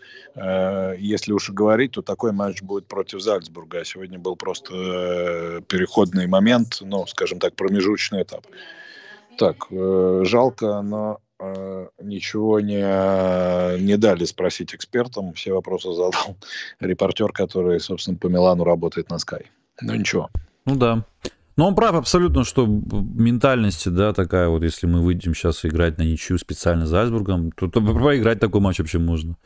если 0.97 1.31
уж 1.31 1.49
говорить, 1.49 1.91
то 1.91 2.01
такой 2.01 2.31
матч 2.31 2.61
будет 2.61 2.87
против 2.87 3.21
Зальцбурга. 3.21 3.79
А 3.79 3.85
сегодня 3.85 4.19
был 4.19 4.35
просто 4.35 5.63
переходный 5.67 6.27
момент, 6.27 6.79
ну, 6.81 7.05
скажем 7.07 7.39
так, 7.39 7.55
промежуточный 7.55 8.23
этап. 8.23 8.45
Так, 9.37 9.67
э, 9.71 10.21
жалко, 10.25 10.81
но 10.81 11.19
э, 11.39 11.87
ничего 12.01 12.59
не, 12.59 13.81
не 13.81 13.97
дали 13.97 14.25
спросить 14.25 14.73
экспертам. 14.73 15.33
Все 15.33 15.53
вопросы 15.53 15.91
задал 15.91 16.37
репортер, 16.79 17.31
который, 17.31 17.79
собственно, 17.79 18.17
по 18.17 18.27
Милану 18.27 18.63
работает 18.63 19.09
на 19.09 19.15
Sky. 19.15 19.45
Ну 19.81 19.95
ничего. 19.95 20.29
Ну 20.65 20.75
да. 20.75 21.05
Но 21.57 21.67
он 21.67 21.75
прав 21.75 21.95
абсолютно, 21.95 22.43
что 22.43 22.65
ментальности, 22.65 23.87
да, 23.89 24.13
такая 24.13 24.49
вот, 24.49 24.63
если 24.63 24.87
мы 24.87 25.01
выйдем 25.01 25.33
сейчас 25.33 25.63
играть 25.65 25.97
на 25.97 26.03
ничью 26.03 26.37
специально 26.37 26.85
за 26.85 27.01
Айсбургом, 27.01 27.51
то, 27.51 27.69
то 27.69 27.81
проиграть 27.93 28.39
такой 28.39 28.61
матч 28.61 28.79
вообще 28.79 28.99
можно. 28.99 29.37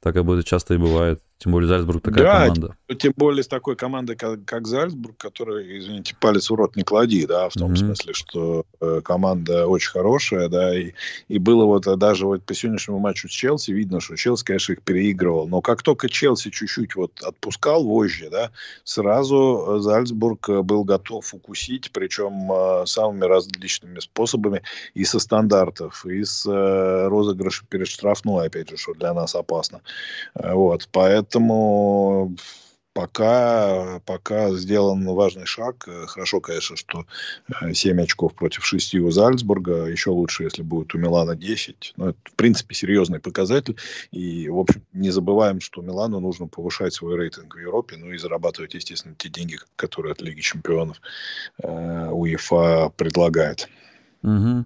Так 0.00 0.16
об 0.16 0.30
это 0.30 0.44
часто 0.44 0.74
и 0.74 0.76
бывает. 0.78 1.20
Тем 1.38 1.52
более 1.52 1.68
Зальцбург 1.68 2.02
такая 2.02 2.24
да, 2.24 2.40
команда. 2.40 2.76
Тем 2.98 3.12
более 3.16 3.44
с 3.44 3.48
такой 3.48 3.76
командой, 3.76 4.16
как, 4.16 4.44
как 4.44 4.66
Зальцбург, 4.66 5.16
которая, 5.16 5.64
извините, 5.78 6.16
палец 6.18 6.50
в 6.50 6.54
рот 6.54 6.74
не 6.74 6.82
клади, 6.82 7.26
да, 7.26 7.48
в 7.48 7.52
том 7.52 7.72
mm-hmm. 7.72 7.76
смысле, 7.76 8.12
что 8.12 8.64
э, 8.80 9.00
команда 9.04 9.68
очень 9.68 9.90
хорошая, 9.90 10.48
да, 10.48 10.76
и, 10.76 10.94
и 11.28 11.38
было 11.38 11.64
вот 11.64 11.86
э, 11.86 11.94
даже 11.94 12.26
вот 12.26 12.42
по 12.42 12.54
сегодняшнему 12.54 12.98
матчу 12.98 13.28
с 13.28 13.30
Челси 13.30 13.70
видно, 13.70 14.00
что 14.00 14.16
Челси, 14.16 14.44
конечно, 14.44 14.72
их 14.72 14.82
переигрывал, 14.82 15.46
но 15.46 15.60
как 15.60 15.84
только 15.84 16.08
Челси 16.08 16.50
чуть-чуть 16.50 16.96
вот 16.96 17.12
отпускал 17.22 17.84
вожжи, 17.84 18.30
да, 18.30 18.50
сразу 18.82 19.76
э, 19.76 19.78
Зальцбург 19.78 20.48
э, 20.48 20.62
был 20.62 20.82
готов 20.82 21.32
укусить, 21.32 21.92
причем 21.92 22.50
э, 22.50 22.86
самыми 22.86 23.26
различными 23.26 24.00
способами, 24.00 24.62
и 24.94 25.04
со 25.04 25.20
стандартов, 25.20 26.04
и 26.04 26.24
с 26.24 26.44
э, 26.46 27.06
розыгрыша 27.06 27.64
перед 27.68 27.86
штрафной, 27.86 28.48
опять 28.48 28.70
же, 28.70 28.76
что 28.76 28.94
для 28.94 29.14
нас 29.14 29.36
опасно. 29.36 29.82
Вот, 30.34 30.88
поэтому 30.92 32.36
пока, 32.98 34.00
пока 34.06 34.50
сделан 34.54 35.06
важный 35.06 35.46
шаг. 35.46 35.88
Хорошо, 36.08 36.40
конечно, 36.40 36.74
что 36.74 37.06
7 37.72 37.96
э, 37.96 38.02
очков 38.02 38.34
против 38.34 38.64
6 38.64 38.96
у 38.96 39.10
Зальцбурга. 39.12 39.84
Еще 39.84 40.10
лучше, 40.10 40.42
если 40.42 40.62
будет 40.62 40.96
у 40.96 40.98
Милана 40.98 41.36
10. 41.36 41.94
Но 41.96 42.08
это, 42.08 42.18
в 42.24 42.34
принципе, 42.34 42.74
серьезный 42.74 43.20
показатель. 43.20 43.76
И, 44.10 44.48
в 44.48 44.58
общем, 44.58 44.82
не 44.92 45.10
забываем, 45.10 45.60
что 45.60 45.80
Милану 45.80 46.18
нужно 46.18 46.48
повышать 46.48 46.92
свой 46.92 47.16
рейтинг 47.16 47.54
в 47.54 47.60
Европе, 47.60 47.96
ну 47.96 48.10
и 48.10 48.18
зарабатывать, 48.18 48.74
естественно, 48.74 49.14
те 49.16 49.28
деньги, 49.28 49.58
которые 49.76 50.10
от 50.10 50.20
Лиги 50.20 50.40
Чемпионов 50.40 51.00
э, 51.62 52.08
УЕФА 52.10 52.92
предлагает. 52.96 53.68
Угу. 54.24 54.64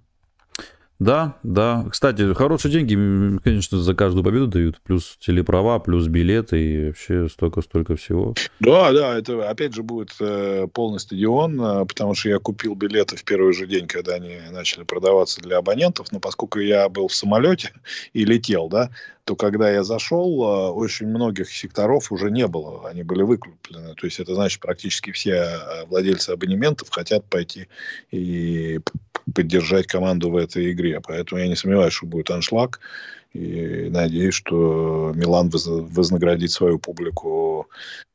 Да, 1.03 1.37
да. 1.43 1.85
Кстати, 1.91 2.33
хорошие 2.33 2.71
деньги, 2.71 2.95
конечно, 3.43 3.79
за 3.79 3.93
каждую 3.93 4.23
победу 4.23 4.47
дают. 4.47 4.81
Плюс 4.83 5.17
телеправа, 5.21 5.81
плюс 5.81 6.07
билеты 6.07 6.62
и 6.62 6.87
вообще 6.87 7.29
столько-столько 7.29 7.97
всего. 7.97 8.35
Да, 8.61 8.93
да, 8.93 9.19
это 9.19 9.51
опять 9.51 9.75
же 9.75 9.83
будет 9.83 10.15
э, 10.21 10.69
полный 10.73 11.01
стадион, 11.01 11.61
э, 11.61 11.87
потому 11.87 12.15
что 12.15 12.29
я 12.29 12.38
купил 12.38 12.77
билеты 12.77 13.17
в 13.17 13.25
первый 13.25 13.53
же 13.53 13.67
день, 13.67 13.88
когда 13.88 14.15
они 14.15 14.37
начали 14.53 14.85
продаваться 14.85 15.41
для 15.41 15.59
абонентов. 15.59 16.12
Но 16.12 16.21
поскольку 16.21 16.61
я 16.61 16.88
был 16.88 17.09
в 17.09 17.15
самолете 17.15 17.73
и 18.12 18.25
летел, 18.25 18.69
да, 18.69 18.91
то 19.25 19.35
когда 19.35 19.73
я 19.73 19.83
зашел, 19.83 20.29
э, 20.45 20.71
очень 20.71 21.09
многих 21.09 21.51
секторов 21.51 22.12
уже 22.12 22.31
не 22.31 22.47
было, 22.47 22.88
они 22.88 23.03
были 23.03 23.23
выкуплены. 23.23 23.97
То 23.97 24.07
есть 24.07 24.21
это 24.21 24.37
значит, 24.37 24.61
практически 24.61 25.11
все 25.11 25.59
владельцы 25.88 26.31
абонементов 26.31 26.91
хотят 26.91 27.25
пойти 27.25 27.67
и 28.12 28.79
поддержать 29.35 29.87
команду 29.87 30.30
в 30.30 30.37
этой 30.37 30.72
игре. 30.72 31.00
Поэтому 31.00 31.40
я 31.40 31.48
не 31.48 31.56
сомневаюсь, 31.56 31.94
что 31.94 32.06
будет 32.06 32.30
аншлаг. 32.30 32.80
И 33.32 33.88
надеюсь, 33.90 34.35
что 34.35 35.12
Милан 35.14 35.50
вознаградит 35.50 36.50
свою 36.50 36.78
публику 36.78 37.68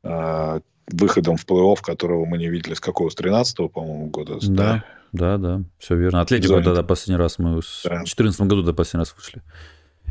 э, 0.04 0.60
выходом 0.92 1.36
в 1.36 1.44
плей-офф, 1.44 1.78
которого 1.82 2.24
мы 2.24 2.38
не 2.38 2.48
видели 2.48 2.74
с 2.74 2.80
какого? 2.80 3.10
С 3.10 3.16
13-го, 3.16 3.68
по-моему, 3.68 4.06
года? 4.06 4.38
Да, 4.42 4.84
да, 5.12 5.38
да, 5.38 5.62
все 5.78 5.96
верно. 5.96 6.20
Атлетико 6.20 6.62
тогда 6.62 6.82
последний 6.82 7.16
раз 7.16 7.38
мы 7.38 7.60
в 7.60 7.82
2014 7.82 8.40
году 8.42 8.62
до 8.62 8.72
последний 8.72 9.00
раз 9.00 9.14
вышли 9.16 9.42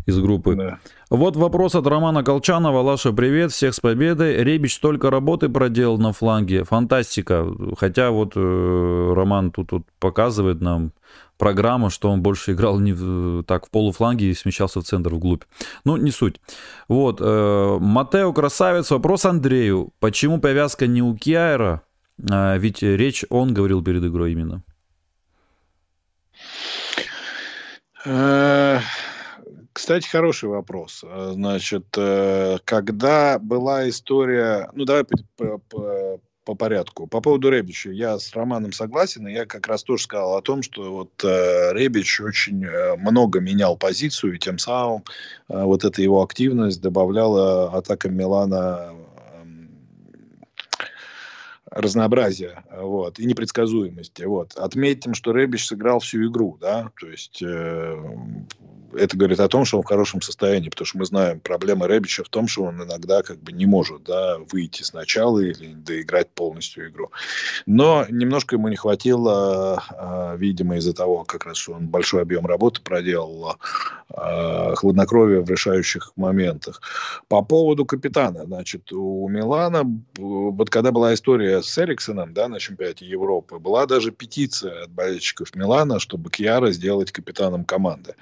из 0.07 0.19
группы. 0.19 0.55
Да. 0.55 0.79
Вот 1.09 1.35
вопрос 1.35 1.75
от 1.75 1.85
Романа 1.85 2.23
Колчанова. 2.23 2.79
Лаша, 2.79 3.11
привет, 3.11 3.51
всех 3.51 3.75
с 3.75 3.79
победой. 3.79 4.43
Ребич 4.43 4.75
столько 4.75 5.11
работы 5.11 5.49
проделал 5.49 5.97
на 5.97 6.13
фланге. 6.13 6.63
Фантастика. 6.63 7.45
Хотя 7.77 8.11
вот 8.11 8.33
э, 8.35 9.13
Роман 9.15 9.51
тут, 9.51 9.69
тут 9.69 9.85
показывает 9.99 10.61
нам 10.61 10.93
программу, 11.37 11.89
что 11.89 12.09
он 12.09 12.21
больше 12.21 12.53
играл 12.53 12.79
не 12.79 12.93
в, 12.93 13.43
так 13.43 13.67
в 13.67 13.69
полуфланге 13.69 14.31
и 14.31 14.33
смещался 14.33 14.79
в 14.79 14.85
центр, 14.85 15.13
вглубь. 15.13 15.43
Ну, 15.83 15.97
не 15.97 16.11
суть. 16.11 16.39
Вот. 16.87 17.19
Э, 17.19 17.77
Матео 17.79 18.31
Красавец. 18.31 18.89
Вопрос 18.91 19.25
Андрею. 19.25 19.89
Почему 19.99 20.39
повязка 20.39 20.87
не 20.87 21.01
у 21.01 21.15
Киайра? 21.15 21.83
А, 22.31 22.55
ведь 22.57 22.81
речь 22.81 23.25
он 23.29 23.53
говорил 23.53 23.83
перед 23.83 24.05
игрой 24.05 24.31
именно. 24.31 24.63
Э, 29.77 29.79
кстати, 29.79 30.07
хороший 30.07 30.49
вопрос. 30.49 31.03
Значит, 31.33 31.85
э, 31.97 32.57
когда 32.65 33.39
была 33.39 33.87
история... 33.87 34.69
Ну, 34.73 34.85
давай 34.85 35.05
по 36.47 36.55
порядку. 36.55 37.07
По 37.07 37.19
поводу 37.19 37.49
Ребича, 37.49 37.89
я 37.91 38.17
с 38.17 38.33
Романом 38.33 38.71
согласен, 38.71 39.27
и 39.27 39.33
я 39.33 39.45
как 39.45 39.67
раз 39.67 39.83
тоже 39.83 40.03
сказал 40.03 40.37
о 40.37 40.41
том, 40.41 40.63
что 40.63 40.93
вот 40.93 41.11
э, 41.25 41.73
Ребич 41.73 42.21
очень 42.21 42.63
э, 42.63 42.95
много 42.95 43.41
менял 43.41 43.75
позицию, 43.75 44.35
и 44.35 44.39
тем 44.39 44.57
самым 44.57 45.03
э, 45.49 45.61
вот 45.61 45.83
эта 45.83 46.01
его 46.01 46.23
активность 46.23 46.79
добавляла 46.79 47.77
атакам 47.77 48.15
Милана 48.15 48.93
разнообразия 51.77 52.63
вот, 52.71 53.19
и 53.19 53.25
непредсказуемости. 53.25 54.23
Вот. 54.23 54.55
Отметим, 54.55 55.13
что 55.13 55.31
Ребич 55.31 55.67
сыграл 55.67 55.99
всю 55.99 56.27
игру, 56.27 56.57
да, 56.59 56.91
то 56.99 57.07
есть 57.07 57.41
э, 57.41 57.95
это 58.93 59.17
говорит 59.17 59.39
о 59.39 59.47
том, 59.47 59.65
что 59.65 59.77
он 59.77 59.83
в 59.83 59.87
хорошем 59.87 60.21
состоянии, 60.21 60.69
потому 60.69 60.85
что 60.85 60.97
мы 60.97 61.05
знаем, 61.05 61.39
проблема 61.39 61.87
Ребича 61.87 62.23
в 62.23 62.29
том, 62.29 62.47
что 62.47 62.63
он 62.63 62.83
иногда 62.83 63.21
как 63.21 63.39
бы 63.39 63.51
не 63.51 63.65
может 63.65 64.03
да, 64.03 64.37
выйти 64.51 64.83
сначала 64.83 65.39
или 65.39 65.73
доиграть 65.73 66.29
полностью 66.29 66.89
игру. 66.89 67.11
Но 67.65 68.05
немножко 68.09 68.55
ему 68.55 68.67
не 68.67 68.75
хватило, 68.75 69.83
а, 69.89 70.35
видимо, 70.35 70.77
из-за 70.77 70.93
того, 70.93 71.23
как 71.23 71.45
раз, 71.45 71.67
он 71.69 71.87
большой 71.87 72.21
объем 72.21 72.45
работы 72.45 72.81
проделал, 72.81 73.57
а, 74.09 74.75
хладнокровия 74.75 75.41
в 75.41 75.49
решающих 75.49 76.13
моментах. 76.15 76.81
По 77.27 77.41
поводу 77.41 77.85
капитана, 77.85 78.45
значит, 78.45 78.91
у 78.91 79.27
Милана, 79.27 79.83
вот 80.17 80.69
когда 80.69 80.91
была 80.91 81.13
история 81.13 81.61
с 81.67 81.77
Эриксоном, 81.77 82.33
да, 82.33 82.47
на 82.47 82.59
чемпионате 82.59 83.05
Европы, 83.05 83.59
была 83.59 83.85
даже 83.85 84.11
петиция 84.11 84.83
от 84.83 84.91
болельщиков 84.91 85.55
Милана, 85.55 85.99
чтобы 85.99 86.29
Кьяра 86.29 86.71
сделать 86.71 87.11
капитаном 87.11 87.65
команды 87.65 88.15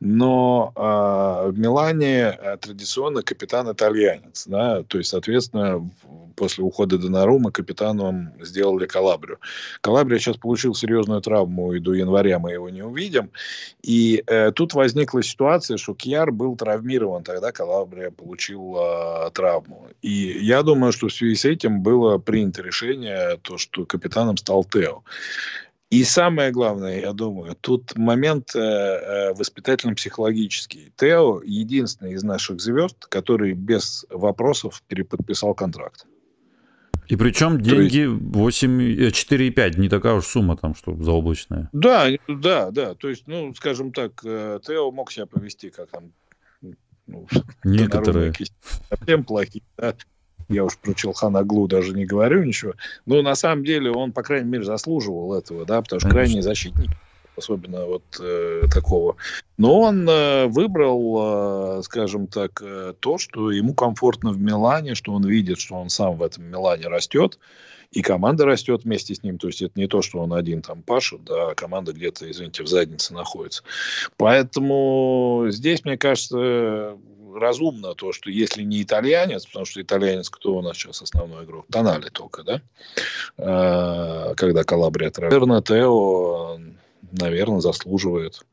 но 0.00 0.72
э, 0.74 1.50
в 1.50 1.58
Милане 1.58 2.36
э, 2.38 2.56
традиционно 2.56 3.22
капитан 3.22 3.70
итальянец, 3.70 4.46
да, 4.46 4.82
то 4.82 4.98
есть, 4.98 5.10
соответственно, 5.10 5.88
после 6.36 6.64
ухода 6.64 6.98
Донарума 6.98 7.50
капитаном 7.50 8.32
сделали 8.40 8.86
Калабрию. 8.86 9.38
Калабрия 9.82 10.18
сейчас 10.18 10.36
получил 10.36 10.74
серьезную 10.74 11.20
травму, 11.20 11.74
и 11.74 11.80
до 11.80 11.92
января 11.92 12.38
мы 12.38 12.52
его 12.52 12.70
не 12.70 12.82
увидим. 12.82 13.30
И 13.82 14.24
э, 14.26 14.50
тут 14.52 14.74
возникла 14.74 15.22
ситуация, 15.22 15.76
что 15.76 15.94
Кьяр 15.94 16.32
был 16.32 16.56
травмирован, 16.56 17.22
тогда 17.24 17.52
Калабрия 17.52 18.10
получил 18.10 18.76
э, 18.78 19.30
травму. 19.32 19.88
И 20.00 20.38
я 20.40 20.62
думаю, 20.62 20.92
что 20.92 21.08
в 21.08 21.12
связи 21.12 21.34
с 21.34 21.44
этим 21.44 21.82
было 21.82 22.18
принято 22.18 22.62
решение, 22.62 22.89
то, 23.42 23.58
что 23.58 23.86
капитаном 23.86 24.36
стал 24.36 24.64
Тео. 24.64 25.02
И 25.90 26.04
самое 26.04 26.52
главное, 26.52 27.00
я 27.00 27.12
думаю, 27.12 27.56
тут 27.60 27.96
момент 27.96 28.54
э, 28.54 28.60
э, 28.60 29.34
воспитательно-психологический. 29.34 30.92
Тео 30.96 31.42
единственный 31.44 32.12
из 32.12 32.22
наших 32.22 32.60
звезд, 32.60 33.06
который 33.06 33.54
без 33.54 34.06
вопросов 34.08 34.84
переподписал 34.86 35.52
контракт. 35.52 36.06
И 37.08 37.16
причем 37.16 37.60
деньги 37.60 38.08
есть... 38.08 38.22
8, 38.22 38.80
4,5, 39.08 39.80
не 39.80 39.88
такая 39.88 40.14
уж 40.14 40.26
сумма 40.26 40.56
там, 40.56 40.76
что 40.76 40.94
заоблачная. 40.94 41.68
Да, 41.72 42.08
да, 42.28 42.70
да. 42.70 42.94
То 42.94 43.08
есть, 43.08 43.24
ну, 43.26 43.52
скажем 43.56 43.90
так, 43.90 44.20
э, 44.24 44.60
Тео 44.64 44.92
мог 44.92 45.10
себя 45.10 45.26
повести, 45.26 45.70
как 45.70 45.90
там 45.90 46.12
ну, 47.08 47.26
некоторые 47.64 48.32
совсем 48.88 49.24
плохие, 49.24 49.64
да 49.76 49.96
я 50.50 50.64
уж 50.64 50.76
про 50.76 50.92
Челхана 50.94 51.44
Глу 51.44 51.68
даже 51.68 51.94
не 51.94 52.04
говорю 52.04 52.44
ничего. 52.44 52.74
Но 53.06 53.22
на 53.22 53.34
самом 53.34 53.64
деле 53.64 53.90
он, 53.90 54.12
по 54.12 54.22
крайней 54.22 54.50
мере, 54.50 54.64
заслуживал 54.64 55.34
этого, 55.34 55.64
да, 55.64 55.80
потому 55.80 56.00
что 56.00 56.10
крайний 56.10 56.42
защитник 56.42 56.90
особенно 57.36 57.86
вот 57.86 58.02
э, 58.20 58.64
такого. 58.70 59.16
Но 59.56 59.80
он 59.80 60.06
э, 60.06 60.46
выбрал, 60.46 61.78
э, 61.78 61.82
скажем 61.84 62.26
так, 62.26 62.60
э, 62.62 62.92
то, 63.00 63.16
что 63.16 63.50
ему 63.50 63.72
комфортно 63.72 64.32
в 64.32 64.38
Милане, 64.38 64.94
что 64.94 65.12
он 65.12 65.26
видит, 65.26 65.58
что 65.58 65.76
он 65.76 65.88
сам 65.88 66.16
в 66.16 66.22
этом 66.22 66.44
Милане 66.44 66.88
растет, 66.88 67.38
и 67.92 68.02
команда 68.02 68.44
растет 68.44 68.84
вместе 68.84 69.14
с 69.14 69.22
ним. 69.22 69.38
То 69.38 69.46
есть 69.46 69.62
это 69.62 69.72
не 69.74 69.86
то, 69.86 70.02
что 70.02 70.18
он 70.18 70.32
один 70.32 70.62
там 70.62 70.82
пашет, 70.82 71.24
да, 71.24 71.50
а 71.50 71.54
команда 71.54 71.92
где-то, 71.92 72.30
извините, 72.30 72.62
в 72.62 72.68
заднице 72.68 73.14
находится. 73.14 73.62
Поэтому 74.16 75.46
здесь, 75.48 75.84
мне 75.84 75.96
кажется, 75.96 76.96
разумно 77.34 77.94
то, 77.94 78.12
что 78.12 78.30
если 78.30 78.62
не 78.62 78.82
итальянец, 78.82 79.46
потому 79.46 79.64
что 79.64 79.80
итальянец, 79.80 80.30
кто 80.30 80.56
у 80.56 80.62
нас 80.62 80.76
сейчас 80.76 81.02
основной 81.02 81.44
игрок? 81.44 81.66
Тонали 81.70 82.08
только, 82.08 82.42
да? 82.42 82.62
А, 83.38 84.34
когда 84.34 84.64
Калабрия 84.64 85.12
Наверное, 85.16 85.62
Тео, 85.62 86.58
наверное, 87.12 87.60
заслуживает 87.60 88.44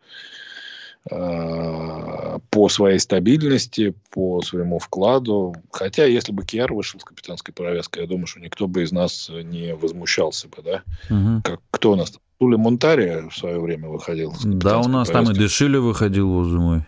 а, 1.09 2.39
по 2.49 2.69
своей 2.69 2.99
стабильности, 2.99 3.93
по 4.11 4.41
своему 4.41 4.79
вкладу. 4.79 5.55
Хотя, 5.71 6.05
если 6.05 6.31
бы 6.31 6.45
Киар 6.45 6.73
вышел 6.73 6.99
с 6.99 7.03
капитанской 7.03 7.53
повязкой, 7.53 8.01
я 8.01 8.07
думаю, 8.07 8.27
что 8.27 8.39
никто 8.39 8.67
бы 8.67 8.83
из 8.83 8.91
нас 8.91 9.29
не 9.29 9.75
возмущался 9.75 10.47
бы, 10.47 10.61
да? 10.63 10.83
Угу. 11.09 11.41
Как, 11.43 11.61
кто 11.71 11.91
у 11.91 11.95
нас? 11.95 12.13
Тули 12.39 12.55
Монтари 12.55 13.29
в 13.29 13.35
свое 13.35 13.59
время 13.59 13.89
выходил. 13.89 14.33
Да, 14.43 14.79
у 14.79 14.87
нас 14.87 15.07
повязкой. 15.07 15.33
там 15.33 15.33
и 15.33 15.39
Дешили 15.39 15.77
выходил, 15.77 16.27
боже 16.29 16.59
мой. 16.59 16.83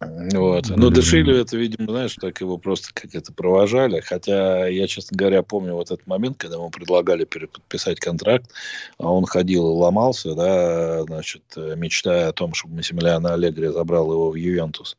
Вот. 0.00 0.70
Но 0.70 0.90
Дешилю 0.90 1.36
это, 1.36 1.58
видимо, 1.58 1.92
знаешь, 1.92 2.14
так 2.18 2.40
его 2.40 2.56
просто 2.56 2.88
как 2.94 3.14
это 3.14 3.34
провожали. 3.34 4.00
Хотя 4.00 4.66
я, 4.66 4.86
честно 4.86 5.16
говоря, 5.16 5.42
помню 5.42 5.74
вот 5.74 5.90
этот 5.90 6.06
момент, 6.06 6.38
когда 6.38 6.56
ему 6.56 6.70
предлагали 6.70 7.24
переподписать 7.24 8.00
контракт, 8.00 8.50
а 8.98 9.12
он 9.12 9.26
ходил 9.26 9.68
и 9.68 9.78
ломался, 9.78 10.34
да, 10.34 11.02
значит, 11.02 11.42
мечтая 11.56 12.28
о 12.28 12.32
том, 12.32 12.54
чтобы 12.54 12.76
Массимилиано 12.76 13.34
Аллегри 13.34 13.66
забрал 13.68 14.10
его 14.10 14.30
в 14.30 14.36
Ювентус. 14.36 14.96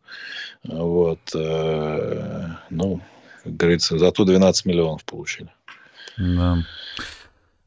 Вот. 0.63 1.19
Э, 1.33 2.49
ну, 2.69 3.01
как 3.43 3.57
говорится, 3.57 3.97
зато 3.97 4.23
12 4.23 4.65
миллионов 4.65 5.03
получили. 5.05 5.49
Да. 6.17 6.63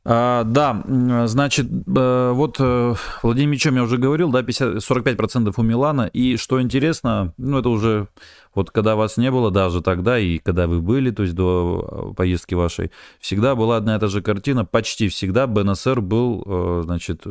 А, 0.07 0.45
да, 0.45 0.85
значит, 1.27 1.67
э, 1.67 2.33
вот 2.35 2.57
э, 2.59 2.95
Владимир 3.23 3.49
Мичом 3.53 3.77
я 3.77 3.83
уже 3.83 3.97
говорил, 3.97 4.31
да, 4.31 4.43
50, 4.43 4.77
45% 4.77 5.55
у 5.57 5.63
Милана. 5.63 6.11
И 6.13 6.37
что 6.37 6.61
интересно, 6.61 7.33
ну, 7.39 7.59
это 7.59 7.71
уже 7.71 8.09
вот 8.55 8.71
когда 8.71 8.97
вас 8.97 9.17
не 9.17 9.31
было, 9.31 9.51
даже 9.51 9.81
тогда, 9.81 10.19
и 10.19 10.39
когда 10.39 10.67
вы 10.67 10.83
были, 10.83 11.11
то 11.11 11.23
есть 11.23 11.35
до 11.35 12.11
э, 12.11 12.15
поездки 12.15 12.55
вашей, 12.55 12.91
всегда 13.19 13.55
была 13.55 13.79
одна 13.79 13.97
и 13.97 13.99
та 13.99 14.09
же 14.09 14.21
картина, 14.21 14.67
почти 14.67 15.09
всегда 15.09 15.47
БНСР 15.47 16.03
был, 16.03 16.83
значит, 16.85 17.25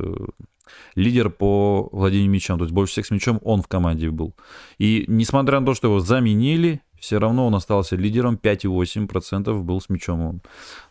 лидер 0.96 1.30
по 1.30 1.90
владению 1.92 2.32
мячом, 2.32 2.58
то 2.58 2.66
есть 2.66 2.74
больше 2.74 2.94
всех 2.94 3.06
с 3.06 3.12
мячом 3.12 3.40
он 3.44 3.62
в 3.62 3.68
команде 3.68 4.10
был. 4.10 4.34
И 4.80 5.06
несмотря 5.08 5.60
на 5.60 5.66
то, 5.68 5.76
что 5.76 5.90
его 5.90 6.00
заменили, 6.00 6.82
все 7.04 7.20
равно 7.20 7.48
он 7.48 7.54
остался 7.54 7.98
лидером, 7.98 8.40
5,8% 8.42 9.62
был 9.62 9.82
с 9.82 9.90
мячом 9.90 10.22
он. 10.22 10.42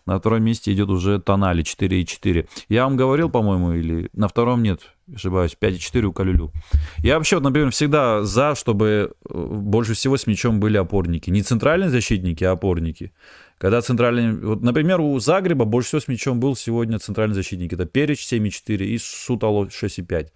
На 0.05 0.19
втором 0.19 0.43
месте 0.43 0.71
идет 0.71 0.91
уже 0.91 1.19
Тонали, 1.19 1.65
4,4. 1.65 2.47
Я 2.69 2.85
вам 2.85 2.99
говорил, 2.99 3.31
по-моему, 3.31 3.73
или 3.73 4.11
на 4.13 4.29
втором 4.29 4.63
нет, 4.63 4.81
ошибаюсь, 5.15 5.57
5,4 5.59 6.03
у 6.03 6.13
Калюлю. 6.13 6.53
Я 6.99 7.17
вообще, 7.17 7.41
например, 7.41 7.71
всегда 7.71 8.25
за, 8.25 8.55
чтобы 8.55 9.13
э, 9.25 9.35
больше 9.35 9.95
всего 9.95 10.19
с 10.19 10.27
мячом 10.27 10.61
были 10.61 10.77
опорники. 10.77 11.31
Не 11.31 11.41
центральные 11.41 11.89
защитники, 11.89 12.45
а 12.45 12.53
опорники. 12.53 13.13
Когда 13.57 13.81
центральный... 13.81 14.37
Вот, 14.37 14.61
например, 14.61 15.01
у 15.01 15.19
Загреба 15.19 15.65
больше 15.65 15.89
всего 15.89 16.01
с 16.01 16.09
мячом 16.09 16.41
был 16.41 16.57
сегодня 16.57 16.99
центральный 16.99 17.35
защитник. 17.35 17.73
Это 17.73 17.87
Перич 17.87 18.31
7,4 18.31 18.85
и 18.85 18.99
Сутало 18.99 19.65
6,5. 19.65 20.27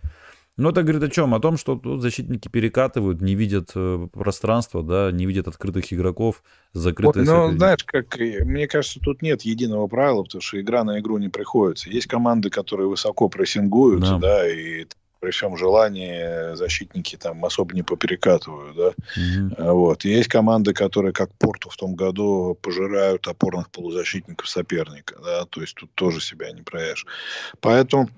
Но 0.56 0.70
это 0.70 0.82
говорит 0.82 1.02
о 1.02 1.10
чем? 1.10 1.34
О 1.34 1.40
том, 1.40 1.58
что 1.58 1.76
тут 1.76 2.00
защитники 2.00 2.48
перекатывают, 2.48 3.20
не 3.20 3.34
видят 3.34 3.72
э, 3.74 4.08
пространства, 4.12 4.82
да, 4.82 5.12
не 5.12 5.26
видят 5.26 5.48
открытых 5.48 5.92
игроков, 5.92 6.42
закрытые. 6.72 7.26
Ну, 7.26 7.52
знаешь, 7.52 7.84
как 7.84 8.16
мне 8.18 8.66
кажется, 8.66 8.98
тут 9.00 9.20
нет 9.20 9.42
единого 9.42 9.86
правила, 9.86 10.22
потому 10.22 10.40
что 10.40 10.58
игра 10.58 10.82
на 10.82 10.98
игру 11.00 11.18
не 11.18 11.28
приходится. 11.28 11.90
Есть 11.90 12.06
команды, 12.06 12.48
которые 12.48 12.88
высоко 12.88 13.28
прессингуют, 13.28 14.00
да, 14.00 14.18
да 14.18 14.50
и 14.50 14.86
при 15.20 15.30
всем 15.30 15.56
желании 15.56 16.54
защитники 16.54 17.16
там 17.16 17.44
особо 17.44 17.74
не 17.74 17.82
поперекатывают, 17.82 18.76
да. 18.76 18.88
Угу. 18.88 19.72
Вот. 19.74 20.04
есть 20.04 20.28
команды, 20.28 20.72
которые, 20.72 21.12
как 21.12 21.34
Порту 21.34 21.68
в 21.68 21.76
том 21.76 21.94
году, 21.94 22.56
пожирают 22.62 23.26
опорных 23.26 23.70
полузащитников 23.70 24.48
соперника, 24.48 25.18
да, 25.22 25.44
то 25.46 25.60
есть 25.60 25.74
тут 25.74 25.90
тоже 25.94 26.20
себя 26.20 26.50
не 26.52 26.62
проявишь. 26.62 27.06
Поэтому 27.60 28.08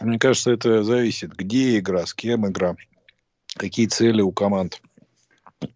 мне 0.00 0.18
кажется, 0.18 0.50
это 0.50 0.82
зависит, 0.82 1.34
где 1.34 1.78
игра, 1.78 2.06
с 2.06 2.14
кем 2.14 2.46
игра, 2.46 2.76
какие 3.56 3.86
цели 3.86 4.22
у 4.22 4.32
команд. 4.32 4.80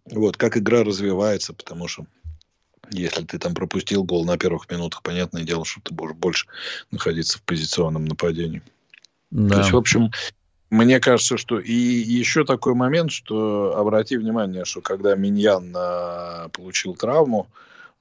Вот, 0.06 0.36
как 0.36 0.56
игра 0.56 0.82
развивается, 0.82 1.52
потому 1.52 1.88
что 1.88 2.06
если 2.90 3.24
ты 3.24 3.38
там 3.38 3.54
пропустил 3.54 4.04
гол 4.04 4.24
на 4.24 4.38
первых 4.38 4.70
минутах, 4.70 5.02
понятное 5.02 5.42
дело, 5.42 5.64
что 5.64 5.80
ты 5.80 5.94
будешь 5.94 6.14
больше 6.14 6.46
находиться 6.90 7.38
в 7.38 7.42
позиционном 7.42 8.04
нападении. 8.04 8.62
Да. 9.30 9.54
То 9.54 9.60
есть, 9.60 9.72
в 9.72 9.76
общем, 9.76 10.10
мне 10.70 11.00
кажется, 11.00 11.36
что 11.36 11.58
и 11.58 11.72
еще 11.72 12.44
такой 12.44 12.74
момент, 12.74 13.10
что 13.10 13.76
обрати 13.76 14.16
внимание, 14.16 14.64
что 14.64 14.80
когда 14.80 15.14
Миньян 15.14 15.72
а, 15.76 16.48
получил 16.50 16.94
травму, 16.94 17.48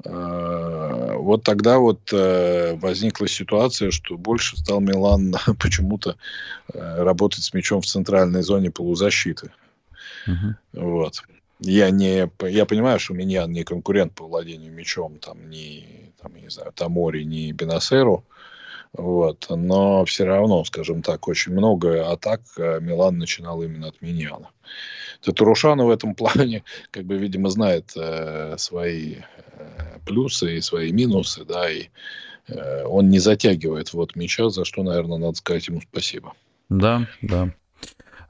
вот 0.05 1.43
тогда 1.43 1.79
вот 1.79 2.11
э, 2.11 2.75
возникла 2.75 3.27
ситуация, 3.27 3.91
что 3.91 4.17
больше 4.17 4.57
стал 4.57 4.81
Милан 4.81 5.35
почему-то 5.59 6.17
э, 6.73 7.03
работать 7.03 7.43
с 7.43 7.53
мячом 7.53 7.81
в 7.81 7.85
центральной 7.85 8.43
зоне 8.43 8.69
полузащиты. 8.69 9.51
Uh-huh. 10.27 10.55
Вот. 10.73 11.23
Я 11.59 11.89
не, 11.91 12.29
я 12.41 12.65
понимаю, 12.65 12.99
что 12.99 13.13
меня 13.13 13.45
не 13.45 13.63
конкурент 13.63 14.13
по 14.13 14.27
владению 14.27 14.73
мячом, 14.73 15.19
там, 15.19 15.49
ни, 15.49 16.11
там, 16.21 16.35
не 16.35 16.49
знаю, 16.49 16.73
Тамори, 16.73 17.23
ни 17.23 17.53
Бенасеру, 17.53 18.25
вот, 18.93 19.47
но 19.49 20.05
все 20.05 20.25
равно, 20.25 20.63
скажем 20.65 21.01
так, 21.01 21.27
очень 21.27 21.53
много 21.53 22.11
атак 22.11 22.41
э, 22.57 22.79
Милан 22.79 23.17
начинал 23.17 23.63
именно 23.63 23.87
от 23.87 24.01
Миньяна. 24.01 24.49
Татурушану 25.21 25.85
в 25.85 25.89
этом 25.89 26.15
плане, 26.15 26.63
как 26.91 27.05
бы, 27.05 27.17
видимо, 27.17 27.49
знает 27.49 27.91
э, 27.95 28.55
свои 28.57 29.15
э, 29.53 29.92
плюсы 30.05 30.57
и 30.57 30.61
свои 30.61 30.91
минусы, 30.91 31.45
да, 31.45 31.69
и 31.69 31.85
э, 32.47 32.83
он 32.85 33.09
не 33.09 33.19
затягивает 33.19 33.93
вот 33.93 34.15
мяча, 34.15 34.49
за 34.49 34.65
что, 34.65 34.83
наверное, 34.83 35.17
надо 35.17 35.35
сказать 35.35 35.67
ему 35.67 35.81
спасибо. 35.81 36.33
Да, 36.69 37.07
да. 37.21 37.53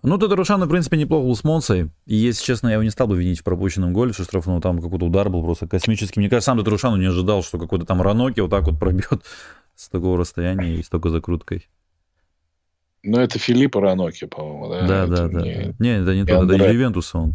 Ну, 0.03 0.17
Татарушан, 0.17 0.61
в 0.61 0.69
принципе, 0.69 0.97
неплохо 0.97 1.25
был 1.25 1.35
с 1.35 1.45
Монсой. 1.45 1.89
И, 2.05 2.15
если 2.15 2.43
честно, 2.43 2.67
я 2.67 2.73
его 2.73 2.83
не 2.83 2.89
стал 2.89 3.07
бы 3.07 3.17
винить 3.17 3.39
в 3.39 3.43
пропущенном 3.45 3.93
голе, 3.93 4.11
что 4.11 4.25
штрафного 4.25 4.59
там 4.59 4.81
какой-то 4.81 5.05
удар 5.05 5.29
был 5.29 5.41
просто 5.43 5.65
космический. 5.65 6.19
Мне 6.19 6.29
кажется, 6.29 6.47
сам 6.47 6.57
Татарушану 6.57 6.97
не 6.97 7.05
ожидал, 7.05 7.41
что 7.41 7.57
какой-то 7.57 7.85
там 7.85 8.01
Раноки 8.01 8.41
вот 8.41 8.51
так 8.51 8.65
вот 8.65 8.77
пробьет 8.77 9.23
с 9.75 9.87
такого 9.87 10.17
расстояния 10.17 10.75
и 10.75 10.83
с 10.83 10.89
такой 10.89 11.11
закруткой. 11.11 11.69
Ну, 13.01 13.19
это 13.19 13.39
Филиппа 13.39 13.79
Раноки, 13.79 14.25
по-моему, 14.25 14.69
да? 14.69 14.87
Да, 14.87 15.03
это 15.03 15.15
да, 15.15 15.27
да. 15.27 15.41
Не, 15.79 16.01
это 16.01 16.13
не, 16.13 16.21
не 16.21 16.25
тот, 16.25 16.51
это 16.51 16.65
из 16.65 16.73
Ювентуса 16.73 17.17
он. 17.19 17.33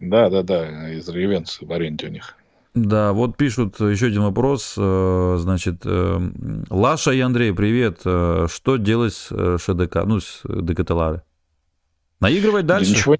Да, 0.00 0.28
да, 0.28 0.42
да, 0.42 0.90
из 0.90 1.08
Ювентуса 1.08 1.64
в 1.64 1.72
аренде 1.72 2.08
у 2.08 2.10
них. 2.10 2.36
Да, 2.74 3.12
вот 3.12 3.36
пишут 3.36 3.80
еще 3.80 4.06
один 4.06 4.22
вопрос. 4.22 4.74
Э, 4.78 5.36
значит, 5.38 5.82
э, 5.84 6.30
Лаша 6.70 7.12
и 7.12 7.20
Андрей, 7.20 7.52
привет. 7.52 8.00
Э, 8.04 8.46
что 8.50 8.76
делать 8.78 9.12
с 9.12 9.58
ШДК, 9.58 10.04
ну, 10.06 10.20
с 10.20 10.40
ДКТЛАРы? 10.44 11.22
Наигрывать 12.20 12.64
дальше? 12.64 12.92
Да 12.92 12.98
ничего, 12.98 13.16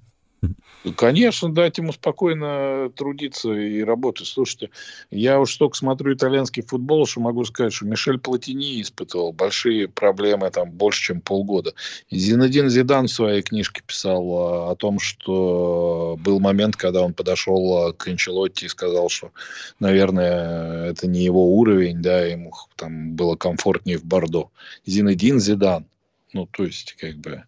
Конечно, 0.97 1.53
дать 1.53 1.77
ему 1.77 1.93
спокойно 1.93 2.91
трудиться 2.95 3.53
и 3.53 3.81
работать. 3.83 4.27
Слушайте, 4.27 4.69
я 5.11 5.39
уж 5.39 5.53
столько 5.53 5.77
смотрю 5.77 6.13
итальянский 6.13 6.61
футбол, 6.61 7.05
что 7.05 7.21
могу 7.21 7.45
сказать, 7.45 7.71
что 7.71 7.85
Мишель 7.85 8.19
Платини 8.19 8.81
испытывал 8.81 9.31
большие 9.31 9.87
проблемы 9.87 10.49
там 10.49 10.69
больше, 10.71 11.03
чем 11.03 11.21
полгода. 11.21 11.73
Зинедин 12.11 12.69
Зидан 12.69 13.07
в 13.07 13.11
своей 13.11 13.41
книжке 13.41 13.81
писал 13.85 14.23
а, 14.33 14.71
о 14.71 14.75
том, 14.75 14.99
что 14.99 16.17
был 16.19 16.41
момент, 16.41 16.75
когда 16.75 17.01
он 17.01 17.13
подошел 17.13 17.77
а, 17.77 17.93
к 17.93 18.07
Анчелотти 18.07 18.65
и 18.65 18.69
сказал, 18.69 19.07
что, 19.07 19.31
наверное, 19.79 20.89
это 20.89 21.07
не 21.07 21.23
его 21.23 21.55
уровень, 21.55 22.01
да, 22.01 22.25
ему 22.25 22.51
там 22.75 23.15
было 23.15 23.37
комфортнее 23.37 23.97
в 23.97 24.03
Бордо. 24.03 24.49
Зинедин 24.85 25.39
Зидан. 25.39 25.85
Ну, 26.33 26.47
то 26.47 26.65
есть, 26.65 26.93
как 26.93 27.15
бы 27.17 27.43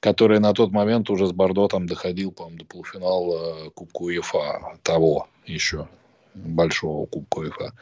который 0.00 0.40
на 0.40 0.52
тот 0.54 0.72
момент 0.72 1.10
уже 1.10 1.26
с 1.26 1.32
Бордо 1.32 1.68
там 1.68 1.86
доходил, 1.86 2.32
по-моему, 2.32 2.58
до 2.58 2.64
полуфинала 2.64 3.70
Кубка 3.70 4.02
УЕФА 4.02 4.78
того 4.82 5.28
еще 5.46 5.86
большого 6.34 7.06
Кубка 7.06 7.38
УЕФА. 7.40 7.72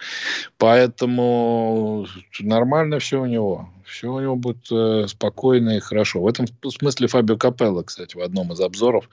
Поэтому 0.59 2.07
нормально 2.41 2.99
все 2.99 3.21
у 3.21 3.27
него. 3.27 3.69
Все 3.89 4.13
у 4.13 4.21
него 4.21 4.37
будет 4.37 4.71
э, 4.71 5.07
спокойно 5.09 5.77
и 5.77 5.81
хорошо. 5.81 6.21
В 6.21 6.27
этом 6.27 6.47
смысле 6.69 7.09
Фабио 7.09 7.37
Капелло, 7.37 7.83
кстати, 7.83 8.17
в 8.17 8.21
одном 8.21 8.53
из 8.53 8.61
обзоров 8.61 9.09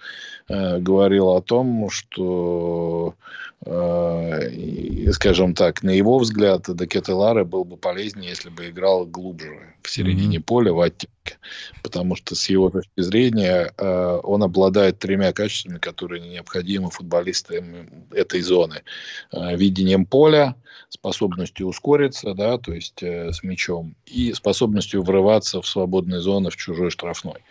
э, 0.50 0.80
говорил 0.80 1.30
о 1.30 1.42
том, 1.42 1.90
что, 1.90 3.16
э, 3.66 5.12
скажем 5.14 5.54
так, 5.54 5.82
на 5.82 5.92
его 5.92 6.20
взгляд, 6.20 6.66
Декетеларе 6.68 7.46
был 7.46 7.64
бы 7.64 7.78
полезнее, 7.78 8.30
если 8.30 8.50
бы 8.50 8.70
играл 8.70 9.06
глубже 9.06 9.76
в 9.82 9.90
середине 9.90 10.38
mm-hmm. 10.38 10.44
поля 10.44 10.74
в 10.74 10.82
оттенке. 10.82 11.38
Потому 11.82 12.16
что 12.16 12.36
с 12.36 12.50
его 12.50 12.70
точки 12.70 13.02
зрения 13.02 13.74
э, 13.78 14.20
он 14.24 14.44
обладает 14.44 15.00
тремя 15.00 15.32
качествами, 15.32 15.78
которые 15.78 16.28
необходимы 16.28 16.90
футболистам 16.90 18.06
этой 18.12 18.42
зоны. 18.42 18.82
Э, 19.32 19.56
видением 19.56 20.06
поля, 20.06 20.56
способностью 20.90 21.68
ускориться, 21.68 22.34
да, 22.34 22.58
то 22.58 22.74
есть 22.74 23.02
э, 23.02 23.32
с 23.32 23.44
мячом, 23.44 23.96
и 24.06 24.34
способностью 24.34 24.64
врываться 24.68 25.61
в 25.61 25.68
свободные 25.68 26.22
зоны 26.22 26.49
в 26.49 26.55
чужой 26.55 26.89
штрафной. 26.89 27.43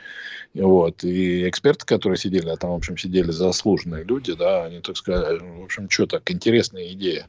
Вот. 0.54 1.02
И 1.02 1.48
эксперты, 1.48 1.84
которые 1.84 2.16
сидели, 2.16 2.48
а 2.48 2.56
там, 2.56 2.70
в 2.70 2.76
общем, 2.76 2.96
сидели 2.96 3.30
заслуженные 3.30 4.04
люди, 4.04 4.34
да, 4.34 4.64
они, 4.64 4.80
так 4.80 4.96
сказать, 4.96 5.40
в 5.42 5.64
общем, 5.64 5.90
что 5.90 6.06
так, 6.06 6.30
интересная 6.30 6.92
идея. 6.92 7.28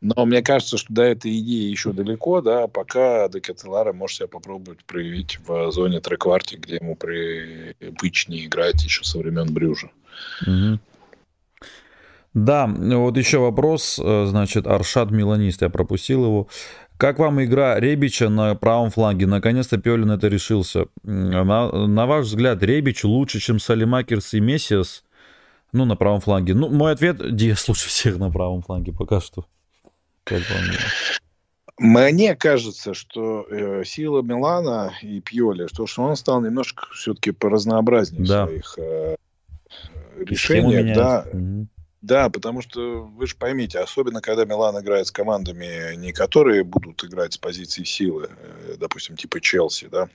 Но 0.00 0.26
мне 0.26 0.42
кажется, 0.42 0.76
что 0.76 0.92
до 0.92 1.02
этой 1.02 1.38
идеи 1.38 1.70
еще 1.70 1.92
далеко, 1.92 2.40
да, 2.40 2.66
пока 2.66 3.28
Декателара 3.28 3.92
может 3.92 4.16
себя 4.16 4.28
попробовать 4.28 4.84
проявить 4.84 5.38
в 5.46 5.70
зоне 5.70 6.00
трекварти, 6.00 6.56
где 6.56 6.76
ему 6.76 6.96
привычнее 6.96 8.46
играть 8.46 8.82
еще 8.84 9.04
со 9.04 9.18
времен 9.18 9.52
Брюжа. 9.54 9.90
Угу. 10.42 10.78
Да, 12.34 12.66
вот 12.66 13.16
еще 13.16 13.38
вопрос, 13.38 14.00
э, 14.02 14.26
значит, 14.26 14.66
Аршат 14.66 15.12
Миланист, 15.12 15.62
я 15.62 15.70
пропустил 15.70 16.24
его. 16.24 16.48
Как 16.96 17.18
вам 17.18 17.42
игра 17.42 17.78
Ребича 17.80 18.28
на 18.28 18.54
правом 18.54 18.90
фланге? 18.90 19.26
Наконец-то 19.26 19.78
Пиолин 19.78 20.10
это 20.10 20.28
решился. 20.28 20.86
На, 21.02 21.44
на 21.44 22.06
ваш 22.06 22.26
взгляд, 22.26 22.62
Ребич 22.62 23.04
лучше, 23.04 23.40
чем 23.40 23.58
Салимакерс 23.58 24.34
и 24.34 24.40
Мессиас? 24.40 25.04
Ну, 25.72 25.84
на 25.84 25.96
правом 25.96 26.20
фланге. 26.20 26.54
Ну, 26.54 26.68
мой 26.68 26.92
ответ, 26.92 27.34
Диас 27.34 27.68
лучше 27.68 27.88
всех 27.88 28.18
на 28.18 28.30
правом 28.30 28.62
фланге 28.62 28.92
пока 28.92 29.20
что. 29.20 29.44
Как 30.22 30.42
вам 30.50 30.62
мне 31.78 32.36
кажется, 32.36 32.94
что 32.94 33.46
э, 33.50 33.82
сила 33.84 34.22
Милана 34.22 34.92
и 35.02 35.20
Пьоли, 35.20 35.66
что, 35.66 35.86
что 35.86 36.02
он 36.04 36.16
стал 36.16 36.40
немножко 36.40 36.86
все-таки 36.92 37.32
поразнообразнее 37.32 38.24
да. 38.24 38.46
своих 38.46 38.74
э, 38.78 39.16
решениях. 40.18 40.96
Да. 40.96 41.26
Угу. 41.32 41.66
Да, 42.04 42.28
потому 42.28 42.60
что 42.60 43.04
вы 43.04 43.26
же 43.26 43.34
поймите, 43.34 43.78
особенно 43.78 44.20
когда 44.20 44.44
Милан 44.44 44.78
играет 44.78 45.06
с 45.06 45.10
командами, 45.10 45.96
не 45.96 46.12
которые 46.12 46.62
будут 46.62 47.02
играть 47.02 47.32
с 47.32 47.38
позиции 47.38 47.82
силы, 47.84 48.28
э, 48.28 48.74
допустим, 48.78 49.16
типа 49.16 49.40
Челси, 49.40 49.88
да, 49.90 50.10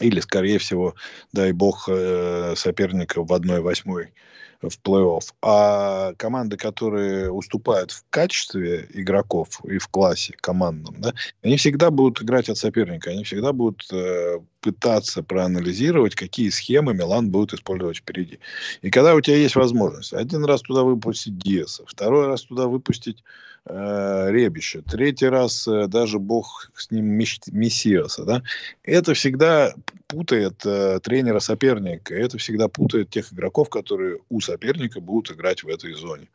или, 0.00 0.20
скорее 0.20 0.58
всего, 0.58 0.94
дай 1.32 1.50
бог, 1.50 1.88
э, 1.88 2.54
соперника 2.56 3.24
в 3.24 3.32
1-8 3.32 4.12
в 4.60 4.78
плей-офф, 4.82 5.22
а 5.42 6.14
команды, 6.14 6.56
которые 6.56 7.30
уступают 7.30 7.92
в 7.92 8.04
качестве 8.10 8.88
игроков 8.92 9.60
и 9.64 9.78
в 9.78 9.88
классе 9.88 10.34
командном, 10.40 10.96
да, 10.98 11.14
они 11.42 11.56
всегда 11.56 11.90
будут 11.90 12.22
играть 12.22 12.48
от 12.48 12.58
соперника, 12.58 13.10
они 13.10 13.24
всегда 13.24 13.52
будут 13.52 13.86
э, 13.92 14.40
пытаться 14.60 15.22
проанализировать, 15.22 16.14
какие 16.14 16.48
схемы 16.48 16.94
Милан 16.94 17.30
будет 17.30 17.54
использовать 17.54 17.98
впереди. 17.98 18.40
И 18.82 18.90
когда 18.90 19.14
у 19.14 19.20
тебя 19.20 19.36
есть 19.36 19.56
возможность 19.56 20.12
один 20.12 20.44
раз 20.44 20.62
туда 20.62 20.82
выпустить 20.82 21.38
Диаса, 21.38 21.84
второй 21.86 22.26
раз 22.26 22.42
туда 22.42 22.66
выпустить 22.66 23.22
э, 23.64 24.30
Ребища, 24.30 24.82
третий 24.82 25.28
раз 25.28 25.66
э, 25.68 25.86
даже 25.86 26.18
бог 26.18 26.70
с 26.76 26.90
ним 26.90 27.06
Мессиаса, 27.06 28.24
да, 28.24 28.42
это 28.82 29.14
всегда 29.14 29.74
путает 30.06 30.64
э, 30.64 31.00
тренера 31.02 31.38
соперника, 31.38 32.14
это 32.14 32.38
всегда 32.38 32.68
путает 32.68 33.10
тех 33.10 33.32
игроков, 33.32 33.68
которые 33.68 34.18
у 34.28 34.40
соперника 34.40 35.00
будут 35.00 35.36
играть 35.36 35.62
в 35.62 35.68
этой 35.68 35.94
зоне. 35.94 36.28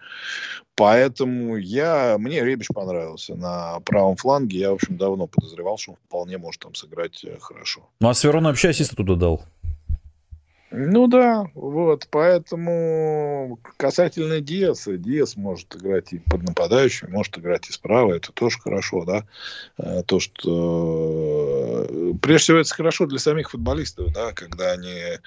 Поэтому 0.76 1.58
я, 1.58 2.18
мне 2.18 2.44
Ребич 2.44 2.68
понравился 2.74 3.36
на 3.36 3.80
правом 3.82 4.16
фланге, 4.16 4.60
я, 4.60 4.72
в 4.72 4.76
общем, 4.76 4.98
давно 4.98 5.28
подозревал, 5.28 5.78
что 5.78 5.92
он 5.92 5.98
вполне 6.08 6.38
может 6.38 6.62
там 6.62 6.76
сыграть 6.76 7.24
э, 7.24 7.38
хорошо. 7.40 7.90
Ну, 8.00 8.10
а 8.10 8.14
Сверон 8.14 8.48
ассиста 8.48 8.96
туда 8.96 9.16
дал. 9.16 9.44
Ну 10.76 11.06
да, 11.06 11.46
вот, 11.54 12.08
поэтому 12.10 13.60
касательно 13.78 14.42
Диаса, 14.42 14.98
Диас 14.98 15.38
может 15.38 15.76
играть 15.76 16.14
и 16.14 16.18
под 16.18 16.42
нападающим, 16.42 17.12
может 17.12 17.38
играть 17.38 17.70
и 17.70 17.72
справа, 17.72 18.14
это 18.14 18.32
тоже 18.32 18.58
хорошо, 18.60 19.06
да, 19.06 19.24
э, 19.78 20.02
то, 20.02 20.20
что 20.20 21.86
э, 21.88 22.14
прежде 22.20 22.44
всего 22.44 22.58
это 22.58 22.74
хорошо 22.74 23.06
для 23.06 23.20
самих 23.20 23.52
футболистов, 23.52 24.12
да, 24.14 24.32
когда 24.34 24.72
они 24.72 25.20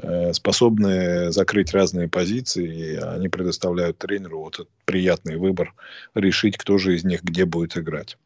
э, 0.00 0.32
способны 0.34 1.32
закрыть 1.32 1.72
разные 1.72 2.08
позиции, 2.08 2.92
и 2.92 2.94
они 2.94 3.28
предоставляют 3.28 3.98
тренеру 3.98 4.38
вот 4.38 4.54
этот 4.54 4.70
приятный 4.84 5.36
выбор 5.36 5.74
решить, 6.14 6.56
кто 6.56 6.78
же 6.78 6.94
из 6.94 7.02
них 7.02 7.24
где 7.24 7.44
будет 7.44 7.76
играть. 7.76 8.16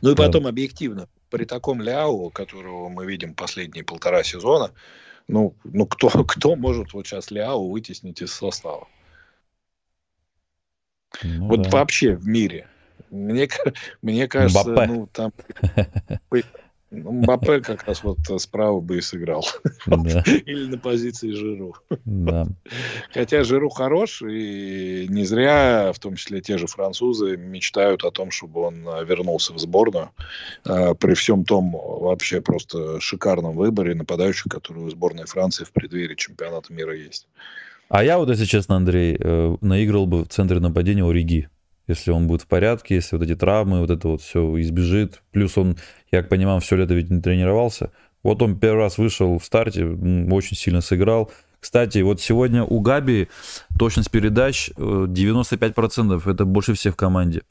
Ну 0.00 0.10
и 0.10 0.16
потом 0.16 0.48
объективно, 0.48 1.06
при 1.30 1.44
таком 1.44 1.80
Ляо, 1.80 2.30
которого 2.30 2.88
мы 2.88 3.06
видим 3.06 3.34
последние 3.34 3.84
полтора 3.84 4.24
сезона, 4.24 4.72
ну, 5.28 5.54
ну 5.64 5.86
кто, 5.86 6.08
кто 6.24 6.56
может 6.56 6.92
вот 6.92 7.06
сейчас 7.06 7.30
Ляо 7.30 7.68
вытеснить 7.68 8.22
из 8.22 8.32
состава? 8.32 8.88
Ну, 11.22 11.48
вот 11.48 11.62
да. 11.62 11.70
вообще 11.70 12.16
в 12.16 12.26
мире. 12.26 12.68
Мне, 13.10 13.48
мне 14.02 14.26
кажется, 14.28 14.70
Мбаппе. 14.70 14.92
ну 14.92 15.06
там 15.06 15.32
Мбаппе 16.92 17.60
как 17.60 17.84
раз 17.84 18.04
вот 18.04 18.18
справа 18.38 18.80
бы 18.80 18.98
и 18.98 19.00
сыграл. 19.00 19.46
Да. 19.86 20.22
Или 20.46 20.66
на 20.66 20.78
позиции 20.78 21.30
Жиру. 21.30 21.74
Да. 22.04 22.46
Хотя 23.12 23.44
Жиру 23.44 23.70
хорош, 23.70 24.22
и 24.22 25.06
не 25.08 25.24
зря, 25.24 25.92
в 25.94 25.98
том 25.98 26.16
числе 26.16 26.40
те 26.42 26.58
же 26.58 26.66
французы, 26.66 27.36
мечтают 27.36 28.04
о 28.04 28.10
том, 28.10 28.30
чтобы 28.30 28.60
он 28.60 28.84
вернулся 29.06 29.54
в 29.54 29.58
сборную. 29.58 30.10
А, 30.64 30.94
при 30.94 31.14
всем 31.14 31.44
том 31.44 31.72
вообще 31.72 32.40
просто 32.40 33.00
шикарном 33.00 33.56
выборе 33.56 33.94
нападающих, 33.94 34.50
который 34.50 34.84
у 34.84 34.90
сборной 34.90 35.24
Франции 35.24 35.64
в 35.64 35.72
преддверии 35.72 36.14
чемпионата 36.14 36.72
мира 36.72 36.94
есть. 36.94 37.26
А 37.88 38.04
я 38.04 38.18
вот, 38.18 38.28
если 38.28 38.44
честно, 38.44 38.76
Андрей, 38.76 39.16
э, 39.18 39.56
наиграл 39.60 40.06
бы 40.06 40.24
в 40.24 40.28
центре 40.28 40.60
нападения 40.60 41.04
Ориги. 41.04 41.48
Если 41.88 42.10
он 42.10 42.26
будет 42.26 42.42
в 42.42 42.46
порядке, 42.46 42.96
если 42.96 43.16
вот 43.16 43.24
эти 43.24 43.34
травмы, 43.34 43.80
вот 43.80 43.90
это 43.90 44.08
вот 44.08 44.22
все 44.22 44.60
избежит. 44.60 45.22
Плюс 45.32 45.58
он, 45.58 45.76
я 46.10 46.22
понимаю, 46.22 46.60
все 46.60 46.76
лето 46.76 46.94
ведь 46.94 47.10
не 47.10 47.20
тренировался. 47.20 47.90
Вот 48.22 48.40
он 48.40 48.58
первый 48.58 48.78
раз 48.78 48.98
вышел 48.98 49.38
в 49.38 49.44
старте, 49.44 49.84
очень 49.84 50.56
сильно 50.56 50.80
сыграл. 50.80 51.30
Кстати, 51.58 51.98
вот 51.98 52.20
сегодня 52.20 52.64
у 52.64 52.80
Габи 52.80 53.28
точность 53.78 54.10
передач 54.10 54.70
95%, 54.76 56.22
э, 56.26 56.30
это 56.30 56.44
больше 56.44 56.74
всех 56.74 56.94
в 56.94 56.96
команде. 56.96 57.42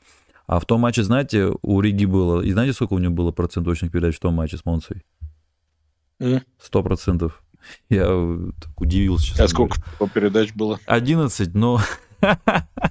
А 0.48 0.60
в 0.60 0.66
том 0.66 0.82
матче, 0.82 1.04
знаете, 1.04 1.54
у 1.62 1.80
Риги 1.80 2.06
было, 2.06 2.42
и 2.42 2.52
знаете, 2.52 2.74
сколько 2.74 2.94
у 2.94 3.00
него 3.00 3.14
было 3.14 3.32
процент 3.32 3.66
точных 3.66 3.92
передач 3.92 4.18
в 4.18 4.20
том 4.20 4.34
матче 4.34 4.58
с 4.58 4.66
Монцей? 4.66 5.04
Сто 6.60 6.84
процентов. 6.84 7.42
Я 7.90 8.06
так 8.60 8.82
удивился. 8.82 9.42
А 9.42 9.48
сколько 9.48 9.78
передач 10.14 10.54
было? 10.54 10.80
11, 10.86 11.54
но... 11.54 11.80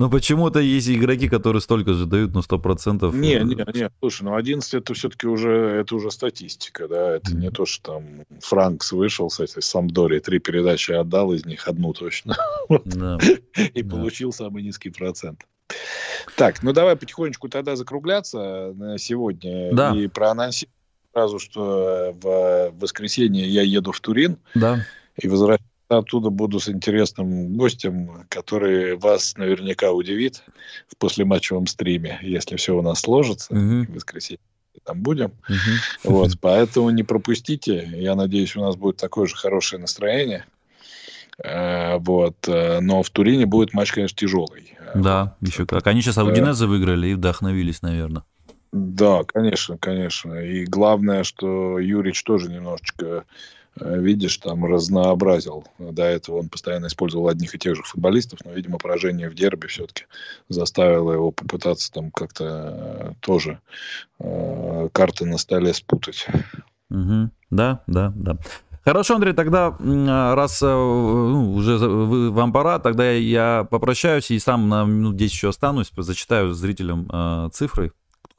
Но 0.00 0.08
почему-то 0.08 0.60
есть 0.60 0.88
игроки, 0.88 1.28
которые 1.28 1.60
столько 1.60 1.92
же 1.92 2.06
дают, 2.06 2.32
ну, 2.32 2.40
100%. 2.40 3.14
Не, 3.14 3.34
не, 3.40 3.54
не, 3.54 3.90
слушай, 4.00 4.22
ну 4.22 4.34
11 4.34 4.72
это 4.72 4.94
все-таки 4.94 5.26
уже, 5.26 5.50
это 5.50 5.94
уже 5.94 6.10
статистика, 6.10 6.88
да, 6.88 7.16
это 7.16 7.32
mm-hmm. 7.32 7.36
не 7.38 7.50
то, 7.50 7.66
что 7.66 7.92
там 7.92 8.04
Франкс 8.40 8.92
вышел 8.92 9.28
с 9.28 9.40
этой 9.40 9.62
Самдори, 9.62 10.20
три 10.20 10.38
передачи 10.38 10.92
отдал, 10.92 11.34
из 11.34 11.44
них 11.44 11.68
одну 11.68 11.92
точно. 11.92 12.34
И 13.74 13.82
получил 13.82 14.32
самый 14.32 14.62
низкий 14.62 14.88
процент. 14.88 15.46
Так, 16.34 16.62
ну 16.62 16.72
давай 16.72 16.96
потихонечку 16.96 17.50
тогда 17.50 17.76
закругляться 17.76 18.72
на 18.74 18.96
сегодня 18.96 19.70
да. 19.74 19.94
и 19.94 20.06
проанонсировать 20.06 20.74
сразу, 21.12 21.38
что 21.38 22.16
в 22.18 22.72
воскресенье 22.80 23.46
я 23.46 23.60
еду 23.60 23.92
в 23.92 24.00
Турин. 24.00 24.38
Да. 24.54 24.86
И 25.20 25.28
возвращаюсь 25.28 25.69
оттуда 25.98 26.30
буду 26.30 26.60
с 26.60 26.68
интересным 26.68 27.56
гостем, 27.56 28.24
который 28.28 28.96
вас 28.96 29.36
наверняка 29.36 29.92
удивит 29.92 30.42
в 30.88 30.96
послематчевом 30.96 31.66
стриме, 31.66 32.18
если 32.22 32.56
все 32.56 32.76
у 32.76 32.82
нас 32.82 33.00
сложится 33.00 33.52
угу. 33.52 33.84
в 33.84 33.94
воскресенье. 33.94 34.40
Там 34.84 35.02
будем. 35.02 35.32
Угу. 35.48 36.12
Вот, 36.12 36.30
поэтому 36.40 36.90
не 36.90 37.02
пропустите. 37.02 37.90
Я 37.94 38.14
надеюсь, 38.14 38.56
у 38.56 38.60
нас 38.60 38.76
будет 38.76 38.96
такое 38.96 39.26
же 39.26 39.36
хорошее 39.36 39.80
настроение. 39.80 40.46
Э, 41.42 41.98
вот. 41.98 42.36
Э, 42.48 42.80
но 42.80 43.02
в 43.02 43.10
Турине 43.10 43.46
будет 43.46 43.74
матч, 43.74 43.92
конечно, 43.92 44.16
тяжелый. 44.16 44.76
Да, 44.94 45.36
еще 45.40 45.66
как. 45.66 45.86
Они 45.86 46.00
сейчас 46.00 46.18
Аудинезе 46.18 46.66
выиграли 46.66 47.08
и 47.08 47.14
вдохновились, 47.14 47.82
наверное. 47.82 48.24
Да, 48.72 49.24
конечно, 49.24 49.76
конечно. 49.76 50.34
И 50.34 50.64
главное, 50.64 51.24
что 51.24 51.78
Юрич 51.78 52.22
тоже 52.22 52.48
немножечко 52.48 53.04
Э, 53.04 53.22
видишь, 53.80 54.36
там 54.38 54.64
разнообразил. 54.64 55.64
До 55.78 56.02
этого 56.02 56.38
он 56.38 56.48
постоянно 56.48 56.86
использовал 56.86 57.28
одних 57.28 57.54
и 57.54 57.58
тех 57.58 57.76
же 57.76 57.82
футболистов, 57.82 58.40
но, 58.44 58.52
видимо, 58.52 58.78
поражение 58.78 59.28
в 59.28 59.34
дерби 59.34 59.66
все-таки 59.66 60.04
заставило 60.48 61.12
его 61.12 61.30
попытаться 61.30 61.92
там 61.92 62.10
как-то 62.10 62.44
э, 62.44 63.12
тоже 63.20 63.60
э, 64.18 64.88
карты 64.92 65.26
на 65.26 65.38
столе 65.38 65.72
спутать. 65.74 66.26
Угу. 66.90 67.30
Да, 67.50 67.82
да, 67.86 68.12
да. 68.14 68.36
Хорошо, 68.84 69.16
Андрей, 69.16 69.34
тогда 69.34 69.76
раз 69.78 70.62
ну, 70.62 71.52
уже 71.52 71.76
вам 71.78 72.52
пора, 72.52 72.78
тогда 72.78 73.10
я 73.10 73.66
попрощаюсь 73.70 74.30
и 74.30 74.38
сам 74.38 74.68
на 74.70 74.84
минут 74.84 75.16
10 75.16 75.32
еще 75.32 75.48
останусь, 75.50 75.92
зачитаю 75.96 76.54
зрителям 76.54 77.08
э, 77.12 77.50
цифры, 77.52 77.92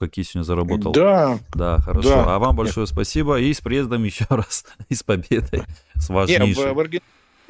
какие 0.08 0.26
сегодня 0.26 0.45
заработал. 0.45 0.91
Да. 0.91 1.39
Да, 1.54 1.78
хорошо. 1.80 2.10
Да. 2.10 2.36
А 2.36 2.39
вам 2.39 2.56
большое 2.56 2.84
Нет. 2.84 2.89
спасибо. 2.89 3.39
И 3.39 3.54
с 3.54 3.62
приездом 3.62 4.04
еще 4.04 4.26
раз, 4.30 4.66
и 4.89 4.95
с 4.95 5.04
победой, 5.04 5.64
с 5.95 6.10
важнейшей. 6.10 6.47
Нет, 6.47 6.58
в, 6.58 6.74
в 6.74 6.80
Аргентине 6.80 7.02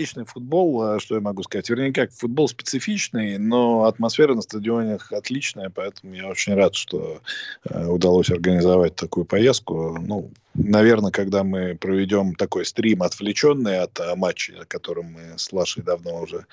отличный 0.02 0.26
футбол, 0.26 0.82
а 0.82 1.00
что 1.00 1.16
я 1.16 1.22
могу 1.22 1.44
сказать. 1.44 1.70
Вернее, 1.70 1.94
как 1.94 2.12
футбол 2.12 2.48
специфичный, 2.48 3.38
но 3.38 3.86
атмосфера 3.86 4.34
на 4.34 4.42
стадионах 4.42 5.12
отличная, 5.12 5.70
поэтому 5.70 6.14
я 6.14 6.28
очень 6.28 6.56
рад, 6.56 6.76
что 6.76 7.22
э, 7.70 7.86
удалось 7.88 8.32
организовать 8.32 8.96
такую 8.96 9.26
поездку. 9.26 9.98
Ну, 10.02 10.32
наверное, 10.54 11.12
когда 11.12 11.44
мы 11.44 11.78
проведем 11.80 12.36
такой 12.36 12.66
стрим 12.66 13.04
отвлеченный 13.04 13.80
от 13.80 14.00
а, 14.00 14.16
матча, 14.16 14.54
о 14.62 14.66
котором 14.66 15.14
мы 15.14 15.38
с 15.38 15.52
Лашей 15.54 15.84
давно 15.84 16.22
уже 16.22 16.46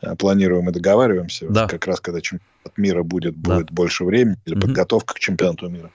а, 0.00 0.16
планируем 0.16 0.68
и 0.68 0.72
договариваемся, 0.72 1.46
да. 1.48 1.66
как 1.66 1.86
раз 1.86 2.00
когда 2.00 2.20
чемпионат 2.20 2.76
мира 2.76 3.02
будет, 3.02 3.40
да. 3.40 3.56
будет 3.56 3.70
больше 3.70 4.04
времени, 4.04 4.36
или 4.44 4.54
угу. 4.54 4.62
подготовка 4.62 5.14
к 5.14 5.18
чемпионату 5.20 5.68
мира. 5.68 5.90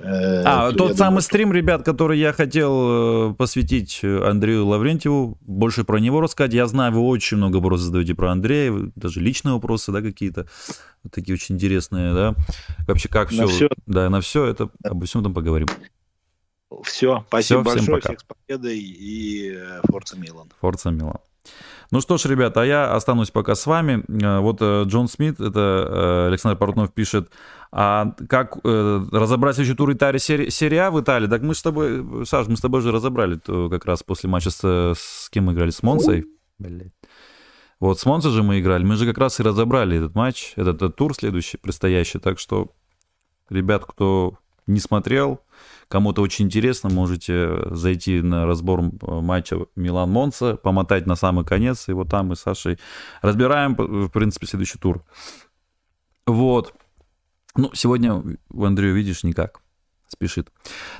Э, 0.00 0.42
а, 0.44 0.72
тот 0.72 0.96
самый 0.96 1.10
думаю, 1.10 1.22
стрим, 1.22 1.52
ребят, 1.52 1.84
который 1.84 2.18
я 2.18 2.32
хотел 2.32 3.30
э, 3.30 3.34
посвятить 3.34 4.00
Андрею 4.02 4.66
Лаврентьеву, 4.66 5.38
больше 5.42 5.84
про 5.84 5.98
него 5.98 6.20
рассказать. 6.20 6.54
Я 6.54 6.66
знаю, 6.66 6.92
вы 6.92 7.00
очень 7.00 7.36
много 7.36 7.56
вопросов 7.56 7.86
задаете 7.86 8.14
про 8.14 8.32
Андрея, 8.32 8.72
даже 8.96 9.20
личные 9.20 9.54
вопросы, 9.54 9.92
да, 9.92 10.00
какие-то 10.00 10.46
вот 11.02 11.12
такие 11.12 11.34
очень 11.34 11.54
интересные, 11.54 12.14
да. 12.14 12.34
Вообще, 12.86 13.08
как 13.08 13.30
все, 13.30 13.46
все. 13.46 13.68
Да, 13.86 14.08
на 14.10 14.20
все 14.20 14.46
это, 14.46 14.70
обо 14.82 15.06
всем 15.06 15.22
там 15.22 15.34
поговорим. 15.34 15.68
Все, 16.84 17.24
спасибо 17.28 17.62
Все, 17.62 17.72
большое, 17.72 17.96
пока. 17.98 18.08
всех 18.08 18.20
с 18.20 18.24
победой 18.24 18.78
и 18.78 19.52
э, 19.54 19.80
Форца 19.90 20.16
Милан. 20.16 20.50
Форца 20.60 20.90
Милан. 20.90 21.18
Ну 21.90 22.00
что 22.00 22.16
ж, 22.16 22.26
ребята, 22.26 22.62
а 22.62 22.64
я 22.64 22.94
останусь 22.94 23.32
пока 23.32 23.56
с 23.56 23.66
вами. 23.66 24.04
Э, 24.22 24.38
вот 24.38 24.58
э, 24.60 24.84
Джон 24.86 25.08
Смит, 25.08 25.40
это 25.40 26.26
Александр 26.28 26.56
Портнов 26.56 26.92
пишет, 26.92 27.30
а 27.72 28.14
как 28.28 28.58
разобрать 28.64 29.56
следующий 29.56 29.76
тур 29.76 29.92
Италии, 29.92 30.18
серия 30.18 30.82
А 30.82 30.90
в 30.90 31.00
Италии? 31.00 31.26
Так 31.26 31.42
мы 31.42 31.54
с 31.54 31.62
тобой, 31.62 32.24
Саш, 32.24 32.46
мы 32.46 32.56
с 32.56 32.60
тобой 32.60 32.82
же 32.82 32.92
разобрали 32.92 33.36
то 33.36 33.68
как 33.68 33.84
раз 33.84 34.02
после 34.02 34.28
матча 34.28 34.50
с, 34.50 34.64
с 34.96 35.28
кем 35.30 35.46
мы 35.46 35.52
играли, 35.52 35.70
с 35.70 35.82
Монсой. 35.82 36.26
Вот 37.80 37.98
с 37.98 38.04
Монсой 38.04 38.32
же 38.32 38.42
мы 38.42 38.60
играли, 38.60 38.84
мы 38.84 38.96
же 38.96 39.06
как 39.06 39.18
раз 39.18 39.40
и 39.40 39.42
разобрали 39.42 39.96
этот 39.96 40.14
матч, 40.14 40.52
этот, 40.56 40.76
этот 40.76 40.96
тур 40.96 41.14
следующий, 41.14 41.56
предстоящий. 41.56 42.18
Так 42.18 42.38
что, 42.38 42.72
ребят, 43.48 43.84
кто 43.86 44.39
не 44.66 44.80
смотрел, 44.80 45.40
Кому-то 45.90 46.22
очень 46.22 46.44
интересно, 46.44 46.88
можете 46.88 47.74
зайти 47.74 48.22
на 48.22 48.46
разбор 48.46 48.80
матча 49.02 49.56
Милан-Монца, 49.74 50.54
помотать 50.54 51.04
на 51.06 51.16
самый 51.16 51.44
конец, 51.44 51.88
и 51.88 51.92
вот 51.92 52.08
там 52.08 52.28
мы 52.28 52.36
с 52.36 52.42
Сашей 52.42 52.78
разбираем, 53.22 53.74
в 53.74 54.08
принципе, 54.08 54.46
следующий 54.46 54.78
тур. 54.78 55.04
Вот. 56.28 56.74
Ну, 57.56 57.72
сегодня 57.74 58.22
в 58.50 58.64
Андрею, 58.64 58.94
видишь, 58.94 59.24
никак 59.24 59.62
спешит. 60.06 60.52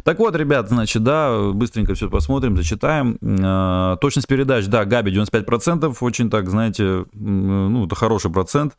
Так 0.03 0.19
вот, 0.19 0.35
ребят, 0.35 0.69
значит, 0.69 1.05
да, 1.05 1.53
быстренько 1.53 1.95
все 1.95 2.11
посмотрим, 2.11 2.57
зачитаем. 2.57 3.17
Э, 3.23 3.97
точность 4.01 4.27
передач, 4.27 4.67
да, 4.67 4.85
Габи 4.85 5.13
95%, 5.17 5.97
очень 6.01 6.31
так, 6.31 6.51
знаете, 6.51 7.07
ну, 7.13 7.87
это 7.87 7.95
хороший 7.95 8.33
процент. 8.33 8.77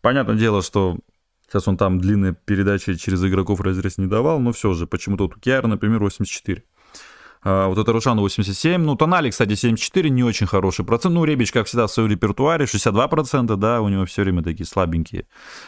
Понятное 0.00 0.36
дело, 0.36 0.62
что 0.62 0.96
Сейчас 1.50 1.66
он 1.66 1.76
там 1.76 1.98
длинные 1.98 2.32
передачи 2.32 2.94
через 2.94 3.24
игроков 3.24 3.60
разрез 3.60 3.98
не 3.98 4.06
давал, 4.06 4.38
но 4.38 4.52
все 4.52 4.72
же, 4.72 4.86
почему-то 4.86 5.24
вот 5.24 5.36
у 5.36 5.40
Киара, 5.40 5.66
например, 5.66 5.98
84. 5.98 6.62
А, 7.42 7.66
вот 7.66 7.76
это 7.76 7.92
Рушану 7.92 8.20
87. 8.20 8.80
Ну, 8.80 8.94
Тонали, 8.94 9.30
кстати, 9.30 9.54
74, 9.56 10.10
не 10.10 10.22
очень 10.22 10.46
хороший 10.46 10.84
процент. 10.84 11.12
Ну, 11.12 11.24
Ребич, 11.24 11.50
как 11.50 11.66
всегда, 11.66 11.88
в 11.88 11.90
своем 11.90 12.08
репертуаре 12.08 12.66
62%, 12.66 13.56
да, 13.56 13.80
у 13.80 13.88
него 13.88 14.04
все 14.04 14.22
время 14.22 14.44
такие 14.44 14.64
слабенькие 14.64 15.26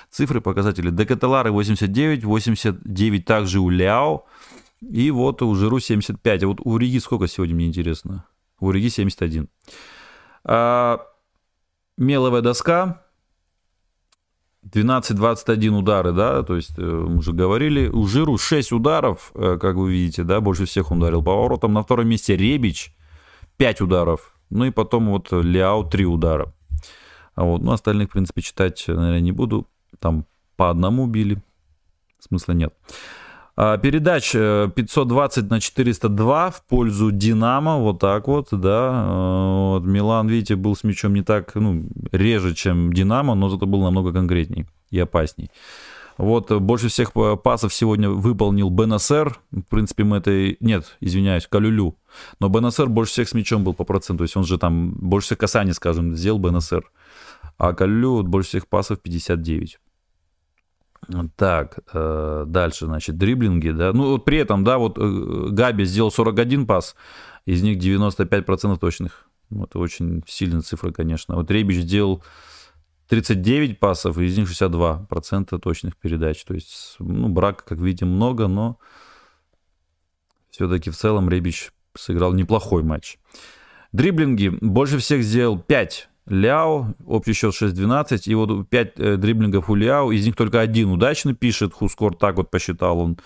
цифры, 0.09 0.41
показатели. 0.41 0.91
Декателары 0.91 1.51
89, 1.51 2.22
89 2.22 3.24
также 3.24 3.59
у 3.59 3.68
Ляо. 3.68 4.24
И 4.89 5.11
вот 5.11 5.43
у 5.43 5.53
Жиру 5.57 5.80
75. 5.80 6.45
А 6.45 6.47
вот 6.47 6.61
у 6.62 6.76
Риги 6.76 6.99
сколько 6.99 7.26
сегодня, 7.26 7.57
мне 7.57 7.66
интересно? 7.66 8.24
У 8.61 8.70
Риги 8.70 8.87
71. 8.87 9.49
А, 10.45 11.01
меловая 11.97 12.41
доска 12.41 13.01
12-21 14.64 15.70
удары, 15.70 16.12
да, 16.12 16.42
то 16.42 16.56
есть 16.56 16.78
э, 16.78 16.82
мы 16.82 17.18
уже 17.18 17.32
говорили. 17.32 17.88
У 17.88 18.06
Жиру 18.06 18.38
6 18.38 18.72
ударов, 18.72 19.32
э, 19.34 19.58
как 19.60 19.76
вы 19.76 19.92
видите, 19.92 20.22
да, 20.22 20.40
больше 20.40 20.66
всех 20.66 20.92
он 20.92 20.98
ударил 20.98 21.22
по 21.22 21.34
воротам. 21.34 21.72
На 21.72 21.82
втором 21.82 22.08
месте 22.08 22.36
Ребич 22.36 22.94
5 23.56 23.80
ударов. 23.80 24.34
Ну 24.50 24.64
и 24.64 24.70
потом 24.70 25.10
вот 25.10 25.32
Ляо 25.32 25.82
3 25.82 26.06
удара. 26.06 26.54
А 27.34 27.44
вот, 27.44 27.62
ну, 27.62 27.72
остальных, 27.72 28.08
в 28.08 28.12
принципе, 28.12 28.42
читать, 28.42 28.84
наверное, 28.86 29.20
не 29.20 29.32
буду. 29.32 29.66
Там 29.98 30.26
по 30.56 30.70
одному 30.70 31.06
били. 31.06 31.42
Смысла 32.20 32.52
нет. 32.52 32.74
А, 33.55 33.76
передач 33.76 34.32
520 34.32 35.44
э, 35.44 35.46
на 35.48 35.61
402 35.61 36.50
в 36.50 36.64
пользу 36.64 37.11
Динамо, 37.11 37.78
вот 37.78 37.98
так 37.98 38.26
вот, 38.26 38.48
да. 38.50 39.07
Э, 39.07 39.68
вот 39.74 39.84
Милан, 39.84 40.26
видите, 40.26 40.57
был 40.57 40.74
с 40.74 40.84
мячом 40.84 41.12
не 41.12 41.22
так, 41.22 41.55
ну, 41.55 41.84
реже, 42.12 42.55
чем 42.55 42.92
Динамо, 42.92 43.34
но 43.34 43.50
зато 43.50 43.66
был 43.66 43.82
намного 43.82 44.12
конкретней 44.12 44.66
и 44.90 44.98
опасней. 44.98 45.50
Вот 46.16 46.50
э, 46.50 46.59
больше 46.59 46.88
всех 46.88 47.12
пасов 47.12 47.74
сегодня 47.74 48.09
выполнил 48.09 48.70
Бенасер. 48.70 49.38
В 49.50 49.62
принципе, 49.62 50.05
мы 50.05 50.18
это... 50.18 50.57
Нет, 50.61 50.96
извиняюсь, 51.00 51.46
Калюлю. 51.46 51.96
Но 52.40 52.48
Бенасер 52.48 52.88
больше 52.88 53.12
всех 53.12 53.28
с 53.28 53.34
мячом 53.34 53.64
был 53.64 53.74
по 53.74 53.84
проценту. 53.84 54.18
То 54.18 54.24
есть 54.24 54.36
он 54.36 54.44
же 54.44 54.57
там 54.57 54.92
больше 54.92 55.26
всех 55.26 55.38
касаний, 55.38 55.74
скажем, 55.74 56.16
сделал 56.16 56.38
Бенасер. 56.38 56.90
А 57.59 57.74
Калюлю 57.74 58.22
больше 58.22 58.48
всех 58.48 58.66
пасов 58.66 59.00
59. 59.00 59.78
Так, 61.36 61.80
э, 61.92 62.44
дальше, 62.46 62.86
значит, 62.86 63.16
дриблинги, 63.16 63.70
да. 63.70 63.92
Ну, 63.92 64.12
вот 64.12 64.24
при 64.24 64.38
этом, 64.38 64.62
да, 64.62 64.78
вот 64.78 64.98
э, 64.98 65.48
Габи 65.50 65.84
сделал 65.84 66.12
41 66.12 66.66
пас, 66.66 66.94
из 67.44 67.62
них 67.62 67.78
95% 67.78 68.78
точных. 68.78 69.26
Это 69.50 69.78
очень 69.78 70.22
сильная 70.26 70.62
цифра, 70.62 70.92
конечно. 70.92 71.34
Вот 71.34 71.50
Ребич 71.50 71.78
сделал 71.78 72.22
39 73.09 73.80
пасов, 73.80 74.16
из 74.18 74.38
них 74.38 74.48
62% 74.48 75.59
точных 75.59 75.96
передач. 75.96 76.44
То 76.44 76.55
есть, 76.55 76.96
ну, 76.98 77.28
брак, 77.28 77.64
как 77.64 77.78
видим, 77.78 78.09
много, 78.09 78.46
но 78.46 78.78
все-таки 80.50 80.90
в 80.90 80.96
целом 80.96 81.28
Ребич 81.28 81.72
сыграл 81.94 82.32
неплохой 82.32 82.82
матч. 82.84 83.18
Дриблинги 83.92 84.48
больше 84.61 84.98
всех 84.98 85.24
сделал 85.24 85.59
5 85.59 86.09
Ляо, 86.27 86.95
общий 87.05 87.33
счет 87.33 87.55
6-12, 87.55 88.23
и 88.27 88.35
вот 88.35 88.68
5 88.68 88.93
э, 88.97 89.16
дриблингов 89.16 89.68
у 89.68 89.75
Ляо, 89.75 90.12
из 90.12 90.25
них 90.25 90.37
только 90.37 90.61
один 90.61 90.91
удачно 90.91 91.35
пишет, 91.35 91.73
Хускор 91.73 92.14
так 92.14 92.37
вот 92.37 92.51
посчитал 92.51 92.99
он. 92.99 93.18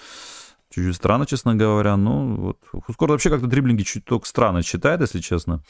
Чуть-чуть 0.71 0.97
странно, 0.97 1.27
честно 1.27 1.55
говоря, 1.55 1.97
ну 1.97 2.37
вот 2.37 2.59
Хускор 2.87 3.11
вообще 3.11 3.31
как-то 3.31 3.47
дриблинги 3.47 3.83
чуть 3.83 4.05
только 4.05 4.27
странно 4.27 4.63
считает, 4.63 5.01
если 5.01 5.21
честно. 5.21 5.63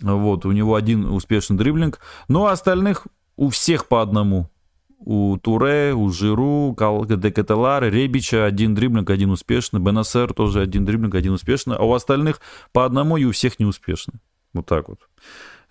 Вот, 0.00 0.44
у 0.44 0.52
него 0.52 0.74
один 0.74 1.06
успешный 1.06 1.56
дриблинг, 1.56 2.00
ну 2.28 2.44
а 2.44 2.52
остальных 2.52 3.06
у 3.36 3.48
всех 3.48 3.86
по 3.86 4.02
одному. 4.02 4.50
У 4.98 5.36
Туре, 5.36 5.92
у 5.94 6.10
Жиру, 6.10 6.74
Декателара, 6.74 7.84
Ребича 7.84 8.46
один 8.46 8.74
дриблинг, 8.74 9.10
один 9.10 9.30
успешный. 9.30 9.78
Бенасер 9.78 10.32
тоже 10.32 10.62
один 10.62 10.86
дриблинг, 10.86 11.14
один 11.14 11.34
успешный. 11.34 11.76
А 11.76 11.82
у 11.82 11.92
остальных 11.92 12.40
по 12.72 12.86
одному 12.86 13.18
и 13.18 13.24
у 13.24 13.32
всех 13.32 13.58
неуспешный. 13.58 14.20
Вот 14.54 14.64
так 14.64 14.88
вот. 14.88 15.00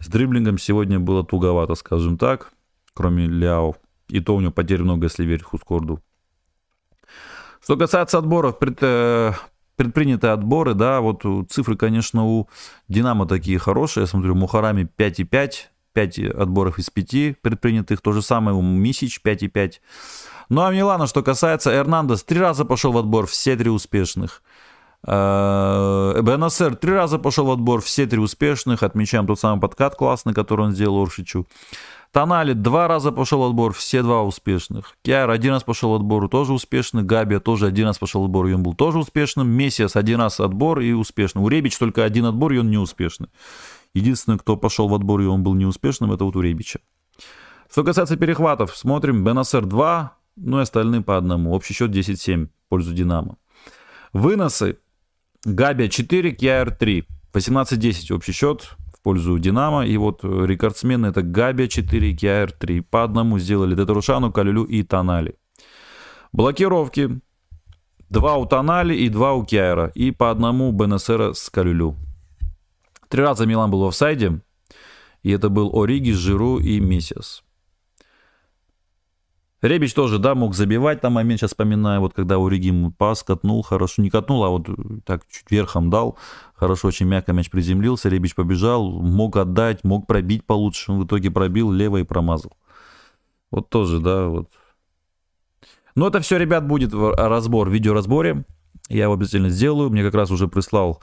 С 0.06 0.08
дриблингом 0.08 0.60
сегодня 0.60 1.00
было 1.00 1.26
туговато, 1.26 1.74
скажем 1.74 2.20
так, 2.20 2.52
кроме 2.94 3.26
Ляо. 3.26 3.76
И 4.08 4.20
то 4.20 4.36
у 4.36 4.40
него 4.40 4.52
потерь 4.52 4.84
много, 4.84 5.06
если 5.06 5.26
верить 5.26 5.42
Хускорду. 5.42 6.00
Что 7.60 7.76
касается 7.76 8.20
отборов, 8.20 8.60
пред, 8.60 8.78
э, 8.82 9.34
предпринятые 9.76 10.34
отборы, 10.34 10.76
да, 10.76 11.02
вот 11.02 11.24
цифры, 11.50 11.76
конечно, 11.76 12.24
у 12.24 12.48
Динамо 12.88 13.26
такие 13.26 13.58
хорошие. 13.58 14.04
Я 14.04 14.08
смотрю, 14.08 14.36
Мухарами 14.36 14.88
5,5, 14.96 15.72
5 15.94 16.20
отборов 16.20 16.78
из 16.78 16.92
5 16.92 17.42
предпринятых. 17.42 18.00
То 18.00 18.12
же 18.12 18.22
самое 18.22 18.56
у 18.56 18.62
Мисич 18.62 19.22
5,5. 19.24 19.82
Ну 20.50 20.62
а 20.62 20.72
Милана, 20.72 21.08
что 21.08 21.24
касается, 21.24 21.76
Эрнандес 21.76 22.24
три 22.24 22.40
раза 22.40 22.64
пошел 22.64 22.92
в 22.92 22.98
отбор, 23.00 23.26
все 23.26 23.56
три 23.56 23.72
успешных. 23.72 24.44
Э, 25.08 26.20
БНСР 26.22 26.76
три 26.76 26.94
раза 26.94 27.20
пошел 27.20 27.46
в 27.46 27.52
отбор, 27.52 27.82
все 27.82 28.06
три 28.06 28.20
успешных. 28.20 28.84
Отмечаем 28.84 29.28
тот 29.28 29.40
самый 29.40 29.60
подкат 29.60 29.96
классный, 29.96 30.34
который 30.34 30.66
он 30.66 30.72
сделал 30.72 31.04
Оршичу. 31.04 31.46
Тонали 32.12 32.54
два 32.54 32.88
раза 32.88 33.12
пошел 33.12 33.44
отбор, 33.44 33.74
все 33.74 34.02
два 34.02 34.24
успешных. 34.24 34.98
Киар 35.02 35.30
один 35.30 35.52
раз 35.52 35.64
пошел 35.64 35.94
отбор, 35.94 36.30
тоже 36.30 36.54
успешный. 36.54 37.04
Габи 37.04 37.40
тоже 37.40 37.68
один 37.68 37.88
раз 37.88 37.98
пошел 37.98 38.24
отбор, 38.24 38.48
и 38.48 38.54
он 38.54 38.64
был 38.64 38.74
тоже 38.74 39.00
успешным. 39.00 39.50
Мессиас 39.50 39.96
один 39.96 40.22
раз 40.22 40.40
отбор 40.40 40.80
и 40.80 40.94
успешный. 40.94 41.42
У 41.42 41.50
Ребич 41.50 41.78
только 41.78 42.06
один 42.06 42.26
отбор, 42.26 42.54
и 42.54 42.58
он 42.58 42.70
не 42.70 42.78
успешный. 42.78 43.28
Единственный, 43.94 44.40
кто 44.40 44.56
пошел 44.56 44.88
в 44.88 44.96
отбор, 44.96 45.22
и 45.22 45.26
он 45.26 45.44
был 45.44 45.56
неуспешным, 45.56 46.12
это 46.14 46.24
вот 46.24 46.36
у 46.36 46.42
Ребича. 46.42 46.80
Что 47.70 47.84
касается 47.84 48.16
перехватов, 48.16 48.76
смотрим, 48.78 49.24
Бенасер 49.24 49.66
2, 49.66 50.18
ну 50.38 50.60
и 50.60 50.62
остальные 50.62 51.02
по 51.02 51.18
одному. 51.18 51.54
Общий 51.54 51.74
счет 51.74 51.92
10-7 51.92 52.46
в 52.46 52.50
пользу 52.70 52.94
Динамо. 52.94 53.36
Выносы 54.14 54.78
Габия 55.46 55.90
4, 55.90 56.32
Кьяр 56.32 56.72
3. 56.72 57.06
18-10 57.34 58.14
общий 58.16 58.32
счет 58.32 58.76
в 58.98 59.02
пользу 59.04 59.38
Динамо. 59.38 59.86
И 59.86 59.96
вот 59.98 60.24
рекордсмены 60.24 61.08
это 61.08 61.22
Габия 61.22 61.68
4, 61.68 62.14
Кьяр 62.16 62.52
3. 62.52 62.82
По 62.82 63.04
одному 63.04 63.38
сделали 63.38 63.76
Детрушану, 63.76 64.32
Калюлю 64.32 64.64
и 64.64 64.82
Тонали. 64.82 65.36
Блокировки. 66.34 67.22
Два 68.10 68.38
у 68.38 68.48
Тонали 68.48 68.96
и 68.96 69.08
два 69.10 69.34
у 69.34 69.46
Кьяра. 69.46 69.92
И 69.94 70.10
по 70.10 70.32
одному 70.32 70.72
БНСР 70.72 71.36
с 71.36 71.52
Калюлю. 71.52 71.96
Три 73.08 73.22
раза 73.22 73.46
Милан 73.46 73.70
был 73.70 73.82
в 73.82 73.88
офсайде. 73.88 74.42
И 75.22 75.30
это 75.30 75.50
был 75.50 75.80
Ориги, 75.80 76.12
Жиру 76.12 76.58
и 76.58 76.80
Мессиас. 76.80 77.44
Ребич 79.68 79.94
тоже, 79.94 80.20
да, 80.20 80.36
мог 80.36 80.54
забивать 80.54 81.02
там 81.02 81.14
момент, 81.14 81.40
сейчас 81.40 81.52
вспоминаю, 81.52 82.02
вот 82.02 82.14
когда 82.14 82.38
у 82.38 82.48
Ригим 82.48 82.92
пас 82.92 83.24
катнул, 83.24 83.62
хорошо, 83.62 84.02
не 84.02 84.10
катнул, 84.10 84.44
а 84.44 84.50
вот 84.50 84.68
так 85.06 85.24
чуть 85.30 85.50
верхом 85.50 85.90
дал, 85.90 86.18
хорошо, 86.56 86.90
очень 86.90 87.06
мягко 87.08 87.34
мяч 87.34 87.50
приземлился, 87.50 88.10
Ребич 88.10 88.36
побежал, 88.36 88.92
мог 88.92 89.38
отдать, 89.38 89.84
мог 89.84 90.08
пробить 90.08 90.46
получше, 90.46 90.92
в 90.92 91.06
итоге 91.06 91.32
пробил 91.32 91.72
лево 91.72 91.98
и 91.98 92.04
промазал. 92.04 92.54
Вот 93.52 93.70
тоже, 93.70 94.00
да, 94.00 94.28
вот. 94.28 94.50
Но 95.96 96.08
это 96.08 96.20
все, 96.20 96.38
ребят, 96.38 96.68
будет 96.68 96.94
разбор, 96.94 97.70
видеоразборе, 97.70 98.46
я 98.90 99.04
его 99.04 99.14
обязательно 99.14 99.50
сделаю, 99.50 99.90
мне 99.90 100.04
как 100.04 100.14
раз 100.14 100.32
уже 100.32 100.48
прислал 100.48 101.02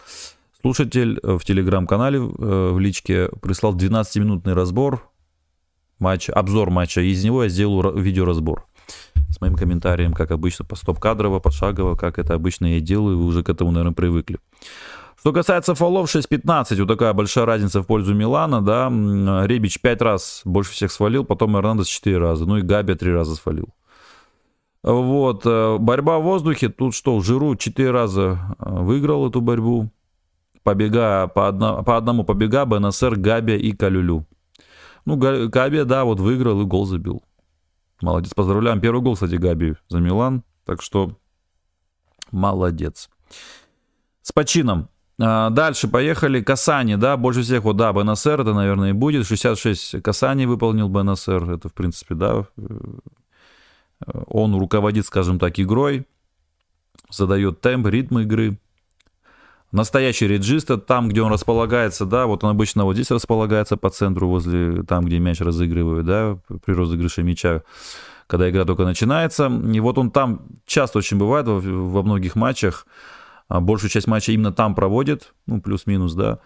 слушатель 0.60 1.18
в 1.22 1.40
телеграм-канале, 1.40 2.18
э, 2.18 2.70
в 2.72 2.78
личке, 2.78 3.28
прислал 3.40 3.74
12-минутный 3.74 4.54
разбор, 4.54 5.10
матч, 6.02 6.28
обзор 6.28 6.68
матча. 6.68 7.00
Из 7.00 7.24
него 7.24 7.44
я 7.44 7.48
сделаю 7.48 7.96
видеоразбор 7.96 8.66
с 9.30 9.40
моим 9.40 9.54
комментарием, 9.54 10.12
как 10.12 10.30
обычно, 10.30 10.66
по 10.66 10.76
стоп-кадрово, 10.76 11.38
пошагово, 11.38 11.94
как 11.94 12.18
это 12.18 12.34
обычно 12.34 12.74
я 12.74 12.80
делаю, 12.80 13.18
вы 13.18 13.24
уже 13.24 13.42
к 13.42 13.48
этому, 13.48 13.70
наверное, 13.70 13.94
привыкли. 13.94 14.38
Что 15.18 15.32
касается 15.32 15.74
фолов 15.74 16.14
6-15, 16.14 16.80
вот 16.80 16.88
такая 16.88 17.12
большая 17.12 17.46
разница 17.46 17.80
в 17.80 17.86
пользу 17.86 18.12
Милана, 18.12 18.60
да, 18.60 18.88
Ребич 19.46 19.80
5 19.80 20.02
раз 20.02 20.42
больше 20.44 20.72
всех 20.72 20.90
свалил, 20.90 21.24
потом 21.24 21.56
Эрнандес 21.56 21.86
4 21.86 22.18
раза, 22.18 22.44
ну 22.44 22.56
и 22.58 22.62
Габи 22.62 22.94
3 22.94 23.12
раза 23.12 23.36
свалил. 23.36 23.68
Вот, 24.82 25.42
э, 25.46 25.76
борьба 25.78 26.18
в 26.18 26.24
воздухе, 26.24 26.68
тут 26.70 26.96
что, 26.96 27.20
Жиру 27.20 27.54
4 27.54 27.90
раза 27.92 28.56
э, 28.58 28.80
выиграл 28.80 29.28
эту 29.28 29.40
борьбу, 29.40 29.90
побега, 30.64 31.28
по, 31.28 31.46
одно, 31.46 31.84
по 31.84 31.96
одному 31.96 32.24
побега, 32.24 32.64
БНСР, 32.64 33.14
Габи 33.14 33.56
и 33.56 33.70
Калюлю. 33.76 34.26
Ну, 35.04 35.16
Габи, 35.16 35.84
да, 35.84 36.04
вот 36.04 36.20
выиграл 36.20 36.60
и 36.60 36.64
гол 36.64 36.86
забил. 36.86 37.22
Молодец, 38.00 38.34
поздравляем. 38.34 38.80
Первый 38.80 39.02
гол, 39.02 39.14
кстати, 39.14 39.34
Габи 39.34 39.74
за 39.88 39.98
Милан. 39.98 40.44
Так 40.64 40.82
что 40.82 41.16
молодец. 42.30 43.10
С 44.22 44.32
почином. 44.32 44.88
А, 45.20 45.50
дальше 45.50 45.88
поехали. 45.88 46.40
Касани, 46.40 46.96
да, 46.96 47.16
больше 47.16 47.42
всех, 47.42 47.64
вот, 47.64 47.76
да, 47.76 47.92
БНСР, 47.92 48.40
это, 48.40 48.54
наверное, 48.54 48.90
и 48.90 48.92
будет. 48.92 49.26
66 49.26 50.02
Касани 50.02 50.46
выполнил 50.46 50.88
БНСР. 50.88 51.50
Это, 51.50 51.68
в 51.68 51.74
принципе, 51.74 52.14
да, 52.14 52.46
э, 52.56 52.62
он 54.26 54.54
руководит, 54.58 55.06
скажем 55.06 55.38
так, 55.38 55.58
игрой, 55.60 56.06
задает 57.10 57.60
темп, 57.60 57.86
ритм 57.86 58.18
игры 58.20 58.58
настоящий 59.72 60.28
реджиста, 60.28 60.76
там, 60.76 61.08
где 61.08 61.22
он 61.22 61.32
располагается, 61.32 62.04
да, 62.04 62.26
вот 62.26 62.44
он 62.44 62.50
обычно 62.50 62.84
вот 62.84 62.94
здесь 62.94 63.10
располагается 63.10 63.76
по 63.76 63.90
центру, 63.90 64.28
возле, 64.28 64.82
там, 64.84 65.06
где 65.06 65.18
мяч 65.18 65.40
разыгрывают, 65.40 66.06
да, 66.06 66.38
при 66.64 66.74
розыгрыше 66.74 67.22
мяча, 67.22 67.62
когда 68.26 68.48
игра 68.48 68.64
только 68.64 68.84
начинается. 68.84 69.46
И 69.46 69.80
вот 69.80 69.98
он 69.98 70.10
там 70.10 70.46
часто 70.66 70.98
очень 70.98 71.18
бывает 71.18 71.46
во, 71.46 71.58
во 71.58 72.02
многих 72.02 72.36
матчах, 72.36 72.86
а 73.48 73.60
большую 73.60 73.90
часть 73.90 74.06
матча 74.06 74.32
именно 74.32 74.52
там 74.52 74.74
проводит, 74.74 75.32
ну, 75.46 75.60
плюс-минус, 75.60 76.14
да. 76.14 76.38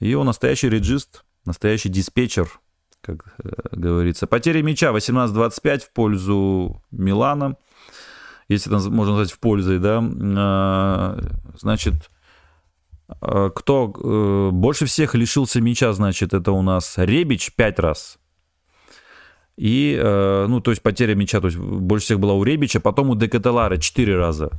И 0.00 0.14
он 0.14 0.26
настоящий 0.26 0.70
реджист, 0.70 1.24
настоящий 1.44 1.90
диспетчер, 1.90 2.48
как 3.02 3.34
э, 3.44 3.50
говорится. 3.72 4.26
Потери 4.26 4.62
мяча 4.62 4.90
18-25 4.90 5.80
в 5.80 5.92
пользу 5.92 6.82
Милана, 6.90 7.56
если 8.48 8.74
это 8.74 8.90
можно 8.90 9.12
назвать 9.12 9.32
в 9.32 9.38
пользу, 9.38 9.78
да. 9.78 10.02
А, 10.02 11.18
значит, 11.58 11.94
Э, 11.94 12.19
кто 13.20 13.92
э, 13.92 14.50
больше 14.52 14.86
всех 14.86 15.14
лишился 15.14 15.60
мяча, 15.60 15.92
значит, 15.92 16.34
это 16.34 16.52
у 16.52 16.62
нас 16.62 16.94
Ребич 16.96 17.52
5 17.54 17.78
раз. 17.78 18.18
И, 19.56 19.98
э, 20.00 20.46
ну, 20.48 20.60
то 20.60 20.70
есть 20.70 20.82
потеря 20.82 21.14
мяча, 21.14 21.40
то 21.40 21.48
есть 21.48 21.58
больше 21.58 22.06
всех 22.06 22.18
была 22.18 22.34
у 22.34 22.44
Ребича, 22.44 22.80
потом 22.80 23.10
у 23.10 23.14
Декателара 23.14 23.76
4 23.76 24.16
раза. 24.16 24.50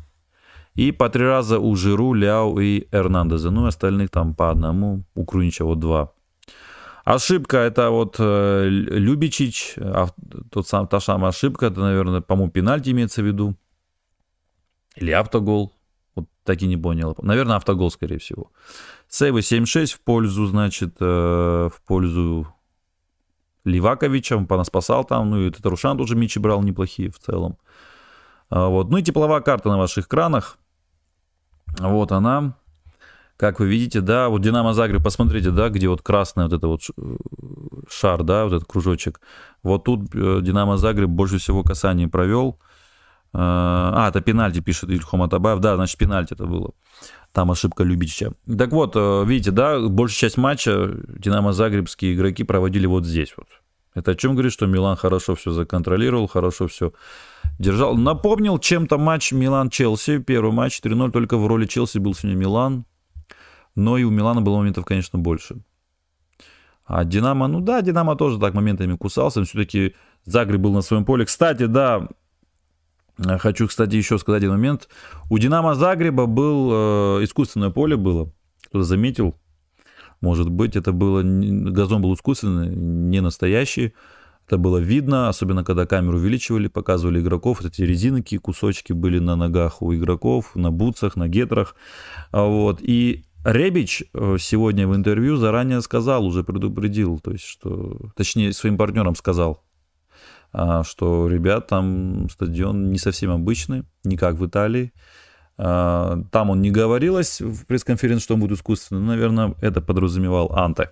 И 0.76 0.91
по 0.91 1.10
3 1.10 1.26
раза 1.26 1.60
у 1.60 1.76
Жиру, 1.76 2.14
Ляу 2.14 2.60
и 2.60 2.88
Эрнандеза. 2.91 3.49
Ну, 3.52 3.66
и 3.66 3.70
остальных 3.70 4.10
там 4.12 4.36
по 4.36 4.52
одному, 4.52 5.04
у 5.16 5.26
Крунича 5.26 5.66
вот 5.66 5.80
2. 5.80 6.12
Ошибка 7.04 7.58
это 7.58 7.89
вот 7.89 8.18
э, 8.20 8.68
Любичич, 8.70 9.74
а, 9.78 10.10
тот 10.52 10.68
сам, 10.68 10.88
та 10.88 10.99
самая 10.99 11.30
ошибка, 11.30 11.66
это, 11.66 11.80
наверное, 11.80 12.22
по-моему, 12.22 12.52
пенальти 12.52 12.91
имеется 12.91 13.24
в 13.24 13.26
виду. 13.26 13.56
Или 14.95 15.12
автогол. 15.12 15.74
Так 16.43 16.61
и 16.61 16.67
не 16.67 16.77
понял. 16.77 17.15
Наверное, 17.21 17.57
автогол, 17.57 17.91
скорее 17.91 18.17
всего. 18.17 18.51
Сейвы 19.07 19.41
7-6 19.41 19.93
в 19.93 19.99
пользу, 20.01 20.47
значит, 20.47 20.95
э, 20.99 21.69
в 21.73 21.81
пользу 21.85 22.47
Ливаковича. 23.63 24.37
Он 24.37 24.47
понаспасал 24.47 25.03
там. 25.03 25.29
Ну 25.29 25.41
и 25.41 25.51
Татарушан 25.51 25.97
тоже 25.97 26.15
мячи 26.15 26.39
брал 26.39 26.63
неплохие 26.63 27.11
в 27.11 27.19
целом. 27.19 27.57
А, 28.49 28.67
вот. 28.67 28.89
Ну 28.89 28.97
и 28.97 29.03
тепловая 29.03 29.41
карта 29.41 29.69
на 29.69 29.77
ваших 29.77 30.07
экранах. 30.07 30.57
Вот 31.79 32.11
она. 32.11 32.55
Как 33.37 33.59
вы 33.59 33.67
видите, 33.67 34.01
да, 34.01 34.29
вот 34.29 34.43
Динамо 34.43 34.73
Загреб, 34.73 35.03
посмотрите, 35.03 35.49
да, 35.49 35.69
где 35.69 35.89
вот 35.89 36.03
красный 36.03 36.43
вот 36.43 36.53
это 36.53 36.67
вот 36.67 36.81
шар, 37.89 38.21
да, 38.21 38.43
вот 38.43 38.53
этот 38.53 38.67
кружочек. 38.67 39.19
Вот 39.63 39.83
тут 39.83 40.13
э, 40.13 40.41
Динамо 40.43 40.77
Загреб 40.77 41.09
больше 41.09 41.39
всего 41.39 41.63
касаний 41.63 42.07
провел. 42.07 42.59
А, 43.34 44.09
это 44.09 44.21
пенальти, 44.21 44.59
пишет 44.59 44.89
Ильхом 44.89 45.21
Атабаев. 45.21 45.59
Да, 45.59 45.75
значит, 45.75 45.97
пенальти 45.97 46.34
это 46.34 46.45
было. 46.45 46.71
Там 47.32 47.49
ошибка 47.51 47.84
Любича. 47.84 48.34
Так 48.57 48.71
вот, 48.71 48.93
э, 48.95 49.23
видите, 49.25 49.51
да, 49.51 49.79
большая 49.79 50.29
часть 50.29 50.38
матча 50.38 50.97
Динамо 51.07 51.53
Загребские 51.53 52.13
игроки 52.13 52.43
проводили 52.43 52.86
вот 52.88 53.05
здесь 53.05 53.34
вот. 53.38 53.47
Это 53.93 54.11
о 54.11 54.15
чем 54.15 54.34
говорит, 54.34 54.53
что 54.53 54.67
Милан 54.67 54.95
хорошо 54.95 55.36
все 55.36 55.51
законтролировал, 55.51 56.27
хорошо 56.27 56.67
все 56.67 56.93
держал. 57.59 57.95
Напомнил 57.97 58.57
чем-то 58.57 58.97
матч 58.97 59.34
Милан-Челси. 59.34 60.19
Первый 60.19 60.53
матч 60.53 60.79
3-0, 60.82 61.11
только 61.11 61.38
в 61.38 61.45
роли 61.45 61.65
Челси 61.65 61.97
был 61.97 62.13
сегодня 62.13 62.38
Милан. 62.38 62.86
Но 63.75 63.97
и 63.97 64.03
у 64.03 64.09
Милана 64.09 64.41
было 64.41 64.57
моментов, 64.57 64.86
конечно, 64.86 65.19
больше. 65.19 65.61
А 66.86 67.03
Динамо, 67.03 67.47
ну 67.47 67.59
да, 67.59 67.82
Динамо 67.82 68.15
тоже 68.15 68.39
так 68.39 68.53
моментами 68.53 68.95
кусался. 68.95 69.43
Все-таки 69.43 69.95
Загреб 70.25 70.61
был 70.61 70.73
на 70.73 70.82
своем 70.82 71.03
поле. 71.03 71.25
Кстати, 71.25 71.65
да, 71.65 72.07
хочу, 73.39 73.67
кстати, 73.67 73.95
еще 73.95 74.17
сказать 74.17 74.41
один 74.41 74.51
момент. 74.51 74.89
У 75.30 75.38
Динамо 75.38 75.76
Загреба 75.76 76.26
был 76.26 76.69
э, 76.72 77.24
искусственное 77.24 77.69
поле 77.69 77.95
было. 77.95 78.32
Кто-то 78.67 78.84
заметил? 78.84 79.36
Может 80.22 80.49
быть, 80.49 80.76
это 80.76 80.91
было... 80.91 81.22
Газон 81.24 82.01
был 82.01 82.13
искусственный, 82.13 82.76
не 82.76 83.22
настоящий. 83.22 83.93
Это 84.47 84.57
было 84.57 84.78
видно, 84.78 85.30
особенно 85.30 85.63
когда 85.63 85.86
камеру 85.86 86.17
увеличивали, 86.17 86.67
показывали 86.67 87.22
игроков. 87.22 87.61
Вот 87.61 87.72
эти 87.72 87.84
резинки, 87.84 88.38
кусочки 88.38 88.93
были 88.93 89.19
на 89.19 89.36
ногах 89.36 89.82
у 89.82 89.93
игроков, 89.93 90.55
на 90.55 90.72
бутсах, 90.72 91.15
на 91.15 91.28
гетрах. 91.28 91.76
Вот. 92.32 92.80
И 92.82 93.24
Ребич 93.43 94.03
э, 94.13 94.38
сегодня 94.39 94.88
в 94.88 94.95
интервью 94.95 95.38
заранее 95.38 95.82
сказал, 95.82 96.26
уже 96.26 96.43
предупредил, 96.43 97.19
то 97.19 97.32
есть, 97.32 97.45
что, 97.45 98.11
точнее, 98.15 98.53
своим 98.53 98.78
партнерам 98.78 99.15
сказал, 99.15 99.53
а, 99.53 99.70
что, 100.54 101.28
ребят, 101.28 101.68
там 101.68 102.30
стадион 102.30 102.91
не 102.91 102.97
совсем 102.97 103.32
обычный, 103.32 103.84
не 104.04 104.18
как 104.18 104.36
в 104.36 104.45
Италии. 104.45 104.93
А, 105.64 106.24
там 106.32 106.49
он 106.49 106.62
не 106.62 106.72
говорилось 106.72 107.39
в 107.39 107.66
пресс-конференции, 107.68 108.24
что 108.24 108.34
он 108.34 108.39
будет 108.39 108.58
искусственный. 108.58 109.02
Наверное, 109.02 109.54
это 109.62 109.80
подразумевал 109.80 110.52
Анте. 110.54 110.89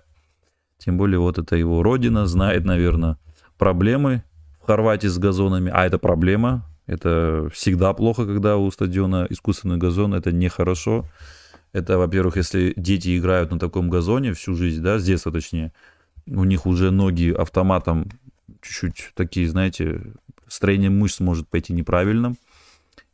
Тем 0.78 0.96
более 0.96 1.18
вот 1.18 1.38
это 1.38 1.56
его 1.56 1.82
родина, 1.82 2.26
знает, 2.26 2.64
наверное, 2.64 3.18
проблемы 3.58 4.22
в 4.62 4.66
Хорватии 4.66 5.08
с 5.08 5.18
газонами. 5.18 5.72
А 5.74 5.84
это 5.86 5.98
проблема. 5.98 6.66
Это 6.86 7.48
всегда 7.52 7.92
плохо, 7.92 8.24
когда 8.24 8.56
у 8.56 8.70
стадиона 8.70 9.26
искусственный 9.28 9.76
газон. 9.76 10.14
Это 10.14 10.30
нехорошо. 10.30 11.04
Это, 11.72 11.98
во-первых, 11.98 12.36
если 12.36 12.72
дети 12.76 13.18
играют 13.18 13.50
на 13.50 13.58
таком 13.58 13.90
газоне 13.90 14.32
всю 14.34 14.54
жизнь, 14.54 14.82
да, 14.82 14.98
с 14.98 15.04
детства 15.04 15.32
точнее, 15.32 15.72
у 16.26 16.44
них 16.44 16.64
уже 16.66 16.90
ноги 16.90 17.30
автоматом 17.30 18.08
чуть-чуть 18.62 19.12
такие, 19.14 19.48
знаете, 19.48 20.12
строение 20.48 20.90
мышц 20.90 21.20
может 21.20 21.48
пойти 21.48 21.72
неправильно, 21.72 22.34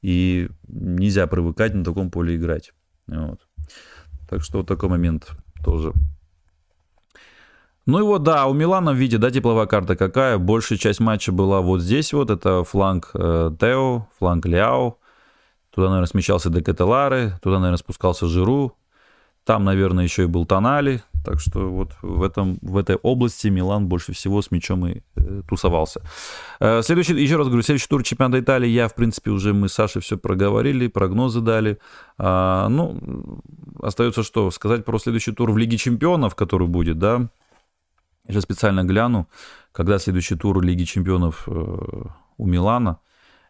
и 0.02 0.48
нельзя 0.68 1.26
привыкать 1.26 1.74
на 1.74 1.84
таком 1.84 2.10
поле 2.10 2.36
играть. 2.36 2.72
Вот. 3.06 3.40
Так 4.28 4.42
что 4.42 4.58
вот 4.58 4.66
такой 4.66 4.88
момент 4.88 5.30
тоже. 5.64 5.92
Ну 7.86 8.00
и 8.00 8.02
вот, 8.02 8.24
да, 8.24 8.46
у 8.46 8.52
Милана 8.52 8.92
в 8.92 8.96
виде, 8.96 9.16
да, 9.16 9.30
тепловая 9.30 9.66
карта 9.66 9.94
какая. 9.94 10.38
Большая 10.38 10.76
часть 10.76 10.98
матча 10.98 11.30
была 11.30 11.60
вот 11.60 11.80
здесь 11.80 12.12
вот. 12.12 12.30
Это 12.30 12.64
фланг 12.64 13.10
э, 13.14 13.52
Тео, 13.60 14.08
фланг 14.18 14.44
Ляо. 14.46 14.98
Туда, 15.70 15.88
наверное, 15.88 16.08
смещался 16.08 16.50
Декателары. 16.50 17.38
Туда, 17.42 17.60
наверное, 17.60 17.78
спускался 17.78 18.26
Жиру. 18.26 18.76
Там, 19.44 19.62
наверное, 19.62 20.02
еще 20.02 20.24
и 20.24 20.26
был 20.26 20.46
Тонали. 20.46 21.02
Так 21.26 21.40
что 21.40 21.68
вот 21.68 21.90
в, 22.02 22.22
этом, 22.22 22.58
в 22.62 22.76
этой 22.76 22.94
области 23.02 23.48
Милан 23.48 23.88
больше 23.88 24.12
всего 24.12 24.42
с 24.42 24.52
мячом 24.52 24.86
и 24.86 25.00
э, 25.16 25.42
тусовался. 25.48 26.00
Э, 26.60 26.82
следующий, 26.82 27.20
еще 27.20 27.34
раз 27.34 27.48
говорю, 27.48 27.62
следующий 27.62 27.88
тур 27.88 28.04
чемпионата 28.04 28.38
Италии 28.38 28.68
я, 28.68 28.86
в 28.86 28.94
принципе, 28.94 29.32
уже 29.32 29.52
мы 29.52 29.68
с 29.68 29.72
Сашей 29.72 30.00
все 30.02 30.16
проговорили, 30.16 30.86
прогнозы 30.86 31.40
дали. 31.40 31.78
А, 32.16 32.68
ну, 32.68 33.42
остается 33.82 34.22
что? 34.22 34.52
Сказать 34.52 34.84
про 34.84 35.00
следующий 35.00 35.32
тур 35.32 35.50
в 35.50 35.58
Лиге 35.58 35.76
чемпионов, 35.76 36.36
который 36.36 36.68
будет, 36.68 37.00
да? 37.00 37.28
Я 38.28 38.34
сейчас 38.34 38.44
специально 38.44 38.84
гляну, 38.84 39.26
когда 39.72 39.98
следующий 39.98 40.36
тур 40.36 40.62
Лиги 40.62 40.84
чемпионов 40.84 41.48
э, 41.48 42.04
у 42.38 42.46
Милана. 42.46 43.00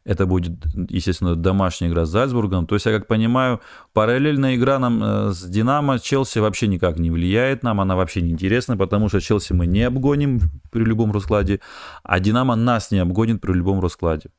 Это 0.06 0.24
будет, 0.24 0.52
естественно, 0.88 1.34
домашняя 1.34 1.90
игра 1.90 2.06
с 2.06 2.10
Зальцбургом. 2.10 2.68
То 2.68 2.76
есть, 2.76 2.86
я 2.86 2.92
как 2.96 3.08
понимаю, 3.08 3.60
параллельная 3.92 4.54
игра 4.54 4.78
нам 4.78 5.02
э, 5.02 5.32
с 5.32 5.42
Динамо, 5.42 5.98
Челси 5.98 6.38
вообще 6.38 6.68
никак 6.68 6.96
не 7.00 7.10
влияет 7.10 7.64
нам, 7.64 7.80
она 7.80 7.96
вообще 7.96 8.22
не 8.22 8.30
интересна, 8.30 8.76
потому 8.76 9.08
что 9.08 9.20
Челси 9.20 9.52
мы 9.52 9.66
не 9.66 9.82
обгоним 9.82 10.40
при 10.70 10.84
любом 10.84 11.10
раскладе, 11.10 11.60
а 12.04 12.20
Динамо 12.20 12.54
нас 12.54 12.92
не 12.92 13.00
обгонит 13.00 13.40
при 13.40 13.52
любом 13.52 13.80
раскладе. 13.80 14.30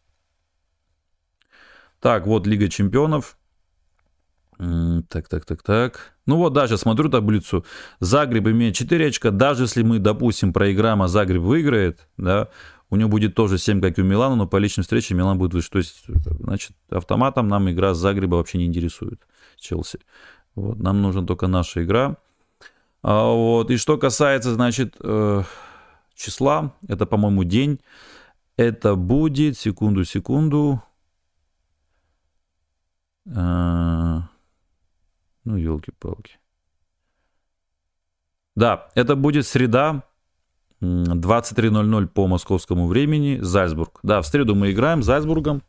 Так, 1.99 2.27
вот 2.27 2.47
Лига 2.47 2.69
чемпионов. 2.69 3.37
Так, 4.57 5.27
так, 5.27 5.45
так, 5.45 5.61
так. 5.63 6.13
Ну 6.25 6.37
вот 6.37 6.53
даже 6.53 6.77
смотрю 6.77 7.09
таблицу. 7.09 7.65
Загреб 7.99 8.47
имеет 8.47 8.75
4 8.75 9.07
очка. 9.07 9.31
Даже 9.31 9.63
если 9.63 9.83
мы, 9.83 9.99
допустим, 9.99 10.53
проиграем, 10.53 11.01
а 11.01 11.07
Загреб 11.09 11.41
выиграет, 11.41 12.07
да, 12.17 12.47
у 12.89 12.95
него 12.95 13.09
будет 13.09 13.35
тоже 13.35 13.57
7, 13.57 13.81
как 13.81 13.97
и 13.97 14.01
у 14.01 14.05
Милана, 14.05 14.35
но 14.35 14.47
по 14.47 14.57
личной 14.57 14.83
встрече 14.83 15.13
Милан 15.13 15.37
будет 15.37 15.53
выше. 15.53 15.69
То 15.69 15.77
есть, 15.79 16.05
значит, 16.07 16.71
автоматом 16.89 17.47
нам 17.47 17.69
игра 17.69 17.93
с 17.93 17.97
Загреба 17.97 18.35
вообще 18.35 18.57
не 18.57 18.65
интересует, 18.65 19.27
Челси. 19.57 19.99
Вот, 20.55 20.79
нам 20.79 21.01
нужна 21.01 21.25
только 21.25 21.47
наша 21.47 21.83
игра. 21.83 22.17
А, 23.03 23.25
вот, 23.25 23.69
и 23.71 23.77
что 23.77 23.97
касается, 23.97 24.53
значит, 24.53 24.95
э, 25.01 25.43
числа, 26.15 26.75
это, 26.87 27.05
по-моему, 27.05 27.43
день. 27.43 27.79
Это 28.55 28.95
будет, 28.95 29.57
секунду, 29.57 30.03
секунду. 30.03 30.81
Э, 33.25 34.21
ну, 35.43 35.55
елки-палки. 35.55 36.39
Да, 38.55 38.89
это 38.95 39.15
будет 39.15 39.45
среда, 39.45 40.03
23.00 40.81 42.07
по 42.07 42.27
московскому 42.27 42.87
времени, 42.87 43.39
Зальцбург. 43.41 43.99
Да, 44.03 44.21
в 44.21 44.27
среду 44.27 44.55
мы 44.55 44.71
играем 44.71 45.01
с 45.01 45.05
Зальцбургом. 45.05 45.63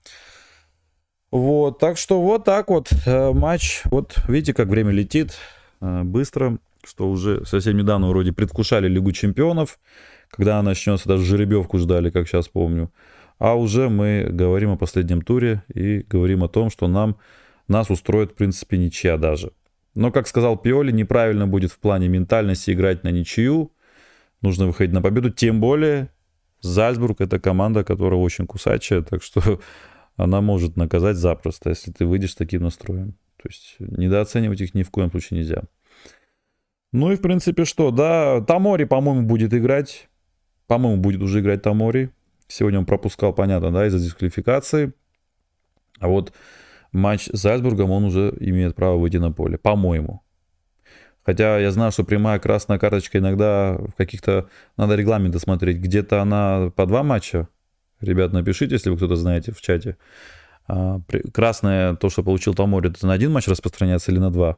Вот, 1.30 1.78
так 1.78 1.98
что 1.98 2.22
вот 2.22 2.44
так 2.44 2.68
вот 2.68 2.90
э, 3.06 3.32
матч. 3.32 3.82
Вот 3.86 4.16
видите, 4.28 4.54
как 4.54 4.68
время 4.68 4.92
летит 4.92 5.36
э, 5.80 6.02
быстро, 6.02 6.58
что 6.84 7.10
уже 7.10 7.44
совсем 7.44 7.76
недавно 7.76 8.08
вроде 8.08 8.32
предвкушали 8.32 8.88
Лигу 8.88 9.12
чемпионов, 9.12 9.78
когда 10.30 10.58
она 10.58 10.70
начнется, 10.70 11.08
даже 11.08 11.24
жеребьевку 11.24 11.78
ждали, 11.78 12.10
как 12.10 12.26
сейчас 12.26 12.48
помню. 12.48 12.90
А 13.38 13.54
уже 13.54 13.88
мы 13.88 14.26
говорим 14.30 14.70
о 14.70 14.76
последнем 14.76 15.22
туре 15.22 15.62
и 15.72 15.98
говорим 16.08 16.42
о 16.44 16.48
том, 16.48 16.70
что 16.70 16.88
нам, 16.88 17.16
нас 17.68 17.90
устроит, 17.90 18.32
в 18.32 18.34
принципе, 18.34 18.78
ничья 18.78 19.16
даже. 19.16 19.52
Но, 19.94 20.10
как 20.10 20.28
сказал 20.28 20.56
Пиоли, 20.56 20.92
неправильно 20.92 21.46
будет 21.46 21.72
в 21.72 21.78
плане 21.78 22.08
ментальности 22.08 22.70
играть 22.70 23.04
на 23.04 23.10
ничью, 23.10 23.72
нужно 24.42 24.66
выходить 24.66 24.92
на 24.92 25.02
победу. 25.02 25.30
Тем 25.30 25.60
более 25.60 26.10
Зальцбург 26.60 27.20
это 27.20 27.38
команда, 27.38 27.84
которая 27.84 28.20
очень 28.20 28.46
кусачая, 28.46 29.02
так 29.02 29.22
что 29.22 29.60
она 30.16 30.40
может 30.40 30.76
наказать 30.76 31.16
запросто, 31.16 31.70
если 31.70 31.92
ты 31.92 32.06
выйдешь 32.06 32.32
с 32.32 32.36
таким 32.36 32.62
настроем. 32.62 33.14
То 33.36 33.48
есть 33.48 33.76
недооценивать 33.78 34.60
их 34.60 34.74
ни 34.74 34.82
в 34.82 34.90
коем 34.90 35.10
случае 35.10 35.40
нельзя. 35.40 35.62
Ну 36.92 37.12
и 37.12 37.16
в 37.16 37.20
принципе 37.20 37.64
что, 37.64 37.90
да, 37.90 38.40
Тамори, 38.40 38.84
по-моему, 38.84 39.26
будет 39.26 39.52
играть. 39.54 40.08
По-моему, 40.66 41.00
будет 41.00 41.22
уже 41.22 41.40
играть 41.40 41.62
Тамори. 41.62 42.10
Сегодня 42.48 42.78
он 42.80 42.86
пропускал, 42.86 43.32
понятно, 43.32 43.70
да, 43.70 43.86
из-за 43.86 43.98
дисквалификации. 43.98 44.92
А 46.00 46.08
вот 46.08 46.32
матч 46.92 47.28
с 47.32 47.38
Зальцбургом 47.38 47.90
он 47.90 48.04
уже 48.04 48.34
имеет 48.40 48.74
право 48.74 48.96
выйти 48.96 49.18
на 49.18 49.30
поле, 49.30 49.58
по-моему. 49.58 50.22
Хотя 51.28 51.58
я 51.58 51.70
знаю, 51.72 51.92
что 51.92 52.04
прямая 52.04 52.38
красная 52.38 52.78
карточка 52.78 53.18
иногда 53.18 53.76
в 53.76 53.92
каких-то... 53.98 54.48
Надо 54.78 54.94
регламенты 54.94 55.38
смотреть. 55.38 55.76
Где-то 55.76 56.22
она 56.22 56.72
по 56.74 56.86
два 56.86 57.02
матча. 57.02 57.48
Ребят, 58.00 58.32
напишите, 58.32 58.76
если 58.76 58.88
вы 58.88 58.96
кто-то 58.96 59.14
знаете 59.14 59.52
в 59.52 59.60
чате. 59.60 59.98
А, 60.68 61.02
красная, 61.34 61.96
то, 61.96 62.08
что 62.08 62.22
получил 62.22 62.54
Тамори, 62.54 62.88
это 62.88 63.06
на 63.06 63.12
один 63.12 63.30
матч 63.30 63.46
распространяется 63.46 64.10
или 64.10 64.18
на 64.18 64.30
два? 64.30 64.56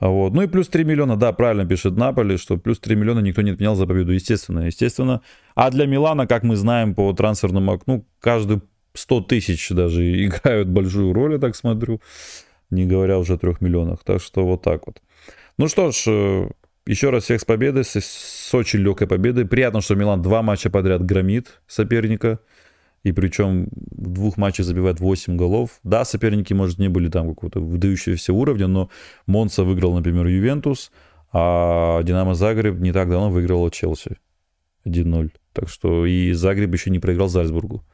А 0.00 0.08
вот. 0.08 0.34
Ну 0.34 0.42
и 0.42 0.46
плюс 0.46 0.68
3 0.68 0.84
миллиона, 0.84 1.16
да, 1.16 1.32
правильно 1.32 1.64
пишет 1.64 1.96
Наполи, 1.96 2.36
что 2.36 2.58
плюс 2.58 2.78
3 2.78 2.94
миллиона 2.94 3.20
никто 3.20 3.40
не 3.40 3.52
отменял 3.52 3.76
за 3.76 3.86
победу, 3.86 4.12
естественно, 4.12 4.66
естественно. 4.66 5.22
А 5.54 5.70
для 5.70 5.86
Милана, 5.86 6.26
как 6.26 6.42
мы 6.42 6.56
знаем 6.56 6.94
по 6.94 7.10
трансферному 7.14 7.72
окну, 7.72 8.06
каждый 8.20 8.60
100 8.92 9.20
тысяч 9.22 9.70
даже 9.70 10.02
играют 10.26 10.68
большую 10.68 11.14
роль, 11.14 11.32
я 11.32 11.38
так 11.38 11.56
смотрю 11.56 12.02
не 12.70 12.86
говоря 12.86 13.18
уже 13.18 13.34
о 13.34 13.38
трех 13.38 13.60
миллионах. 13.60 14.04
Так 14.04 14.20
что 14.20 14.46
вот 14.46 14.62
так 14.62 14.86
вот. 14.86 15.00
Ну 15.58 15.68
что 15.68 15.90
ж, 15.92 16.04
э, 16.06 16.48
еще 16.86 17.10
раз 17.10 17.24
всех 17.24 17.40
с 17.40 17.44
победой, 17.44 17.84
с, 17.84 18.50
очень 18.52 18.80
легкой 18.80 19.06
победой. 19.06 19.46
Приятно, 19.46 19.80
что 19.80 19.94
Милан 19.94 20.22
два 20.22 20.42
матча 20.42 20.70
подряд 20.70 21.04
громит 21.04 21.60
соперника. 21.66 22.40
И 23.02 23.12
причем 23.12 23.68
в 23.72 24.12
двух 24.12 24.36
матчах 24.36 24.66
забивает 24.66 25.00
8 25.00 25.36
голов. 25.36 25.80
Да, 25.84 26.04
соперники, 26.04 26.52
может, 26.52 26.78
не 26.78 26.88
были 26.88 27.08
там 27.08 27.28
какого-то 27.30 27.60
выдающегося 27.60 28.32
уровня, 28.32 28.66
но 28.66 28.90
Монса 29.26 29.64
выиграл, 29.64 29.94
например, 29.94 30.26
Ювентус, 30.26 30.92
а 31.32 32.02
Динамо 32.02 32.34
Загреб 32.34 32.78
не 32.78 32.92
так 32.92 33.08
давно 33.08 33.30
выиграл 33.30 33.70
Челси 33.70 34.18
1-0. 34.84 35.30
Так 35.54 35.68
что 35.68 36.04
и 36.04 36.32
Загреб 36.32 36.72
еще 36.72 36.90
не 36.90 36.98
проиграл 36.98 37.28
Зальцбургу. 37.28 37.84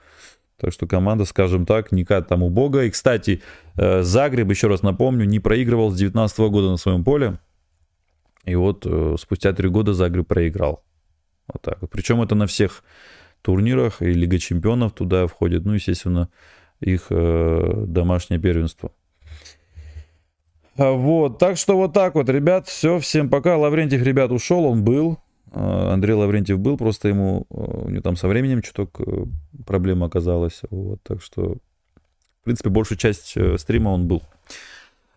Так 0.59 0.73
что 0.73 0.87
команда, 0.87 1.25
скажем 1.25 1.67
так, 1.67 1.93
не 1.93 2.05
как 2.05 2.27
там 2.29 2.43
убога. 2.43 2.85
И, 2.85 2.91
кстати, 2.91 3.43
э, 3.77 4.03
Загреб, 4.03 4.51
еще 4.51 4.69
раз 4.69 4.83
напомню, 4.83 5.25
не 5.27 5.39
проигрывал 5.39 5.91
с 5.91 5.97
19 5.97 6.39
года 6.39 6.71
на 6.71 6.77
своем 6.77 7.05
поле. 7.05 7.39
И 8.45 8.55
вот 8.55 8.87
э, 8.87 9.17
спустя 9.19 9.53
три 9.53 9.69
года 9.69 9.93
Загреб 9.93 10.27
проиграл. 10.27 10.83
Вот 11.53 11.63
так. 11.63 11.79
Причем 11.91 12.23
это 12.23 12.35
на 12.35 12.47
всех 12.47 12.83
турнирах, 13.43 14.01
и 14.03 14.07
Лига 14.07 14.39
чемпионов 14.39 14.93
туда 14.93 15.27
входит, 15.27 15.65
ну, 15.65 15.75
естественно, 15.75 16.31
их 16.81 17.07
э, 17.11 17.85
домашнее 17.87 18.41
первенство. 18.41 18.93
А 20.77 20.93
вот, 20.93 21.39
так 21.39 21.57
что 21.57 21.77
вот 21.77 21.93
так 21.93 22.15
вот, 22.15 22.29
ребят, 22.29 22.67
все, 22.67 22.99
всем 22.99 23.31
пока. 23.31 23.57
Лаврентьев, 23.57 24.03
ребят, 24.03 24.31
ушел, 24.31 24.65
он 24.65 24.85
был. 24.85 25.19
А, 25.53 25.93
Андрей 25.93 26.15
Лаврентьев 26.15 26.59
был, 26.59 26.77
просто 26.77 27.09
ему, 27.09 27.47
э, 27.51 27.55
у 27.55 27.89
него 27.91 28.03
там 28.03 28.17
со 28.17 28.29
временем 28.29 28.63
чуток 28.63 29.01
э, 29.01 29.25
проблема 29.67 30.07
оказалась. 30.07 30.61
Вот, 30.71 31.03
так 31.03 31.23
что, 31.23 31.57
в 32.41 32.45
принципе, 32.45 32.71
большую 32.71 32.99
часть 32.99 33.37
стрима 33.59 33.91
он 33.91 34.07
был. 34.07 34.23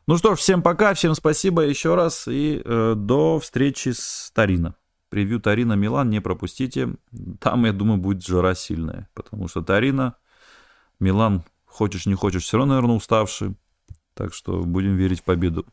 Ну 0.10 0.18
что 0.18 0.34
ж, 0.34 0.40
всем 0.40 0.64
пока, 0.64 0.96
всем 0.96 1.14
спасибо 1.14 1.62
еще 1.62 1.94
раз 1.94 2.28
и 2.28 2.64
э, 2.66 2.94
до 2.96 3.40
встречи 3.40 3.90
с 3.90 4.32
Тарино. 4.34 4.74
Превью 5.10 5.40
Тарина 5.40 5.74
Милан 5.74 6.10
не 6.10 6.20
пропустите. 6.20 6.96
Там, 7.40 7.66
я 7.66 7.74
думаю, 7.74 8.00
будет 8.00 8.26
жара 8.26 8.56
сильная. 8.56 9.08
Потому 9.14 9.48
что 9.48 9.62
Тарина, 9.62 10.16
Милан, 11.00 11.44
хочешь 11.66 12.08
не 12.08 12.16
хочешь, 12.16 12.44
все 12.44 12.58
равно, 12.58 12.74
наверное, 12.74 12.96
уставший. 12.96 13.56
Так 14.16 14.34
что 14.34 14.64
будем 14.64 14.96
верить 14.96 15.20
в 15.20 15.24
победу. 15.24 15.68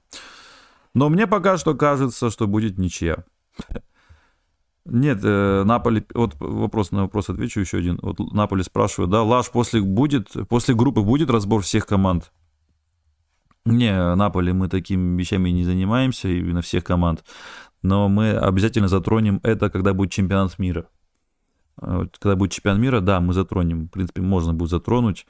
Но 0.92 1.08
мне 1.08 1.26
пока 1.26 1.56
что 1.56 1.74
кажется, 1.74 2.30
что 2.30 2.46
будет 2.46 2.76
ничья. 2.76 3.24
Нет, 4.88 5.18
э, 5.22 5.64
Наполи, 5.64 6.04
вот 6.14 6.34
вопрос 6.38 6.92
на 6.92 7.02
вопрос 7.02 7.28
отвечу 7.28 7.60
еще 7.60 7.78
один. 7.78 7.98
Вот 8.02 8.18
Наполи 8.32 8.62
спрашивает, 8.62 9.10
да, 9.10 9.22
Лаш, 9.22 9.50
после 9.50 9.80
будет, 9.80 10.32
после 10.48 10.74
группы 10.74 11.00
будет 11.02 11.30
разбор 11.30 11.62
всех 11.62 11.86
команд? 11.86 12.32
Не, 13.64 14.14
Наполи 14.14 14.52
мы 14.52 14.68
такими 14.68 15.18
вещами 15.18 15.50
не 15.50 15.64
занимаемся, 15.64 16.28
именно 16.28 16.62
всех 16.62 16.84
команд 16.84 17.24
но 17.86 18.08
мы 18.08 18.32
обязательно 18.36 18.88
затронем 18.88 19.40
это, 19.42 19.70
когда 19.70 19.94
будет 19.94 20.10
чемпионат 20.10 20.58
мира. 20.58 20.88
А 21.80 22.06
когда 22.18 22.36
будет 22.36 22.52
чемпионат 22.52 22.80
мира, 22.80 23.00
да, 23.00 23.20
мы 23.20 23.32
затронем. 23.32 23.86
В 23.86 23.90
принципе, 23.90 24.22
можно 24.22 24.52
будет 24.52 24.70
затронуть 24.70 25.26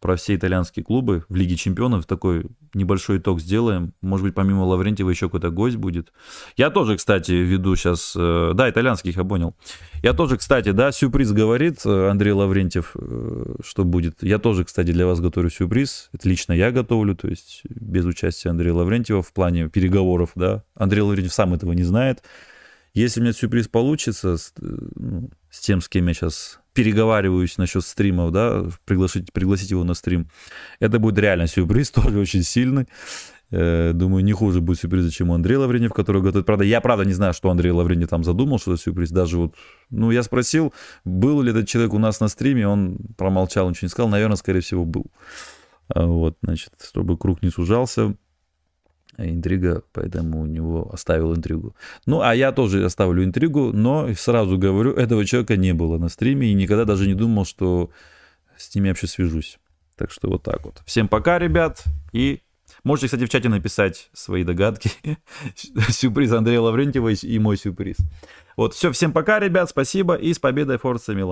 про 0.00 0.16
все 0.16 0.34
итальянские 0.34 0.84
клубы 0.84 1.24
в 1.28 1.36
Лиге 1.36 1.56
чемпионов. 1.56 2.06
Такой 2.06 2.46
небольшой 2.74 3.18
итог 3.18 3.40
сделаем. 3.40 3.92
Может 4.00 4.24
быть, 4.24 4.34
помимо 4.34 4.62
Лаврентьева 4.62 5.10
еще 5.10 5.26
какой-то 5.26 5.50
гость 5.50 5.76
будет. 5.76 6.12
Я 6.56 6.70
тоже, 6.70 6.96
кстати, 6.96 7.32
веду 7.32 7.76
сейчас... 7.76 8.14
Э, 8.16 8.52
да, 8.54 8.70
итальянских 8.70 9.16
я 9.16 9.24
понял. 9.24 9.54
Я 10.02 10.14
тоже, 10.14 10.38
кстати, 10.38 10.72
да, 10.72 10.90
сюрприз 10.90 11.32
говорит 11.32 11.80
э, 11.84 12.08
Андрей 12.08 12.32
Лаврентьев, 12.32 12.92
э, 12.94 13.54
что 13.62 13.84
будет. 13.84 14.22
Я 14.22 14.38
тоже, 14.38 14.64
кстати, 14.64 14.92
для 14.92 15.06
вас 15.06 15.20
готовлю 15.20 15.50
сюрприз. 15.50 16.08
Это 16.12 16.28
лично 16.28 16.52
я 16.52 16.70
готовлю, 16.70 17.14
то 17.14 17.28
есть 17.28 17.62
без 17.68 18.06
участия 18.06 18.48
Андрея 18.50 18.72
Лаврентьева 18.72 19.22
в 19.22 19.32
плане 19.32 19.68
переговоров, 19.68 20.30
да. 20.34 20.64
Андрей 20.74 21.02
Лаврентьев 21.02 21.34
сам 21.34 21.54
этого 21.54 21.72
не 21.72 21.84
знает. 21.84 22.22
Если 22.92 23.20
у 23.20 23.22
меня 23.22 23.32
сюрприз 23.32 23.68
получится 23.68 24.36
с, 24.36 24.52
ну, 24.58 25.30
с 25.50 25.60
тем, 25.60 25.80
с 25.80 25.88
кем 25.88 26.08
я 26.08 26.14
сейчас 26.14 26.60
переговариваюсь 26.72 27.58
насчет 27.58 27.84
стримов, 27.84 28.32
да, 28.32 28.64
пригласить, 28.84 29.32
пригласить 29.32 29.70
его 29.70 29.84
на 29.84 29.94
стрим. 29.94 30.28
Это 30.80 30.98
будет 30.98 31.18
реально 31.18 31.46
сюрприз, 31.46 31.90
тоже 31.92 32.18
очень 32.18 32.42
сильный. 32.42 32.88
Э, 33.52 33.92
думаю, 33.92 34.24
не 34.24 34.32
хуже 34.32 34.60
будет 34.60 34.80
сюрприз, 34.80 35.12
чем 35.12 35.30
у 35.30 35.34
Андрея 35.34 35.58
Лавренев, 35.58 35.92
который 35.92 36.22
готовит. 36.22 36.46
Правда, 36.46 36.64
я 36.64 36.80
правда 36.80 37.04
не 37.04 37.12
знаю, 37.12 37.34
что 37.34 37.50
Андрей 37.50 37.72
Лавренев 37.72 38.08
там 38.08 38.22
задумал, 38.24 38.58
что 38.58 38.74
это 38.74 38.82
сюрприз. 38.82 39.10
Даже 39.10 39.38
вот, 39.38 39.54
ну, 39.90 40.10
я 40.10 40.22
спросил, 40.22 40.72
был 41.04 41.42
ли 41.42 41.50
этот 41.50 41.68
человек 41.68 41.92
у 41.92 41.98
нас 41.98 42.20
на 42.20 42.28
стриме, 42.28 42.68
он 42.68 42.98
промолчал, 43.16 43.68
ничего 43.68 43.86
не 43.86 43.90
сказал. 43.90 44.08
Наверное, 44.08 44.36
скорее 44.36 44.60
всего, 44.60 44.84
был. 44.84 45.06
А 45.88 46.06
вот, 46.06 46.38
значит, 46.42 46.72
чтобы 46.82 47.18
круг 47.18 47.42
не 47.42 47.50
сужался 47.50 48.14
интрига, 49.28 49.82
поэтому 49.92 50.42
у 50.42 50.46
него 50.46 50.90
оставил 50.92 51.34
интригу. 51.34 51.74
Ну, 52.06 52.20
а 52.20 52.34
я 52.34 52.52
тоже 52.52 52.84
оставлю 52.84 53.24
интригу, 53.24 53.72
но 53.72 54.12
сразу 54.14 54.58
говорю, 54.58 54.92
этого 54.92 55.24
человека 55.24 55.56
не 55.56 55.74
было 55.74 55.98
на 55.98 56.08
стриме 56.08 56.48
и 56.48 56.54
никогда 56.54 56.84
даже 56.84 57.06
не 57.06 57.14
думал, 57.14 57.44
что 57.44 57.90
с 58.56 58.74
ними 58.74 58.88
вообще 58.88 59.06
свяжусь. 59.06 59.58
Так 59.96 60.10
что 60.10 60.28
вот 60.28 60.42
так 60.42 60.64
вот. 60.64 60.82
Всем 60.86 61.08
пока, 61.08 61.38
ребят, 61.38 61.84
и 62.12 62.40
можете, 62.84 63.06
кстати, 63.06 63.24
в 63.24 63.28
чате 63.28 63.48
написать 63.48 64.10
свои 64.12 64.44
догадки. 64.44 64.90
сюрприз 65.90 66.32
Андрея 66.32 66.60
Лаврентьева 66.60 67.10
и 67.10 67.38
мой 67.38 67.56
сюрприз. 67.56 67.96
Вот, 68.56 68.74
все, 68.74 68.92
всем 68.92 69.12
пока, 69.12 69.38
ребят, 69.38 69.70
спасибо 69.70 70.14
и 70.14 70.32
с 70.32 70.38
победой 70.38 70.78
Форца 70.78 71.14
Милан. 71.14 71.28